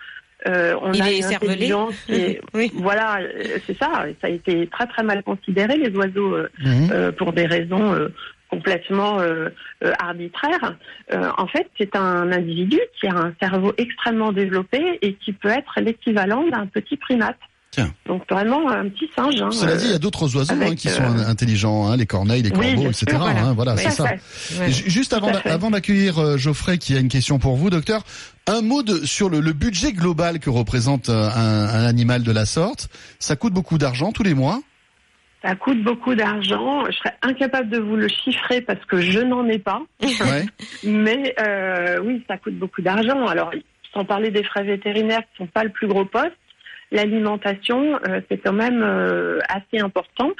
Euh, 0.47 0.75
on 0.81 0.91
il 0.91 1.01
a 1.01 1.11
est 1.11 1.21
cervelé. 1.21 1.73
Et, 2.09 2.39
oui. 2.53 2.71
Voilà, 2.75 3.19
euh, 3.19 3.57
c'est 3.65 3.77
ça. 3.77 4.05
Ça 4.21 4.27
a 4.27 4.29
été 4.29 4.67
très 4.67 4.85
très 4.85 5.01
mal 5.01 5.23
considéré 5.23 5.77
les 5.77 5.89
oiseaux 5.95 6.35
euh, 6.35 6.49
mhm. 6.59 6.89
euh, 6.91 7.11
pour 7.11 7.33
des 7.33 7.45
raisons 7.45 7.93
euh, 7.93 8.09
complètement 8.49 9.19
euh, 9.19 9.49
euh, 9.83 9.91
arbitraire. 9.99 10.75
Euh, 11.13 11.29
en 11.37 11.47
fait, 11.47 11.67
c'est 11.77 11.95
un 11.95 12.31
individu 12.31 12.79
qui 12.99 13.07
a 13.07 13.15
un 13.15 13.33
cerveau 13.41 13.73
extrêmement 13.77 14.31
développé 14.31 14.99
et 15.01 15.13
qui 15.15 15.33
peut 15.33 15.49
être 15.49 15.79
l'équivalent 15.81 16.47
d'un 16.47 16.67
petit 16.67 16.97
primate. 16.97 17.39
Tiens. 17.75 17.93
Donc 18.05 18.23
vraiment 18.29 18.69
un 18.69 18.87
petit 18.87 19.09
singe. 19.13 19.35
Hein, 19.41 19.51
Cela 19.51 19.75
dit, 19.75 19.85
il 19.87 19.91
y 19.91 19.95
a 19.95 19.99
d'autres 19.99 20.33
oiseaux 20.37 20.53
hein, 20.53 20.75
qui 20.75 20.87
sont 20.87 21.03
intelligents, 21.03 21.87
hein, 21.87 21.97
les 21.97 22.05
corneilles, 22.05 22.41
les 22.41 22.51
corbeaux, 22.51 22.89
etc. 22.89 23.17
voilà, 23.17 23.51
voilà 23.53 23.75
c'est 23.75 23.89
ça. 23.89 24.05
Juste 24.69 25.11
avant, 25.11 25.31
avant 25.43 25.71
d'accueillir 25.71 26.37
Geoffrey, 26.37 26.77
qui 26.77 26.95
a 26.95 26.99
une 26.99 27.09
question 27.09 27.37
pour 27.37 27.57
vous, 27.57 27.69
docteur, 27.69 28.03
un 28.47 28.61
mot 28.61 28.81
de, 28.81 29.05
sur 29.05 29.29
le, 29.29 29.41
le, 29.41 29.51
budget 29.51 29.91
global 29.91 30.39
que 30.39 30.49
représente 30.49 31.09
un, 31.09 31.13
un 31.13 31.85
animal 31.85 32.23
de 32.23 32.31
la 32.31 32.45
sorte. 32.45 32.87
Ça 33.19 33.35
coûte 33.35 33.53
beaucoup 33.53 33.77
d'argent 33.77 34.13
tous 34.13 34.23
les 34.23 34.33
mois 34.33 34.61
ça 35.45 35.55
coûte 35.55 35.83
beaucoup 35.83 36.15
d'argent. 36.15 36.85
Je 36.85 36.97
serais 36.97 37.15
incapable 37.21 37.69
de 37.69 37.77
vous 37.77 37.95
le 37.95 38.07
chiffrer 38.07 38.61
parce 38.61 38.83
que 38.85 38.99
je 38.99 39.19
n'en 39.19 39.47
ai 39.47 39.59
pas. 39.59 39.83
Mais 40.83 41.35
euh, 41.39 41.99
oui, 42.03 42.23
ça 42.27 42.37
coûte 42.37 42.57
beaucoup 42.57 42.81
d'argent. 42.81 43.27
Alors, 43.27 43.51
sans 43.93 44.05
parler 44.05 44.31
des 44.31 44.43
frais 44.43 44.63
vétérinaires 44.63 45.21
qui 45.21 45.37
sont 45.37 45.47
pas 45.47 45.63
le 45.63 45.69
plus 45.69 45.87
gros 45.87 46.05
poste, 46.05 46.35
l'alimentation, 46.91 47.99
euh, 48.07 48.21
c'est 48.29 48.37
quand 48.37 48.53
même 48.53 48.81
euh, 48.83 49.39
assez 49.49 49.79
important. 49.79 50.31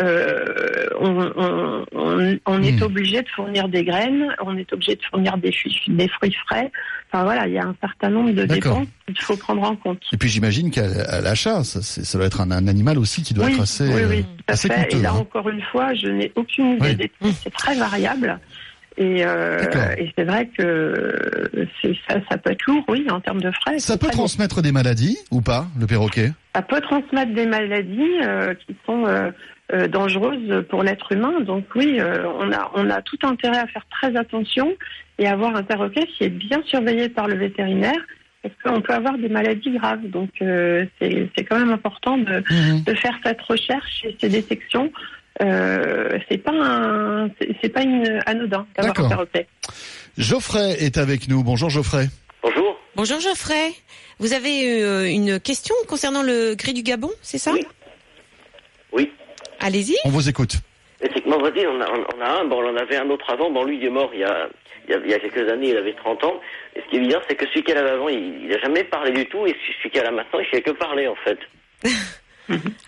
Euh, 0.00 0.86
on, 1.00 1.32
on, 1.34 2.36
on, 2.46 2.62
est 2.62 2.80
hmm. 2.80 2.82
obligé 2.82 3.22
de 3.22 3.28
fournir 3.28 3.68
des 3.68 3.82
graines, 3.82 4.32
on 4.44 4.56
est 4.56 4.72
obligé 4.72 4.94
de 4.94 5.00
fournir 5.10 5.36
des, 5.38 5.52
des 5.88 6.08
fruits 6.08 6.36
frais. 6.46 6.70
Enfin 7.10 7.24
voilà, 7.24 7.48
il 7.48 7.54
y 7.54 7.58
a 7.58 7.64
un 7.64 7.74
certain 7.80 8.10
nombre 8.10 8.30
de 8.30 8.44
dépenses 8.44 8.86
qu'il 9.06 9.20
faut 9.20 9.36
prendre 9.36 9.62
en 9.62 9.74
compte. 9.74 10.00
Et 10.12 10.16
puis 10.16 10.28
j'imagine 10.28 10.70
qu'à 10.70 11.20
l'achat, 11.20 11.64
ça, 11.64 11.82
ça, 11.82 12.18
doit 12.18 12.28
être 12.28 12.40
un, 12.40 12.52
un, 12.52 12.68
animal 12.68 12.96
aussi 12.98 13.22
qui 13.22 13.34
doit 13.34 13.50
être 13.50 13.62
assez, 13.62 13.88
oui, 13.88 14.02
oui, 14.08 14.26
assez. 14.46 14.68
Et 14.90 14.96
là 14.96 15.10
hein. 15.10 15.16
encore 15.18 15.48
une 15.48 15.62
fois, 15.62 15.94
je 15.94 16.06
n'ai 16.06 16.30
aucune 16.36 16.76
idée 16.76 16.94
des 16.94 17.08
prix, 17.08 17.32
c'est 17.32 17.52
très 17.52 17.74
variable. 17.74 18.38
Et, 19.00 19.24
euh, 19.24 19.60
et 19.96 20.12
c'est 20.18 20.24
vrai 20.24 20.48
que 20.58 21.68
ça, 22.08 22.16
ça, 22.28 22.36
peut 22.36 22.50
être 22.50 22.66
lourd, 22.66 22.84
oui, 22.88 23.06
en 23.10 23.20
termes 23.20 23.40
de 23.40 23.52
frais. 23.52 23.78
Ça 23.78 23.96
peut 23.96 24.08
transmettre 24.08 24.60
des 24.60 24.72
maladies 24.72 25.16
ou 25.30 25.40
pas, 25.40 25.66
le 25.78 25.86
perroquet? 25.86 26.32
Ça 26.52 26.62
peut 26.62 26.80
transmettre 26.80 27.32
des 27.32 27.46
maladies 27.46 28.18
euh, 28.24 28.54
qui 28.54 28.74
sont 28.84 29.06
euh, 29.06 29.86
dangereuses 29.86 30.64
pour 30.68 30.82
l'être 30.82 31.12
humain. 31.12 31.40
Donc 31.42 31.64
oui, 31.76 32.00
on 32.00 32.52
a 32.52 32.72
on 32.74 32.90
a 32.90 33.00
tout 33.02 33.18
intérêt 33.22 33.58
à 33.58 33.66
faire 33.68 33.86
très 33.88 34.16
attention 34.16 34.74
et 35.18 35.28
à 35.28 35.32
avoir 35.32 35.54
un 35.54 35.62
perroquet 35.62 36.06
qui 36.06 36.24
est 36.24 36.30
bien 36.30 36.60
surveillé 36.66 37.08
par 37.08 37.28
le 37.28 37.36
vétérinaire 37.36 38.00
parce 38.42 38.54
qu'on 38.62 38.80
peut 38.80 38.94
avoir 38.94 39.18
des 39.18 39.28
maladies 39.28 39.70
graves. 39.72 40.06
Donc 40.08 40.30
euh, 40.42 40.86
c'est 41.00 41.44
quand 41.48 41.58
même 41.58 41.70
important 41.70 42.18
de, 42.18 42.42
Mhm. 42.50 42.82
de 42.84 42.94
faire 42.94 43.16
cette 43.24 43.40
recherche 43.42 44.04
et 44.04 44.16
ces 44.20 44.28
détections. 44.28 44.90
Euh, 45.40 46.18
c'est 46.28 46.38
pas 46.38 46.52
un 46.52 47.30
c'est 47.62 47.68
pas 47.68 47.82
une 47.82 48.20
anodin 48.26 48.66
d'avoir 48.76 48.98
un 48.98 49.08
perroquet. 49.08 49.46
Geoffrey 50.16 50.82
est 50.82 50.98
avec 50.98 51.28
nous. 51.28 51.44
Bonjour 51.44 51.70
Geoffrey. 51.70 52.06
Bonjour. 52.42 52.76
Bonjour 52.96 53.20
Geoffrey. 53.20 53.72
Vous 54.18 54.32
avez 54.32 54.82
euh, 54.82 55.08
une 55.08 55.38
question 55.38 55.74
concernant 55.86 56.22
le 56.22 56.54
gris 56.56 56.74
du 56.74 56.82
Gabon, 56.82 57.10
c'est 57.22 57.38
ça? 57.38 57.52
Oui. 57.52 57.64
Oui. 58.92 59.12
Allez-y. 59.60 59.96
On 60.04 60.10
vous 60.10 60.28
écoute. 60.28 60.56
Mon 61.26 61.38
voisin, 61.38 61.68
on 61.68 61.80
a, 61.80 61.86
on 62.16 62.20
a 62.20 62.40
un, 62.40 62.44
bon, 62.46 62.60
on 62.64 62.70
en 62.70 62.76
avait 62.76 62.96
un 62.96 63.08
autre 63.10 63.30
avant, 63.30 63.50
bon, 63.50 63.64
lui, 63.64 63.76
il 63.76 63.84
est 63.84 63.90
mort 63.90 64.10
il 64.12 64.20
y 64.20 64.24
a, 64.24 64.48
il 64.88 64.92
y 64.92 64.94
a, 64.94 64.98
il 65.04 65.10
y 65.10 65.14
a 65.14 65.20
quelques 65.20 65.48
années, 65.48 65.68
il 65.68 65.76
avait 65.76 65.94
30 65.94 66.24
ans. 66.24 66.40
Et 66.74 66.80
ce 66.80 66.90
qui 66.90 66.96
est 66.96 67.00
bizarre, 67.00 67.22
c'est 67.28 67.36
que 67.36 67.46
celui 67.46 67.62
qu'elle 67.62 67.78
avait 67.78 67.90
avant, 67.90 68.08
il, 68.08 68.46
il 68.46 68.52
a 68.52 68.58
jamais 68.58 68.82
parlé 68.82 69.12
du 69.12 69.26
tout, 69.26 69.46
et 69.46 69.54
celui 69.78 69.90
qu'elle 69.90 70.06
a 70.06 70.10
maintenant, 70.10 70.40
il 70.40 70.46
fait 70.46 70.62
que 70.62 70.72
parler, 70.72 71.06
en 71.06 71.14
fait. 71.16 71.38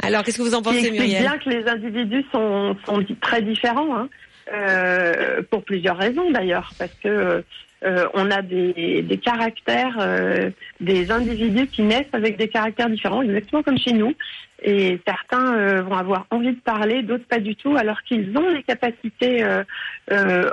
Alors, 0.02 0.22
qu'est-ce 0.24 0.38
que 0.38 0.42
vous 0.42 0.54
en 0.54 0.62
pensez, 0.62 0.78
explique 0.78 1.00
Muriel 1.00 1.22
bien 1.22 1.38
que 1.38 1.50
les 1.50 1.68
individus 1.68 2.24
sont, 2.32 2.76
très 3.20 3.42
différents, 3.42 3.96
hein, 3.96 4.08
euh, 4.52 5.42
pour 5.50 5.62
plusieurs 5.64 5.96
raisons 5.96 6.30
d'ailleurs, 6.30 6.72
parce 6.78 6.92
que 7.02 7.44
euh, 7.82 8.04
on 8.12 8.30
a 8.30 8.42
des, 8.42 9.00
des 9.02 9.16
caractères, 9.18 9.96
euh, 10.00 10.50
des 10.80 11.10
individus 11.10 11.66
qui 11.68 11.82
naissent 11.82 12.12
avec 12.12 12.36
des 12.36 12.48
caractères 12.48 12.90
différents, 12.90 13.22
exactement 13.22 13.62
comme 13.62 13.78
chez 13.78 13.92
nous. 13.92 14.14
Et 14.62 15.00
certains 15.06 15.54
euh, 15.54 15.80
vont 15.82 15.94
avoir 15.96 16.26
envie 16.30 16.52
de 16.52 16.60
parler, 16.60 17.02
d'autres 17.02 17.24
pas 17.24 17.38
du 17.38 17.56
tout, 17.56 17.76
alors 17.76 18.02
qu'ils 18.02 18.36
ont 18.36 18.50
les 18.50 18.62
capacités 18.62 19.42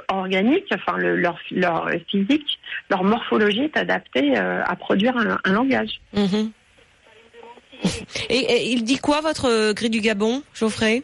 organiques, 0.10 0.72
enfin 0.74 0.98
le- 0.98 1.18
leur, 1.18 1.38
leur 1.52 1.90
physique, 2.10 2.60
leur 2.90 3.04
morphologie 3.04 3.64
est 3.64 3.78
adaptée 3.78 4.38
à 4.38 4.76
produire 4.78 5.18
un, 5.18 5.38
un 5.44 5.52
langage. 5.54 6.00
Mhm. 6.14 6.52
et, 8.30 8.38
et 8.38 8.72
il 8.72 8.84
dit 8.84 8.98
quoi, 8.98 9.22
votre 9.22 9.46
euh, 9.46 9.74
gris 9.74 9.90
du 9.90 10.02
Gabon, 10.02 10.42
Geoffrey? 10.54 11.04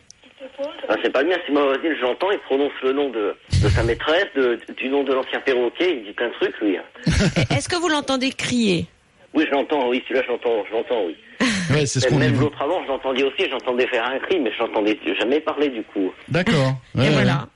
Ah, 0.89 0.95
c'est 1.01 1.11
pas 1.11 1.23
le 1.23 1.29
mien, 1.29 1.37
c'est 1.47 1.53
ma 1.53 1.61
voisine, 1.63 1.95
je 1.97 2.01
l'entends, 2.01 2.29
il 2.31 2.39
prononce 2.39 2.71
le 2.83 2.91
nom 2.93 3.09
de, 3.09 3.35
de 3.63 3.69
sa 3.69 3.83
maîtresse, 3.83 4.27
de, 4.35 4.59
du 4.77 4.89
nom 4.89 5.03
de 5.03 5.13
l'ancien 5.13 5.39
perroquet, 5.39 5.97
il 5.97 6.05
dit 6.05 6.11
plein 6.13 6.27
de 6.27 6.33
trucs, 6.33 6.59
lui. 6.59 6.77
Est-ce 7.55 7.69
que 7.69 7.75
vous 7.77 7.87
l'entendez 7.87 8.31
crier? 8.31 8.85
Oui, 9.33 9.45
je 9.47 9.51
l'entends, 9.51 9.87
oui, 9.89 10.03
celui-là, 10.07 10.23
je 10.27 10.31
l'entends, 10.31 10.63
je 10.69 10.73
l'entends, 10.75 11.05
oui. 11.07 11.15
Ouais, 11.73 11.85
c'est 11.85 12.01
ce 12.01 12.07
qu'on 12.07 12.17
même 12.17 12.37
l'autre 12.39 12.61
avant, 12.61 12.83
je 12.83 12.89
l'entendais 12.89 13.23
aussi, 13.23 13.49
j'entendais 13.49 13.87
faire 13.87 14.05
un 14.05 14.19
cri, 14.19 14.39
mais 14.39 14.51
je 14.53 14.59
l'entendais 14.59 14.99
jamais 15.17 15.39
parler, 15.39 15.69
du 15.69 15.81
coup. 15.83 16.11
D'accord. 16.27 16.73
Ouais, 16.93 17.05
Et 17.05 17.09
ouais. 17.09 17.13
voilà. 17.13 17.47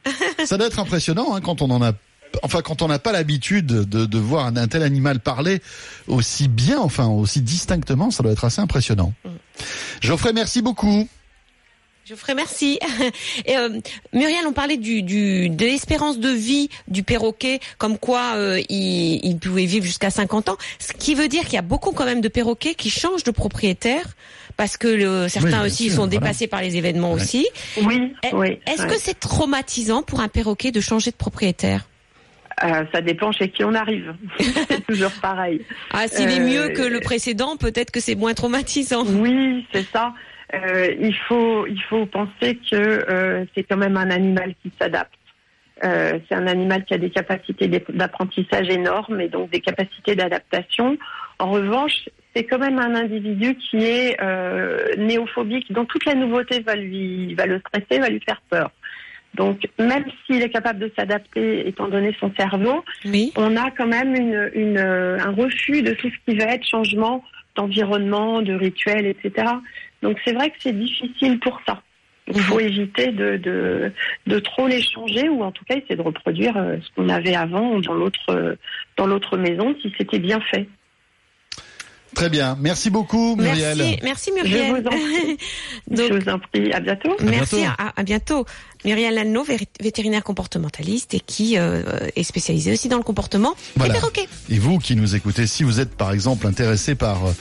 Ça 0.46 0.58
doit 0.58 0.68
être 0.68 0.80
impressionnant 0.80 1.36
hein, 1.36 1.42
quand 1.42 1.62
on 1.62 1.70
en 1.70 1.82
a. 1.84 1.92
Enfin, 2.44 2.62
quand 2.62 2.82
on 2.82 2.88
n'a 2.88 3.00
pas 3.00 3.12
l'habitude 3.12 3.66
de, 3.68 4.06
de 4.06 4.18
voir 4.18 4.46
un, 4.46 4.56
un 4.58 4.68
tel 4.68 4.84
animal 4.84 5.20
parler 5.20 5.62
aussi 6.08 6.48
bien, 6.48 6.80
enfin 6.80 7.08
aussi 7.08 7.42
distinctement, 7.42 8.12
ça 8.12 8.24
doit 8.24 8.32
être 8.32 8.46
assez 8.46 8.62
impressionnant. 8.62 9.14
Geoffrey, 10.02 10.34
merci 10.34 10.62
beaucoup. 10.62 11.08
Geoffrey, 12.06 12.36
merci. 12.36 12.80
Et 13.46 13.58
euh, 13.58 13.82
Muriel, 14.14 14.46
on 14.48 14.54
parlait 14.54 14.78
du, 14.78 15.02
du 15.04 15.50
de 15.50 15.66
l'espérance 15.66 16.20
de 16.20 16.30
vie 16.30 16.70
du 16.88 17.04
perroquet, 17.04 17.60
comme 17.78 17.98
quoi 17.98 18.36
euh, 18.36 18.62
il, 18.70 19.20
il 19.26 19.38
pouvait 19.40 19.66
vivre 19.66 19.86
jusqu'à 19.86 20.10
50 20.10 20.48
ans. 20.50 20.58
Ce 20.80 20.94
qui 20.94 21.16
veut 21.16 21.28
dire 21.28 21.44
qu'il 21.44 21.56
y 21.56 21.58
a 21.58 21.62
beaucoup 21.64 21.92
quand 21.92 22.06
même 22.06 22.22
de 22.22 22.30
perroquets 22.30 22.76
qui 22.76 22.90
changent 22.90 23.26
de 23.26 23.32
propriétaire 23.32 24.16
parce 24.56 24.78
que 24.78 24.88
le, 24.88 25.28
certains 25.28 25.66
aussi 25.66 25.86
sûr, 25.86 25.96
sont 25.96 25.98
voilà. 26.08 26.12
dépassés 26.12 26.48
par 26.48 26.62
les 26.62 26.78
événements 26.78 27.12
Ouais. 27.14 27.22
aussi. 27.22 27.46
Oui, 27.84 28.14
Eh, 28.24 28.34
oui. 28.34 28.60
Est-ce 28.66 28.84
ouais. 28.84 28.88
que 28.88 28.98
c'est 29.00 29.20
traumatisant 29.20 30.02
pour 30.02 30.22
un 30.22 30.30
perroquet 30.30 30.72
de 30.72 30.80
changer 30.80 31.12
de 31.12 31.16
propriétaire? 31.18 31.88
Euh, 32.64 32.86
ça 32.92 33.02
dépend 33.02 33.32
chez 33.32 33.50
qui 33.50 33.64
on 33.64 33.74
arrive. 33.76 34.14
c'est 34.40 34.86
toujours 34.86 35.12
pareil. 35.22 35.62
Ah, 35.94 36.08
s'il 36.08 36.30
est 36.30 36.40
Euh, 36.40 36.44
mieux 36.68 36.70
que 36.74 36.82
le 36.82 37.00
précédent, 37.00 37.56
peut-être 37.56 37.92
que 37.92 38.00
c'est 38.00 38.16
moins 38.16 38.34
traumatisant. 38.34 39.06
Oui, 39.06 39.66
c'est 39.72 39.84
ça. 39.84 40.14
Euh, 40.54 40.94
il 41.00 41.14
faut 41.28 41.68
il 41.68 41.82
faut 41.84 42.06
penser 42.06 42.58
que 42.72 42.76
euh, 42.76 43.46
c'est 43.54 43.64
quand 43.64 43.78
même 43.78 43.98
un 43.98 44.10
animal 44.10 44.56
qui 44.64 44.72
s'adapte. 44.80 45.12
Euh, 45.84 46.18
c'est 46.28 46.36
un 46.36 46.48
animal 46.48 46.86
qui 46.86 46.94
a 46.96 46.98
des 46.98 47.12
capacités 47.12 47.68
d'apprentissage 47.90 48.68
énormes 48.70 49.22
et 49.22 49.28
donc 49.28 49.52
des 49.52 49.60
capacités 49.60 50.16
d'adaptation. 50.16 50.98
En 51.38 51.52
revanche, 51.52 52.10
c'est 52.36 52.46
quand 52.46 52.58
même 52.58 52.80
un 52.80 52.96
individu 52.96 53.56
qui 53.56 53.84
est 53.84 54.18
euh, 54.22 54.96
néophobique, 54.98 55.72
dont 55.72 55.86
toute 55.86 56.06
la 56.06 56.16
nouveauté 56.16 56.62
va 56.62 56.76
lui 56.76 57.36
va 57.36 57.46
le 57.46 57.60
stresser, 57.60 58.00
va 58.00 58.10
lui 58.10 58.22
faire 58.22 58.42
peur. 58.50 58.72
Donc 59.36 59.68
même 59.78 60.06
s'il 60.26 60.42
est 60.42 60.50
capable 60.50 60.80
de 60.80 60.92
s'adapter, 60.98 61.68
étant 61.68 61.88
donné 61.88 62.16
son 62.20 62.32
cerveau, 62.38 62.84
Oui. 63.06 63.32
on 63.36 63.56
a 63.56 63.70
quand 63.72 63.86
même 63.88 64.16
une, 64.16 64.50
une, 64.56 64.78
un 64.80 65.32
refus 65.32 65.82
de 65.84 65.94
tout 65.94 66.10
ce 66.10 66.32
qui 66.32 66.38
va 66.38 66.46
être 66.54 66.66
changement 66.66 67.24
d'environnement, 67.56 68.42
de 68.42 68.54
rituels, 68.54 69.06
etc. 69.06 69.48
Donc 70.02 70.18
c'est 70.26 70.34
vrai 70.34 70.50
que 70.50 70.56
c'est 70.60 70.78
difficile 70.78 71.40
pour 71.40 71.60
ça. 71.68 71.82
Il 72.30 72.42
faut 72.42 72.60
éviter 72.60 73.08
de, 73.14 73.38
de, 73.38 73.92
de 74.28 74.40
trop 74.40 74.68
les 74.68 74.82
changer 74.82 75.30
ou 75.30 75.44
en 75.44 75.52
tout 75.52 75.64
cas 75.66 75.76
essayer 75.78 75.96
de 75.96 76.02
reproduire 76.02 76.58
euh, 76.58 76.76
ce 76.82 76.90
qu'on 76.96 77.08
avait 77.08 77.36
avant 77.36 77.80
dans 77.80 77.94
l'autre 77.94 78.58
dans 78.98 79.08
l'autre 79.08 79.38
maison 79.38 79.74
si 79.82 79.94
c'était 79.98 80.20
bien 80.20 80.42
fait. 80.42 80.68
Très 82.18 82.30
bien. 82.30 82.58
Merci 82.60 82.90
beaucoup, 82.90 83.36
Muriel. 83.36 83.78
Merci, 83.78 84.00
merci 84.04 84.32
Je 84.36 84.44
Muriel. 84.44 84.72
vous 84.72 84.88
en 84.88 84.90
prie. 84.90 85.38
Donc, 85.92 86.08
Je 86.12 86.14
vous 86.20 86.30
en 86.30 86.40
prie. 86.40 86.74
À 86.74 86.80
bientôt. 86.80 87.16
Merci, 87.22 87.64
à, 87.64 87.94
à 87.96 88.04
bientôt. 88.04 88.46
Muriel 88.86 89.14
Lanno, 89.16 89.46
vétérinaire 89.82 90.24
comportementaliste 90.24 91.14
et 91.14 91.20
qui 91.20 91.58
euh, 91.58 91.84
est 92.16 92.24
spécialisée 92.24 92.72
aussi 92.74 92.90
dans 92.90 92.98
le 92.98 93.04
comportement 93.04 93.54
Voilà. 93.76 93.94
des 93.94 94.00
perroquets. 94.00 94.28
Et 94.50 94.58
vous 94.60 94.80
qui 94.80 94.96
nous 94.96 95.16
écoutez, 95.16 95.46
si 95.48 95.64
vous 95.64 95.80
êtes 95.80 95.96
par 95.96 96.12
exemple 96.12 96.48
intéressé 96.48 96.96
par 96.96 97.26
euh, 97.28 97.32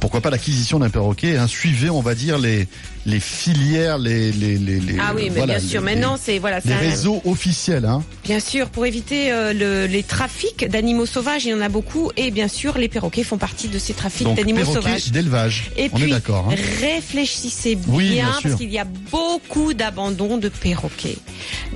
pourquoi 0.00 0.20
pas 0.20 0.30
l'acquisition 0.30 0.78
d'un 0.78 0.90
perroquet, 0.90 1.36
hein, 1.36 1.46
suivez, 1.46 1.90
on 1.90 2.00
va 2.00 2.14
dire 2.14 2.38
les 2.38 2.66
les 3.06 3.20
filières, 3.20 3.96
les 3.98 4.30
les 4.32 4.58
les, 4.58 4.78
les- 4.78 4.98
Ah 5.00 5.12
oui, 5.14 5.24
mais 5.30 5.38
voilà, 5.38 5.58
bien 5.58 5.68
sûr. 5.68 5.80
Maintenant, 5.80 6.18
c'est 6.22 6.38
voilà, 6.38 6.60
les 6.64 6.72
un- 6.72 6.78
réseaux 6.78 7.22
officiels, 7.24 7.84
hein. 7.86 8.02
bien 8.24 8.40
sûr 8.40 8.68
pour 8.68 8.84
éviter 8.86 9.32
euh, 9.32 9.52
le- 9.52 9.86
les 9.86 10.02
trafics 10.02 10.68
d'animaux 10.68 11.06
sauvages. 11.06 11.44
Il 11.46 11.50
y 11.50 11.54
en 11.54 11.60
a 11.62 11.68
beaucoup 11.68 12.10
et 12.16 12.30
bien 12.30 12.48
sûr 12.48 12.76
les 12.78 12.88
perroquets 12.88 13.24
font 13.24 13.38
partie 13.38 13.68
de 13.68 13.78
ces 13.78 13.94
trafics 13.94 14.26
d'animaux 14.34 14.64
sauvages. 14.64 15.10
d'élevage. 15.10 15.70
Et 15.76 15.88
on 15.92 15.96
puis 15.96 16.06
est 16.08 16.10
d'accord. 16.10 16.48
Hein. 16.50 16.54
réfléchissez 16.80 17.74
bien, 17.76 17.94
Oui, 17.94 18.10
bien 18.10 18.32
sûr. 18.32 18.42
parce 18.42 18.54
qu'il 18.56 18.70
y 18.70 18.78
a 18.78 18.86
beaucoup 19.10 19.74
d'abandon 19.74 20.36
de 20.38 20.48
perroquets. 20.48 21.16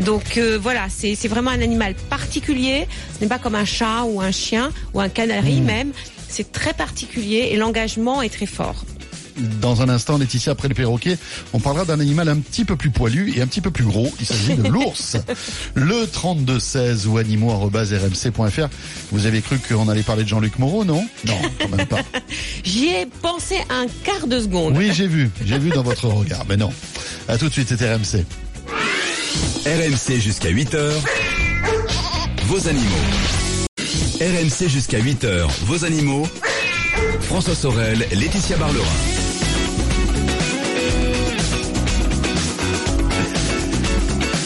Donc 0.00 0.37
euh, 0.37 0.58
voilà, 0.60 0.87
c'est 0.88 1.14
c'est 1.14 1.28
vraiment 1.28 1.50
un 1.50 1.60
animal 1.62 1.94
particulier. 2.10 2.87
Ce 3.16 3.20
n'est 3.22 3.28
pas 3.28 3.38
comme 3.38 3.54
un 3.54 3.64
chat 3.64 4.04
ou 4.04 4.20
un 4.20 4.30
chien 4.30 4.70
ou 4.92 5.00
un 5.00 5.08
canari 5.08 5.60
Hmm. 5.60 5.64
même. 5.64 5.92
C'est 6.37 6.51
très 6.51 6.73
particulier 6.73 7.51
et 7.53 7.57
l'engagement 7.57 8.20
est 8.20 8.29
très 8.29 8.47
fort. 8.47 8.85
Dans 9.61 9.83
un 9.83 9.88
instant, 9.88 10.18
Laetitia, 10.18 10.51
après 10.51 10.66
le 10.66 10.75
perroquet, 10.75 11.16
on 11.53 11.61
parlera 11.61 11.85
d'un 11.85 12.01
animal 12.01 12.29
un 12.29 12.38
petit 12.40 12.64
peu 12.64 12.75
plus 12.75 12.90
poilu 12.90 13.33
et 13.37 13.40
un 13.40 13.47
petit 13.47 13.61
peu 13.61 13.70
plus 13.70 13.85
gros. 13.85 14.12
Il 14.18 14.27
s'agit 14.27 14.57
de 14.57 14.66
l'ours. 14.68 15.16
Le 15.75 16.09
3216 16.09 17.07
ou 17.07 17.18
animaux.rmc.fr. 17.18 18.68
Vous 19.12 19.27
avez 19.27 19.42
cru 19.42 19.61
qu'on 19.61 19.88
allait 19.88 20.03
parler 20.03 20.25
de 20.25 20.29
Jean-Luc 20.29 20.59
Moreau, 20.59 20.85
non? 20.85 21.07
Non, 21.25 21.38
quand 21.61 21.68
même 21.77 21.87
pas. 21.87 22.01
J'y 22.64 22.87
ai 22.87 23.07
pensé 23.23 23.55
un 23.70 23.87
quart 24.03 24.27
de 24.27 24.40
seconde. 24.40 24.77
Oui, 24.77 24.90
j'ai 24.92 25.07
vu. 25.07 25.31
J'ai 25.44 25.61
vu 25.61 25.70
dans 25.70 25.85
votre 25.85 26.09
regard. 26.09 26.44
Mais 26.49 26.57
non. 26.57 26.73
À 27.29 27.38
tout 27.38 27.47
de 27.47 27.53
suite, 27.53 27.68
c'était 27.68 27.94
RMC. 27.94 28.25
RMC 29.66 30.20
jusqu'à 30.20 30.51
8h. 30.51 30.79
Vos 32.49 32.66
animaux. 32.66 33.43
RMC 34.20 34.68
jusqu'à 34.68 35.00
8h. 35.00 35.48
Vos 35.64 35.85
animaux. 35.85 36.24
François 37.22 37.55
Sorel, 37.55 38.07
Laetitia 38.12 38.57
Barlerin. 38.57 38.85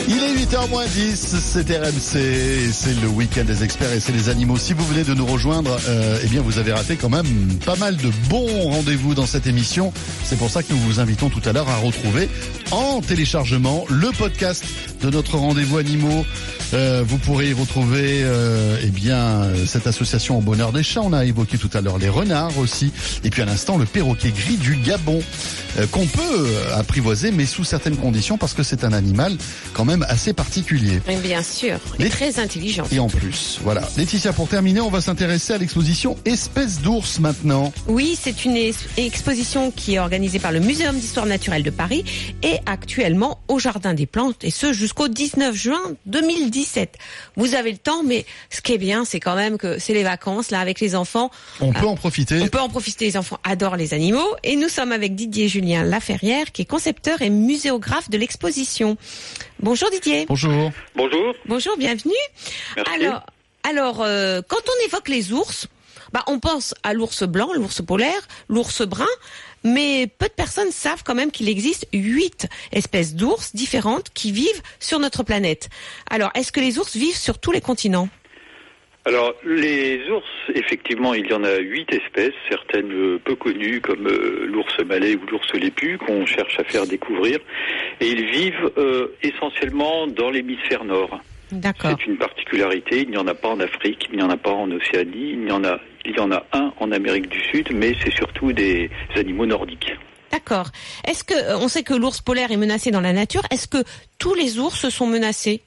Il 0.08 0.22
est 0.22 0.34
8h 0.46 0.70
moins 0.70 0.86
10, 0.86 1.36
c'est 1.38 1.70
RMC, 1.70 2.72
c'est 2.72 3.00
le 3.02 3.08
week-end 3.08 3.44
des 3.44 3.62
experts 3.62 3.92
et 3.92 4.00
c'est 4.00 4.12
les 4.12 4.30
animaux. 4.30 4.56
Si 4.56 4.72
vous 4.72 4.86
venez 4.86 5.04
de 5.04 5.12
nous 5.12 5.26
rejoindre, 5.26 5.78
euh, 5.86 6.18
eh 6.24 6.28
bien 6.28 6.40
vous 6.40 6.58
avez 6.58 6.72
raté 6.72 6.96
quand 6.96 7.10
même 7.10 7.26
pas 7.66 7.76
mal 7.76 7.96
de 7.96 8.10
bons 8.30 8.70
rendez-vous 8.70 9.14
dans 9.14 9.26
cette 9.26 9.46
émission. 9.46 9.92
C'est 10.24 10.38
pour 10.38 10.48
ça 10.48 10.62
que 10.62 10.72
nous 10.72 10.80
vous 10.80 10.98
invitons 10.98 11.28
tout 11.28 11.46
à 11.46 11.52
l'heure 11.52 11.68
à 11.68 11.76
retrouver 11.76 12.30
en 12.70 13.02
téléchargement 13.02 13.84
le 13.90 14.08
podcast 14.16 14.64
de 15.02 15.10
notre 15.10 15.36
rendez-vous 15.36 15.76
animaux 15.76 16.24
Euh, 16.74 17.02
vous 17.06 17.18
pourrez 17.18 17.48
y 17.48 17.52
retrouver 17.54 18.20
euh, 18.22 18.76
eh 18.82 18.88
bien 18.88 19.48
cette 19.66 19.86
association 19.86 20.38
au 20.38 20.40
bonheur 20.40 20.72
des 20.72 20.82
chats. 20.82 21.00
On 21.02 21.12
a 21.14 21.24
évoqué 21.24 21.56
tout 21.56 21.70
à 21.72 21.80
l'heure 21.80 21.98
les 21.98 22.08
renards 22.10 22.58
aussi. 22.58 22.92
Et 23.24 23.30
puis 23.30 23.40
à 23.42 23.46
l'instant 23.46 23.78
le 23.78 23.86
perroquet 23.86 24.30
gris 24.30 24.56
du 24.56 24.76
Gabon 24.76 25.22
euh, 25.78 25.86
qu'on 25.86 26.06
peut 26.06 26.20
euh, 26.22 26.76
apprivoiser 26.78 27.30
mais 27.30 27.46
sous 27.46 27.64
certaines 27.64 27.96
conditions 27.96 28.36
parce 28.36 28.52
que 28.52 28.62
c'est 28.62 28.84
un 28.84 28.92
animal 28.92 29.36
quand 29.72 29.84
même 29.86 30.04
assez 30.08 30.32
particulier. 30.34 31.00
Bien 31.22 31.42
sûr, 31.42 31.78
et 31.98 32.04
Les- 32.04 32.10
très 32.10 32.38
intelligent. 32.38 32.84
Et 32.92 32.98
en 32.98 33.08
plus, 33.08 33.58
voilà. 33.62 33.82
Laetitia, 33.96 34.32
pour 34.32 34.48
terminer, 34.48 34.80
on 34.80 34.90
va 34.90 35.00
s'intéresser 35.00 35.54
à 35.54 35.58
l'exposition 35.58 36.16
Espèces 36.24 36.80
d'ours 36.82 37.18
maintenant. 37.18 37.72
Oui, 37.86 38.18
c'est 38.20 38.44
une 38.44 38.56
exposition 38.96 39.70
qui 39.70 39.94
est 39.94 39.98
organisée 39.98 40.38
par 40.38 40.52
le 40.52 40.60
Muséum 40.60 40.96
d'histoire 40.98 41.26
naturelle 41.26 41.62
de 41.62 41.70
Paris 41.70 42.04
et 42.42 42.58
actuellement 42.66 43.40
au 43.48 43.58
Jardin 43.58 43.94
des 43.94 44.06
Plantes 44.06 44.44
et 44.44 44.50
ce 44.50 44.72
jusqu'au 44.72 45.08
19 45.08 45.54
juin 45.54 45.78
2017. 46.58 46.98
Vous 47.36 47.54
avez 47.54 47.72
le 47.72 47.78
temps, 47.78 48.02
mais 48.02 48.24
ce 48.50 48.60
qui 48.60 48.72
est 48.72 48.78
bien, 48.78 49.04
c'est 49.04 49.20
quand 49.20 49.36
même 49.36 49.58
que 49.58 49.78
c'est 49.78 49.94
les 49.94 50.02
vacances 50.02 50.50
là 50.50 50.60
avec 50.60 50.80
les 50.80 50.94
enfants. 50.94 51.30
On 51.60 51.72
peut 51.72 51.86
en 51.86 51.96
profiter. 51.96 52.40
On 52.42 52.48
peut 52.48 52.58
en 52.58 52.68
profiter, 52.68 53.06
les 53.06 53.16
enfants 53.16 53.38
adorent 53.44 53.76
les 53.76 53.94
animaux. 53.94 54.28
Et 54.42 54.56
nous 54.56 54.68
sommes 54.68 54.92
avec 54.92 55.14
Didier 55.14 55.48
Julien 55.48 55.84
Laferrière, 55.84 56.52
qui 56.52 56.62
est 56.62 56.66
concepteur 56.66 57.22
et 57.22 57.30
muséographe 57.30 58.10
de 58.10 58.18
l'exposition. 58.18 58.96
Bonjour 59.60 59.90
Didier. 59.90 60.26
Bonjour. 60.28 60.72
Bonjour. 60.94 61.34
Bonjour, 61.46 61.76
bienvenue. 61.78 62.12
Merci. 62.76 62.92
Alors, 62.92 63.26
alors 63.62 64.02
euh, 64.02 64.40
quand 64.46 64.56
on 64.56 64.86
évoque 64.86 65.08
les 65.08 65.32
ours, 65.32 65.68
bah, 66.12 66.22
on 66.26 66.38
pense 66.38 66.74
à 66.82 66.94
l'ours 66.94 67.24
blanc, 67.24 67.52
l'ours 67.54 67.82
polaire, 67.82 68.20
l'ours 68.48 68.82
brun, 68.82 69.06
mais 69.64 70.06
peu 70.18 70.26
de 70.26 70.32
personnes 70.32 70.70
savent 70.70 71.02
quand 71.04 71.14
même 71.14 71.30
qu'il 71.30 71.48
existe 71.48 71.86
huit 71.92 72.48
espèces 72.72 73.14
d'ours 73.14 73.54
différentes 73.54 74.10
qui 74.14 74.32
vivent 74.32 74.62
sur 74.80 74.98
notre 74.98 75.22
planète. 75.22 75.68
Alors, 76.10 76.30
est-ce 76.34 76.52
que 76.52 76.60
les 76.60 76.78
ours 76.78 76.96
vivent 76.96 77.16
sur 77.16 77.38
tous 77.38 77.52
les 77.52 77.60
continents? 77.60 78.08
Alors, 79.04 79.34
les 79.42 80.02
ours, 80.10 80.26
effectivement, 80.54 81.14
il 81.14 81.26
y 81.28 81.32
en 81.32 81.42
a 81.42 81.56
huit 81.56 81.90
espèces, 81.94 82.34
certaines 82.50 82.92
euh, 82.92 83.18
peu 83.24 83.36
connues 83.36 83.80
comme 83.80 84.06
euh, 84.06 84.44
l'ours 84.46 84.78
malais 84.84 85.14
ou 85.14 85.24
l'ours 85.30 85.50
lépu, 85.54 85.96
qu'on 85.96 86.26
cherche 86.26 86.58
à 86.58 86.64
faire 86.64 86.86
découvrir. 86.86 87.38
Et 88.00 88.08
ils 88.08 88.26
vivent 88.26 88.70
euh, 88.76 89.16
essentiellement 89.22 90.08
dans 90.08 90.30
l'hémisphère 90.30 90.84
nord. 90.84 91.20
D'accord. 91.52 91.96
C'est 91.98 92.06
une 92.06 92.18
particularité. 92.18 93.02
Il 93.02 93.10
n'y 93.10 93.16
en 93.16 93.26
a 93.26 93.34
pas 93.34 93.48
en 93.48 93.60
Afrique, 93.60 94.06
il 94.10 94.18
n'y 94.18 94.22
en 94.22 94.30
a 94.30 94.36
pas 94.36 94.50
en 94.50 94.70
Océanie, 94.70 95.32
il 95.32 95.48
y 95.48 95.52
en 95.52 95.64
a, 95.64 95.78
il 96.04 96.16
y 96.16 96.20
en 96.20 96.30
a 96.30 96.44
un 96.52 96.72
en 96.78 96.92
Amérique 96.92 97.28
du 97.28 97.40
Sud, 97.40 97.68
mais 97.72 97.94
c'est 98.02 98.14
surtout 98.14 98.52
des 98.52 98.90
animaux 99.16 99.46
nordiques. 99.46 99.92
D'accord. 100.30 100.68
Est-ce 101.06 101.24
que 101.24 101.34
euh, 101.34 101.58
on 101.58 101.68
sait 101.68 101.82
que 101.82 101.94
l'ours 101.94 102.20
polaire 102.20 102.52
est 102.52 102.56
menacé 102.56 102.90
dans 102.90 103.00
la 103.00 103.12
nature 103.12 103.42
Est-ce 103.50 103.66
que 103.66 103.82
tous 104.18 104.34
les 104.34 104.58
ours 104.58 104.88
sont 104.88 105.06
menacés? 105.06 105.62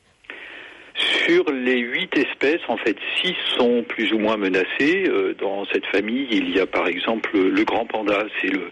Sur 0.95 1.51
les 1.51 1.77
huit 1.79 2.15
espèces, 2.17 2.61
en 2.67 2.77
fait, 2.77 2.97
six 3.21 3.33
sont 3.57 3.83
plus 3.87 4.11
ou 4.13 4.19
moins 4.19 4.37
menacées. 4.37 5.05
Euh, 5.07 5.33
dans 5.39 5.65
cette 5.71 5.85
famille, 5.87 6.27
il 6.31 6.49
y 6.55 6.59
a 6.59 6.65
par 6.67 6.87
exemple 6.87 7.31
le 7.37 7.63
grand 7.63 7.85
panda, 7.85 8.25
c'est 8.41 8.49
le, 8.49 8.69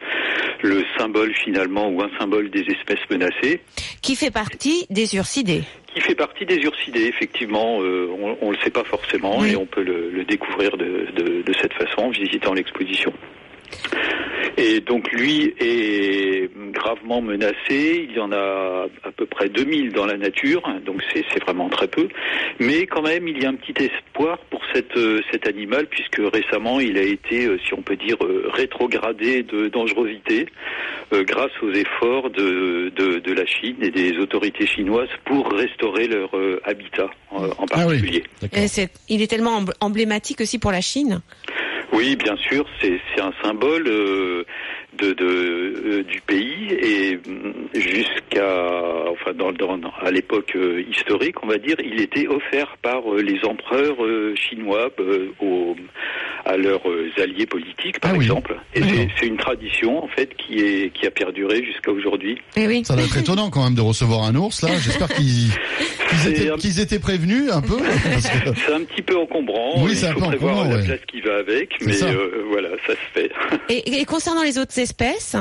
le 0.61 0.83
symbole 0.97 1.33
finalement 1.35 1.87
ou 1.89 2.01
un 2.01 2.09
symbole 2.19 2.49
des 2.49 2.61
espèces 2.61 2.99
menacées, 3.09 3.61
Qui 4.01 4.15
fait 4.15 4.31
partie 4.31 4.85
des 4.89 5.15
ursidés 5.15 5.61
qui 5.95 6.01
fait 6.01 6.13
partie 6.13 6.45
des 6.45 6.57
ursidés. 6.57 7.05
Effectivement, 7.07 7.81
euh, 7.81 8.07
on 8.41 8.51
ne 8.51 8.55
le 8.55 8.61
sait 8.63 8.69
pas 8.69 8.83
forcément 8.83 9.39
Oui. 9.39 9.53
et 9.53 9.55
on 9.55 9.65
peut 9.65 9.81
le, 9.81 10.11
le 10.11 10.23
découvrir 10.23 10.77
de, 10.77 11.07
de- 11.15 11.41
de 11.41 11.53
cette 11.59 11.73
façon 11.73 12.01
en 12.01 12.09
visitant 12.11 12.53
l'exposition. 12.53 13.11
Et 14.57 14.81
donc 14.81 15.09
lui 15.13 15.53
est 15.61 16.49
gravement 16.73 17.21
menacé. 17.21 18.07
Il 18.09 18.13
y 18.15 18.19
en 18.19 18.31
a 18.33 18.87
à 19.03 19.11
peu 19.15 19.25
près 19.25 19.47
2000 19.47 19.93
dans 19.93 20.05
la 20.05 20.17
nature, 20.17 20.61
donc 20.85 21.01
c'est 21.13 21.23
vraiment 21.43 21.69
très 21.69 21.87
peu. 21.87 22.09
Mais 22.59 22.85
quand 22.85 23.01
même, 23.01 23.27
il 23.29 23.41
y 23.41 23.45
a 23.45 23.49
un 23.49 23.53
petit 23.55 23.73
espoir 23.81 24.37
pour 24.49 24.61
cette, 24.73 24.97
euh, 24.97 25.21
cet 25.31 25.47
animal, 25.47 25.87
puisque 25.87 26.19
récemment, 26.33 26.81
il 26.81 26.97
a 26.97 27.03
été, 27.03 27.45
euh, 27.45 27.57
si 27.65 27.73
on 27.73 27.81
peut 27.81 27.95
dire, 27.95 28.17
euh, 28.21 28.49
rétrogradé 28.53 29.43
de 29.43 29.69
dangerosité 29.69 30.47
euh, 31.13 31.23
grâce 31.23 31.51
aux 31.61 31.71
efforts 31.71 32.29
de, 32.29 32.91
de, 32.95 33.19
de 33.19 33.31
la 33.33 33.45
Chine 33.45 33.77
et 33.81 33.91
des 33.91 34.17
autorités 34.17 34.67
chinoises 34.67 35.07
pour 35.23 35.49
restaurer 35.53 36.07
leur 36.07 36.35
euh, 36.35 36.59
habitat 36.65 37.09
en, 37.31 37.45
en 37.45 37.65
Ah 37.71 37.85
oui. 37.87 38.01
particulier. 38.01 38.23
Et 38.53 38.65
Il 39.07 39.21
est 39.21 39.27
tellement 39.27 39.61
embl- 39.61 39.73
emblématique 39.79 40.41
aussi 40.41 40.59
pour 40.59 40.71
la 40.73 40.81
Chine. 40.81 41.21
Oui, 41.91 42.15
bien 42.15 42.35
sûr, 42.37 42.65
c'est 42.81 42.99
un 43.19 43.33
symbole 43.43 43.87
euh, 43.87 44.45
de, 44.97 45.13
de, 45.13 45.25
euh, 45.25 46.03
du 46.03 46.19
pays 46.21 46.71
et 46.71 47.19
jusqu'à 47.79 49.05
enfin 49.11 49.33
dans, 49.33 49.51
dans- 49.51 49.79
à 50.01 50.11
l'époque 50.11 50.51
euh, 50.55 50.83
historique, 50.89 51.35
on 51.43 51.47
va 51.47 51.57
dire, 51.57 51.75
il 51.83 52.01
était 52.01 52.27
offert 52.27 52.75
par 52.81 53.01
euh, 53.13 53.21
les 53.21 53.39
empereurs 53.45 54.03
euh, 54.03 54.33
chinois 54.35 54.89
euh, 54.99 55.27
aux- 55.41 55.75
à 56.45 56.57
leurs 56.57 56.81
alliés 57.21 57.45
politiques, 57.45 57.99
par 57.99 58.11
Ah 58.13 58.17
oui. 58.17 58.25
exemple. 58.25 58.55
Et 58.73 58.81
c'est- 59.17 59.27
une 59.27 59.37
tradition 59.37 60.03
en 60.03 60.07
fait 60.07 60.29
qui 60.37 60.59
est 60.59 60.91
qui 60.93 61.05
a 61.05 61.11
perduré 61.11 61.63
jusqu'à 61.63 61.91
aujourd'hui. 61.91 62.37
Eh 62.55 62.65
oui. 62.67 62.81
Ça 62.83 62.95
doit 62.95 63.03
être 63.03 63.17
étonnant 63.17 63.49
quand 63.49 63.63
même 63.63 63.75
de 63.75 63.81
recevoir 63.81 64.23
un 64.23 64.35
ours 64.35 64.61
là. 64.63 64.69
J'espère 64.81 65.09
qu'ils 65.09 65.49
étaient, 66.27 66.49
un- 66.49 66.55
qu'ils 66.57 66.79
étaient 66.79 66.99
prévenus 66.99 67.51
un 67.51 67.61
peu. 67.61 67.77
que- 67.77 67.83
C'est 68.65 68.73
un 68.73 68.83
petit 68.83 69.01
peu 69.01 69.17
encombrant. 69.17 69.83
Oui, 69.83 69.91
il 69.91 69.97
c'est 69.97 70.07
un 70.07 70.13
faut 70.13 70.21
peu 70.21 70.25
prévoir 70.27 70.53
encombrant, 70.59 70.73
la 70.73 70.79
ouais. 70.81 70.85
place 70.85 70.99
qui 71.11 71.21
va 71.21 71.35
avec, 71.37 71.69
mais 71.85 72.03
euh, 72.03 72.43
voilà, 72.49 72.69
ça 72.87 72.93
se 72.93 72.99
fait. 73.13 73.31
Et, 73.69 74.01
et 74.01 74.05
concernant 74.05 74.43
les 74.43 74.57
autres 74.57 74.71
espèces 74.79 75.35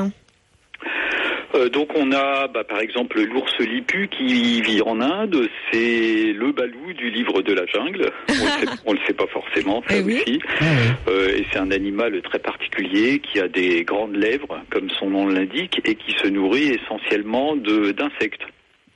Euh, 1.55 1.67
donc 1.69 1.89
on 1.95 2.11
a 2.11 2.47
bah, 2.47 2.63
par 2.63 2.79
exemple 2.79 3.21
l'ours 3.21 3.57
lipu 3.59 4.07
qui 4.07 4.61
vit 4.61 4.81
en 4.83 5.01
Inde, 5.01 5.47
c'est 5.71 6.31
le 6.33 6.51
balou 6.51 6.93
du 6.93 7.09
livre 7.09 7.41
de 7.41 7.53
la 7.53 7.65
jungle. 7.65 8.11
On 8.29 8.33
le 8.33 8.37
sait, 8.37 8.77
on 8.85 8.93
le 8.93 8.99
sait 9.07 9.13
pas 9.13 9.27
forcément, 9.27 9.81
ça 9.87 9.95
Eh 9.97 10.01
aussi. 10.01 10.39
Ah. 10.59 10.65
Euh, 11.07 11.35
et 11.35 11.45
c'est 11.51 11.59
un 11.59 11.71
animal 11.71 12.21
très 12.21 12.39
particulier 12.39 13.19
qui 13.19 13.39
a 13.39 13.47
des 13.47 13.83
grandes 13.83 14.15
lèvres, 14.15 14.59
comme 14.69 14.89
son 14.91 15.09
nom 15.09 15.27
l'indique, 15.27 15.81
et 15.85 15.95
qui 15.95 16.11
se 16.21 16.27
nourrit 16.27 16.69
essentiellement 16.69 17.55
d'insectes, 17.55 18.43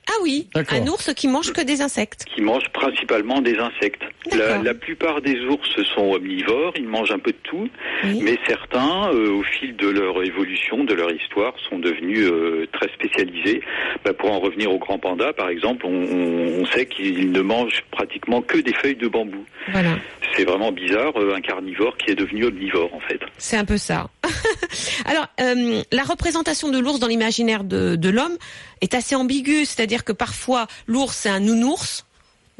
Ah 0.06 0.12
oui, 0.22 0.48
un 0.54 0.86
ours 0.86 1.12
qui 1.14 1.28
mange 1.28 1.52
que 1.52 1.62
des 1.62 1.80
insectes. 1.80 2.24
qui 2.34 2.42
mange 2.42 2.68
principalement 2.72 3.40
des 3.40 3.56
insectes. 3.58 4.02
La, 4.32 4.74
plupart 4.74 5.20
des 5.22 5.40
ours 5.46 5.68
sont 5.94 6.12
omnivores, 6.12 6.72
ils 6.76 6.86
mangent 6.88 7.10
un 7.12 7.18
peu 7.18 7.32
de 7.32 7.38
tout. 7.42 7.68
Oui. 8.04 8.20
Mais 8.22 8.38
certains, 8.46 9.10
euh, 9.12 9.30
au 9.30 9.42
fil 9.42 9.74
de 9.76 9.88
leur 9.88 10.22
évolution, 10.22 10.84
de 10.84 10.94
leur 10.94 11.10
histoire, 11.10 11.54
sont 11.68 11.78
devenus 11.78 12.28
euh, 12.30 12.66
très 12.72 12.88
spécialisés. 12.92 13.62
Bah, 14.04 14.12
pour 14.12 14.30
en 14.30 14.40
revenir 14.40 14.70
au 14.72 14.78
grand 14.78 14.98
panda, 14.98 15.32
par 15.32 15.48
exemple, 15.48 15.86
on, 15.86 15.90
on- 15.94 16.44
on 16.62 16.66
sait 16.66 16.86
qu'il 16.86 17.32
ne 17.32 17.40
mange 17.40 17.82
pratiquement 17.90 18.40
que 18.42 18.58
des 18.58 18.72
feuilles 18.74 18.96
de 18.96 19.08
bambou. 19.08 19.44
Voilà, 19.72 19.96
C'est 20.34 20.44
vraiment 20.44 20.72
bizarre, 20.72 21.12
euh, 21.16 21.34
un 21.34 21.40
carnivore 21.40 21.96
qui 21.96 22.10
est 22.10 22.14
devenu 22.14 22.44
omnivore 22.44 22.92
en 22.94 23.00
fait. 23.00 23.20
C'est 23.38 23.56
un 23.56 23.64
peu 23.64 23.76
ça. 23.78 24.08
Alors, 25.04 25.26
euh, 25.40 25.82
la 25.92 26.02
représentation 26.02 26.68
de 26.70 26.78
l'ours 26.78 26.98
dans 27.00 27.06
l'imaginaire 27.08 27.64
de, 27.64 27.96
de 27.96 28.08
l'homme 28.08 28.36
est 28.80 28.94
assez 28.94 29.14
ambiguë, 29.14 29.64
c'est-à-dire 29.64 30.04
que 30.04 30.12
parfois 30.12 30.66
l'ours 30.86 31.14
c'est 31.16 31.28
un 31.28 31.40
nounours. 31.40 32.06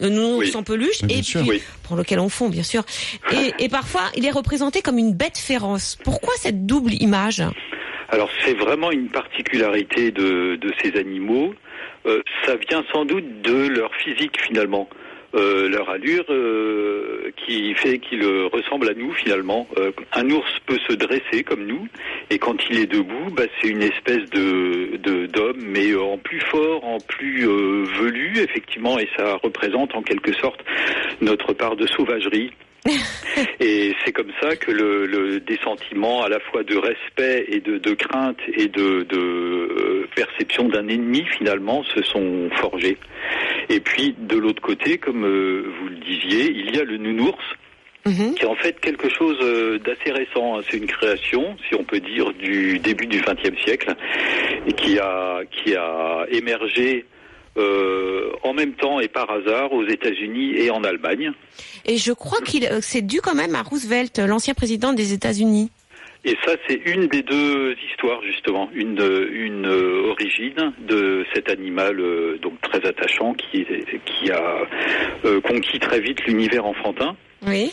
Un 0.01 0.11
nounours 0.11 0.39
Oui. 0.51 0.57
en 0.57 0.63
peluche, 0.65 1.03
et 1.09 1.23
sûr. 1.23 1.41
puis, 1.43 1.51
Oui. 1.51 1.63
pour 1.85 1.97
lequel 1.97 2.19
on 2.19 2.29
fond, 2.29 2.49
bien 2.49 2.65
sûr. 2.65 2.83
Et, 3.33 3.65
et 3.65 3.69
parfois, 3.69 4.03
il 4.17 4.27
est 4.27 4.31
représenté 4.33 4.83
comme 4.83 4.99
une 4.99 5.13
bête 5.15 5.39
féroce. 5.39 5.97
Pourquoi 6.03 6.35
cette 6.37 6.67
double 6.67 6.95
image? 6.95 7.43
Alors 8.11 8.29
c'est 8.45 8.55
vraiment 8.55 8.91
une 8.91 9.09
particularité 9.09 10.11
de, 10.11 10.57
de 10.57 10.73
ces 10.83 10.99
animaux. 10.99 11.55
Euh, 12.07 12.21
ça 12.45 12.55
vient 12.69 12.85
sans 12.93 13.05
doute 13.05 13.25
de 13.43 13.67
leur 13.69 13.91
physique 13.95 14.37
finalement. 14.47 14.89
Euh, 15.35 15.69
leur 15.69 15.91
allure 15.91 16.25
euh, 16.31 17.33
qui 17.45 17.75
fait 17.75 17.99
qu'ils 17.99 18.23
euh, 18.23 18.47
ressemblent 18.53 18.89
à 18.89 18.95
nous 18.95 19.13
finalement. 19.13 19.67
Euh, 19.79 19.91
un 20.13 20.31
ours 20.31 20.49
peut 20.67 20.79
se 20.89 20.93
dresser 20.95 21.43
comme 21.43 21.67
nous 21.67 21.89
et 22.31 22.39
quand 22.39 22.55
il 22.71 22.79
est 22.79 22.87
debout, 22.87 23.31
bah, 23.33 23.43
c'est 23.61 23.69
une 23.69 23.83
espèce 23.83 24.31
de 24.31 24.97
de- 24.99 25.27
d'homme 25.27 25.59
mais 25.67 25.93
en 25.97 26.19
plus 26.19 26.41
fort, 26.41 26.85
en 26.85 26.99
plus 26.99 27.49
euh, 27.49 27.85
velu 28.01 28.39
effectivement 28.39 28.97
et 28.99 29.09
ça 29.17 29.37
représente 29.43 29.95
en 29.97 30.03
quelque 30.03 30.33
sorte 30.35 30.61
notre 31.21 31.53
part 31.53 31.75
de 31.75 31.87
sauvagerie. 31.89 32.53
Et 33.61 33.95
c'est 34.05 34.13
comme 34.13 34.31
ça 34.41 34.57
que 34.57 34.71
le, 34.71 35.07
le- 35.07 35.41
des 35.41 35.57
sentiments 35.65 36.23
à 36.23 36.29
la 36.29 36.39
fois 36.41 36.63
de 36.63 36.77
respect 36.77 37.47
et 37.49 37.61
de, 37.61 37.79
de 37.79 37.95
crainte 37.95 38.39
et 38.57 38.69
de, 38.69 39.03
de, 39.03 39.17
euh, 39.19 40.07
perception 40.15 40.69
d'un 40.69 40.87
ennemi 40.89 41.25
finalement 41.39 41.83
se 41.85 42.03
sont 42.03 42.49
forgés. 42.61 42.97
Et 43.71 43.81
puis 43.81 44.15
de 44.19 44.37
l'autre 44.37 44.63
côté, 44.63 44.99
comme 44.99 45.25
euh, 45.25 45.65
vous 45.81 45.89
le 45.89 45.97
disiez, 45.97 46.51
il 46.51 46.75
y 46.75 46.79
a 46.79 46.85
le 46.85 46.97
nounours 46.99 47.43
Mhm. 48.07 48.35
qui 48.35 48.43
est 48.43 48.47
en 48.47 48.55
fait 48.55 48.79
quelque 48.81 49.09
chose 49.09 49.39
euh, 49.41 49.79
d'assez 49.79 50.13
récent. 50.13 50.59
hein. 50.59 50.61
C'est 50.69 50.77
une 50.77 50.85
création, 50.87 51.57
si 51.67 51.75
on 51.75 51.85
peut 51.85 52.01
dire, 52.01 52.35
du 52.35 52.79
début 52.79 53.07
du 53.07 53.23
XXe 53.23 53.59
siècle 53.65 53.95
et 54.67 54.73
qui 54.75 54.99
a 54.99 55.41
qui 55.51 55.75
a 55.75 56.27
émergé 56.31 57.07
euh, 57.57 58.33
en 58.43 58.53
même 58.53 58.75
temps 58.75 59.01
et 59.01 59.09
par 59.09 59.31
hasard 59.31 59.73
aux 59.73 59.87
États-Unis 59.87 60.55
et 60.57 60.71
en 60.71 60.83
Allemagne. 60.85 61.33
Et 61.87 61.97
je 61.97 62.13
crois 62.13 62.41
qu'il 62.41 62.65
euh, 62.67 62.79
c'est 62.81 63.03
dû 63.03 63.21
quand 63.21 63.35
même 63.35 63.55
à 63.55 63.63
Roosevelt, 63.63 64.19
l'ancien 64.19 64.55
président 64.55 64.93
des 64.93 65.13
États-Unis. 65.13 65.71
Et 66.27 66.37
ça, 66.47 66.53
c'est 66.67 66.81
une 66.87 67.07
des 67.09 67.23
deux 67.23 67.77
histoires 67.91 68.23
justement, 68.23 68.71
une 68.75 68.99
euh, 69.01 69.29
une 69.31 69.67
euh, 69.67 70.11
origine 70.11 70.73
de 70.89 71.25
cet 71.35 71.51
animal 71.51 72.01
euh, 72.01 72.39
donc 72.39 72.59
très 72.63 72.85
attachant 72.87 73.35
qui 73.35 73.67
qui 74.07 74.31
a 74.31 74.67
conquis 75.43 75.79
très 75.79 76.01
vite 76.01 76.25
l'univers 76.27 76.65
enfantin. 76.65 77.17
Oui. 77.47 77.71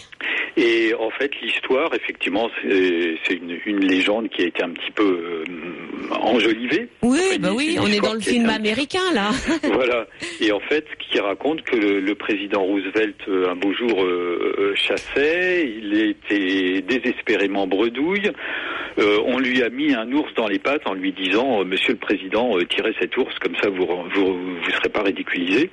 Et 0.57 0.93
en 0.99 1.09
fait, 1.11 1.31
l'histoire, 1.41 1.93
effectivement, 1.95 2.49
c'est 2.61 3.33
une, 3.33 3.57
une 3.65 3.85
légende 3.85 4.27
qui 4.29 4.41
a 4.43 4.45
été 4.47 4.61
un 4.63 4.71
petit 4.71 4.91
peu 4.91 5.03
euh, 5.03 6.13
enjolivée. 6.21 6.89
Oui, 7.01 7.19
Enfin, 7.29 7.39
bah 7.39 7.49
oui, 7.55 7.77
on 7.79 7.87
est 7.87 8.01
dans 8.01 8.13
le 8.13 8.19
film 8.19 8.47
un- 8.47 8.55
américain 8.55 9.13
là. 9.13 9.29
voilà. 9.63 10.07
Et 10.41 10.51
en 10.51 10.59
fait, 10.59 10.85
qui 10.99 11.19
raconte 11.19 11.61
que 11.63 11.75
le, 11.77 11.99
le 12.01 12.15
président 12.15 12.61
Roosevelt, 12.63 13.15
euh, 13.29 13.49
un 13.49 13.55
beau 13.55 13.73
jour, 13.73 14.03
euh, 14.03 14.73
chassait, 14.75 15.69
il 15.69 15.97
était 15.97 16.81
désespérément 16.81 17.65
bredouille. 17.67 18.29
Euh, 18.99 19.19
on 19.25 19.39
lui 19.39 19.63
a 19.63 19.69
mis 19.69 19.93
un 19.93 20.11
ours 20.11 20.33
dans 20.35 20.47
les 20.47 20.59
pattes 20.59 20.85
en 20.85 20.93
lui 20.93 21.13
disant, 21.13 21.63
Monsieur 21.63 21.93
le 21.93 21.99
Président, 21.99 22.57
tirez 22.69 22.93
cet 22.99 23.15
ours, 23.15 23.33
comme 23.39 23.55
ça 23.61 23.69
vous 23.69 23.85
vous, 24.13 24.33
vous 24.37 24.71
serez 24.71 24.89
pas 24.89 25.01
ridiculisé. 25.03 25.69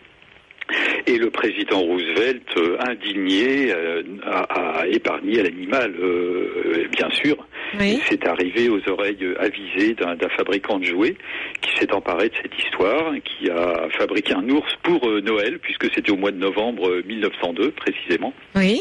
Et 1.06 1.16
le 1.16 1.30
président 1.30 1.80
Roosevelt, 1.80 2.42
euh, 2.56 2.76
indigné, 2.80 3.72
euh, 3.72 4.02
a, 4.24 4.80
a 4.80 4.86
épargné 4.86 5.42
l'animal, 5.42 5.94
euh, 6.00 6.86
bien 6.96 7.08
sûr. 7.10 7.36
Oui. 7.78 8.00
C'est 8.08 8.26
arrivé 8.26 8.68
aux 8.68 8.80
oreilles 8.88 9.26
avisées 9.38 9.94
d'un 9.94 10.16
fabricant 10.36 10.78
de 10.78 10.84
jouets 10.84 11.16
qui 11.60 11.70
s'est 11.78 11.92
emparé 11.92 12.28
de 12.28 12.34
cette 12.42 12.58
histoire, 12.58 13.12
qui 13.24 13.50
a 13.50 13.88
fabriqué 13.98 14.34
un 14.34 14.48
ours 14.48 14.72
pour 14.82 15.06
euh, 15.08 15.20
Noël, 15.20 15.58
puisque 15.58 15.92
c'était 15.94 16.10
au 16.10 16.16
mois 16.16 16.30
de 16.30 16.38
novembre 16.38 16.88
euh, 16.88 17.02
1902 17.06 17.70
précisément. 17.72 18.32
Oui. 18.54 18.80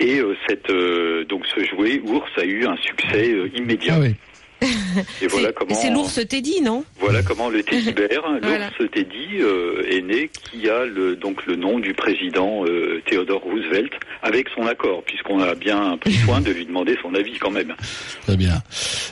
Et 0.00 0.18
euh, 0.20 0.34
cette, 0.48 0.70
euh, 0.70 1.24
donc 1.24 1.46
ce 1.46 1.64
jouet 1.64 2.00
ours 2.04 2.30
a 2.36 2.44
eu 2.44 2.64
un 2.66 2.76
succès 2.76 3.32
euh, 3.32 3.48
immédiat. 3.54 3.94
Ah 3.96 4.00
oui. 4.00 4.14
Et 5.22 5.26
voilà 5.26 5.48
C'est- 5.48 5.54
comment. 5.54 5.74
C'est 5.74 5.90
l'ours 5.90 6.20
Teddy, 6.28 6.60
non 6.62 6.84
Voilà 7.00 7.22
comment 7.22 7.48
le 7.48 7.62
teddy 7.62 7.92
bear, 7.92 8.22
Voilà. 8.42 8.70
l'ours 8.78 8.90
teddy, 8.90 9.40
euh, 9.40 9.82
est 9.90 10.02
né, 10.02 10.30
qui 10.50 10.68
a 10.68 10.84
le, 10.84 11.16
donc 11.16 11.44
le 11.46 11.56
nom 11.56 11.78
du 11.78 11.94
président 11.94 12.64
euh, 12.64 13.02
Theodore 13.06 13.42
Roosevelt, 13.42 13.92
avec 14.22 14.48
son 14.54 14.66
accord, 14.66 15.02
puisqu'on 15.04 15.40
a 15.40 15.54
bien 15.54 15.96
pris 15.98 16.12
soin 16.14 16.40
de 16.40 16.50
lui 16.52 16.66
demander 16.66 16.96
son 17.02 17.14
avis 17.14 17.38
quand 17.38 17.50
même. 17.50 17.74
Très 18.26 18.36
bien. 18.36 18.62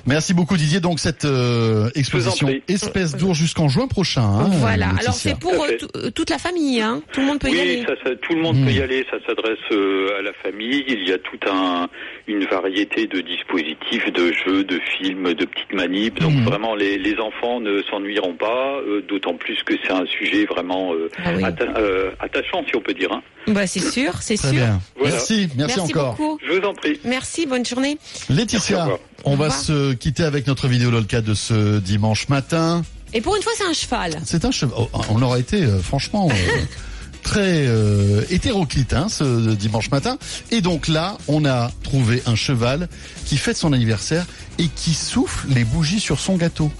Merci 0.06 0.34
beaucoup 0.34 0.56
Didier. 0.56 0.80
Donc 0.80 0.98
cette 1.00 1.24
euh, 1.24 1.90
exposition 1.94 2.48
espèce 2.68 3.16
d'ours 3.16 3.38
jusqu'en 3.38 3.68
juin 3.68 3.86
prochain. 3.88 4.22
hein, 4.22 4.48
Voilà. 4.52 4.88
Alors 5.00 5.14
c'est 5.14 5.38
pour 5.38 5.52
euh, 5.64 6.10
toute 6.10 6.30
la 6.30 6.38
famille, 6.38 6.80
hein. 6.80 7.02
Tout 7.12 7.20
le 7.20 7.26
monde 7.26 7.38
peut 7.38 7.48
y 7.48 7.52
oui, 7.52 7.60
aller. 7.60 7.82
ça, 7.86 7.92
ça- 8.04 8.16
tout 8.16 8.34
le 8.34 8.42
monde 8.42 8.56
Hmm. 8.56 8.64
peut 8.66 8.72
y 8.72 8.80
aller. 8.82 9.06
Ça 9.10 9.16
s'adresse 9.26 9.58
euh, 9.72 10.18
à 10.18 10.22
la 10.22 10.32
famille. 10.42 10.84
Il 10.88 11.06
y 11.08 11.12
a 11.12 11.18
toute 11.18 11.44
un, 11.46 11.88
une 12.26 12.44
variété 12.46 13.06
de 13.06 13.20
dispositifs, 13.20 14.12
de 14.12 14.32
jeux, 14.32 14.64
de 14.64 14.80
films, 14.98 15.34
de 15.34 15.44
petites 15.44 15.72
manips. 15.74 16.18
Donc 16.20 16.32
Hmm. 16.34 16.44
vraiment, 16.44 16.74
les, 16.74 16.98
les 16.98 17.16
enfants 17.18 17.60
ne 17.60 17.82
s'ennuieront 17.90 18.34
pas. 18.34 18.78
euh, 18.86 19.02
D'autant 19.08 19.34
plus 19.34 19.62
que 19.64 19.74
c'est 19.82 19.92
un 19.92 20.06
sujet 20.06 20.44
vraiment 20.46 20.92
euh, 20.94 21.08
Ah 21.24 21.30
oui. 21.36 21.42
atta- 21.42 21.76
euh, 21.76 22.10
attachant, 22.20 22.64
si 22.68 22.76
on 22.76 22.80
peut 22.80 22.94
dire. 22.94 23.12
hein. 23.12 23.22
Bah 23.48 23.66
c'est 23.66 23.80
sûr, 23.80 24.12
c'est 24.20 24.36
Très 24.36 24.48
sûr. 24.48 24.56
bien. 24.58 24.80
Voilà. 24.96 25.14
Merci, 25.14 25.48
merci, 25.56 25.80
encore. 25.80 26.14
beaucoup. 26.16 26.38
Je 26.46 26.52
vous 26.52 26.66
en 26.66 26.74
prie. 26.74 27.00
Merci, 27.04 27.46
bonne 27.46 27.64
journée. 27.64 27.96
Merci, 28.00 28.32
au 28.32 28.34
Laetitia, 28.36 28.80
revoir. 28.82 28.98
On 29.24 29.36
va 29.36 29.50
se 29.50 29.92
quitter 29.94 30.24
avec 30.24 30.46
notre 30.46 30.68
vidéo 30.68 30.90
LOLCA 30.90 31.20
de 31.20 31.34
ce 31.34 31.78
dimanche 31.78 32.28
matin. 32.28 32.82
Et 33.12 33.20
pour 33.20 33.36
une 33.36 33.42
fois, 33.42 33.52
c'est 33.56 33.64
un 33.64 33.72
cheval. 33.72 34.20
C'est 34.24 34.44
un 34.44 34.50
cheval. 34.50 34.74
oh, 34.78 34.88
on 35.10 35.20
aura 35.22 35.38
été 35.38 35.62
euh, 35.62 35.80
franchement 35.80 36.28
euh, 36.30 36.34
très 37.22 37.66
euh, 37.66 38.22
hétéroclite 38.30 38.92
hein, 38.92 39.08
ce 39.08 39.54
dimanche 39.54 39.90
matin. 39.90 40.18
Et 40.50 40.60
donc 40.60 40.88
là, 40.88 41.18
on 41.28 41.44
a 41.44 41.70
trouvé 41.82 42.22
un 42.26 42.36
cheval 42.36 42.88
qui 43.24 43.36
fête 43.36 43.56
son 43.56 43.72
anniversaire 43.72 44.26
et 44.58 44.68
qui 44.68 44.94
souffle 44.94 45.48
les 45.50 45.64
bougies 45.64 46.00
sur 46.00 46.20
son 46.20 46.36
gâteau. 46.36 46.70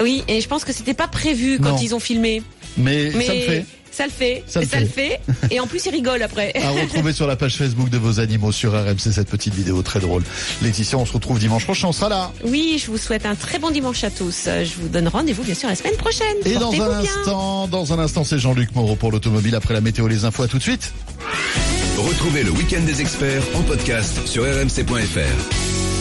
Oui, 0.00 0.22
et 0.28 0.40
je 0.40 0.48
pense 0.48 0.64
que 0.64 0.72
c'était 0.72 0.94
pas 0.94 1.08
prévu 1.08 1.58
quand 1.58 1.70
Non. 1.72 1.78
ils 1.82 1.94
ont 1.94 2.00
filmé. 2.00 2.42
Mais, 2.76 3.10
Mais 3.16 3.66
ça 3.98 4.04
le 4.04 4.12
fait. 4.12 4.44
Ça 4.46 4.60
le 4.60 4.66
fait. 4.66 4.70
Ça 4.70 4.80
le 4.80 4.86
le 4.86 4.92
fait. 4.92 5.20
Et 5.50 5.58
en 5.58 5.66
plus, 5.66 5.84
ils 5.86 5.90
rigolent 5.90 6.22
après. 6.22 6.52
À 6.62 6.70
retrouver 6.70 7.12
sur 7.12 7.26
la 7.26 7.34
page 7.34 7.56
Facebook 7.56 7.90
de 7.90 7.98
vos 7.98 8.20
animaux 8.20 8.52
sur 8.52 8.72
RMC 8.72 9.10
cette 9.12 9.28
petite 9.28 9.54
vidéo 9.54 9.82
très 9.82 9.98
drôle. 9.98 10.22
Laetitia, 10.62 10.96
on 10.98 11.04
se 11.04 11.12
retrouve 11.12 11.40
dimanche 11.40 11.64
prochain, 11.64 11.88
on 11.88 11.92
sera 11.92 12.08
là. 12.08 12.30
Oui, 12.44 12.80
je 12.80 12.92
vous 12.92 12.96
souhaite 12.96 13.26
un 13.26 13.34
très 13.34 13.58
bon 13.58 13.72
dimanche 13.72 14.04
à 14.04 14.10
tous. 14.10 14.44
Je 14.46 14.80
vous 14.80 14.88
donne 14.88 15.08
rendez-vous 15.08 15.42
bien 15.42 15.54
sûr 15.54 15.68
la 15.68 15.74
semaine 15.74 15.96
prochaine. 15.96 16.36
Et 16.44 16.54
dans 16.54 16.72
un 16.72 17.00
bien. 17.00 17.00
instant, 17.00 17.66
dans 17.66 17.92
un 17.92 17.98
instant, 17.98 18.22
c'est 18.22 18.38
Jean-Luc 18.38 18.72
Moreau 18.76 18.94
pour 18.94 19.10
l'automobile 19.10 19.56
après 19.56 19.74
la 19.74 19.80
météo 19.80 20.06
les 20.06 20.24
infos. 20.24 20.44
À 20.44 20.48
tout 20.48 20.58
de 20.58 20.62
suite. 20.62 20.92
Retrouvez 21.96 22.44
le 22.44 22.52
week-end 22.52 22.82
des 22.86 23.00
experts 23.00 23.42
en 23.54 23.62
podcast 23.62 24.20
sur 24.26 24.44
rmc.fr. 24.44 25.77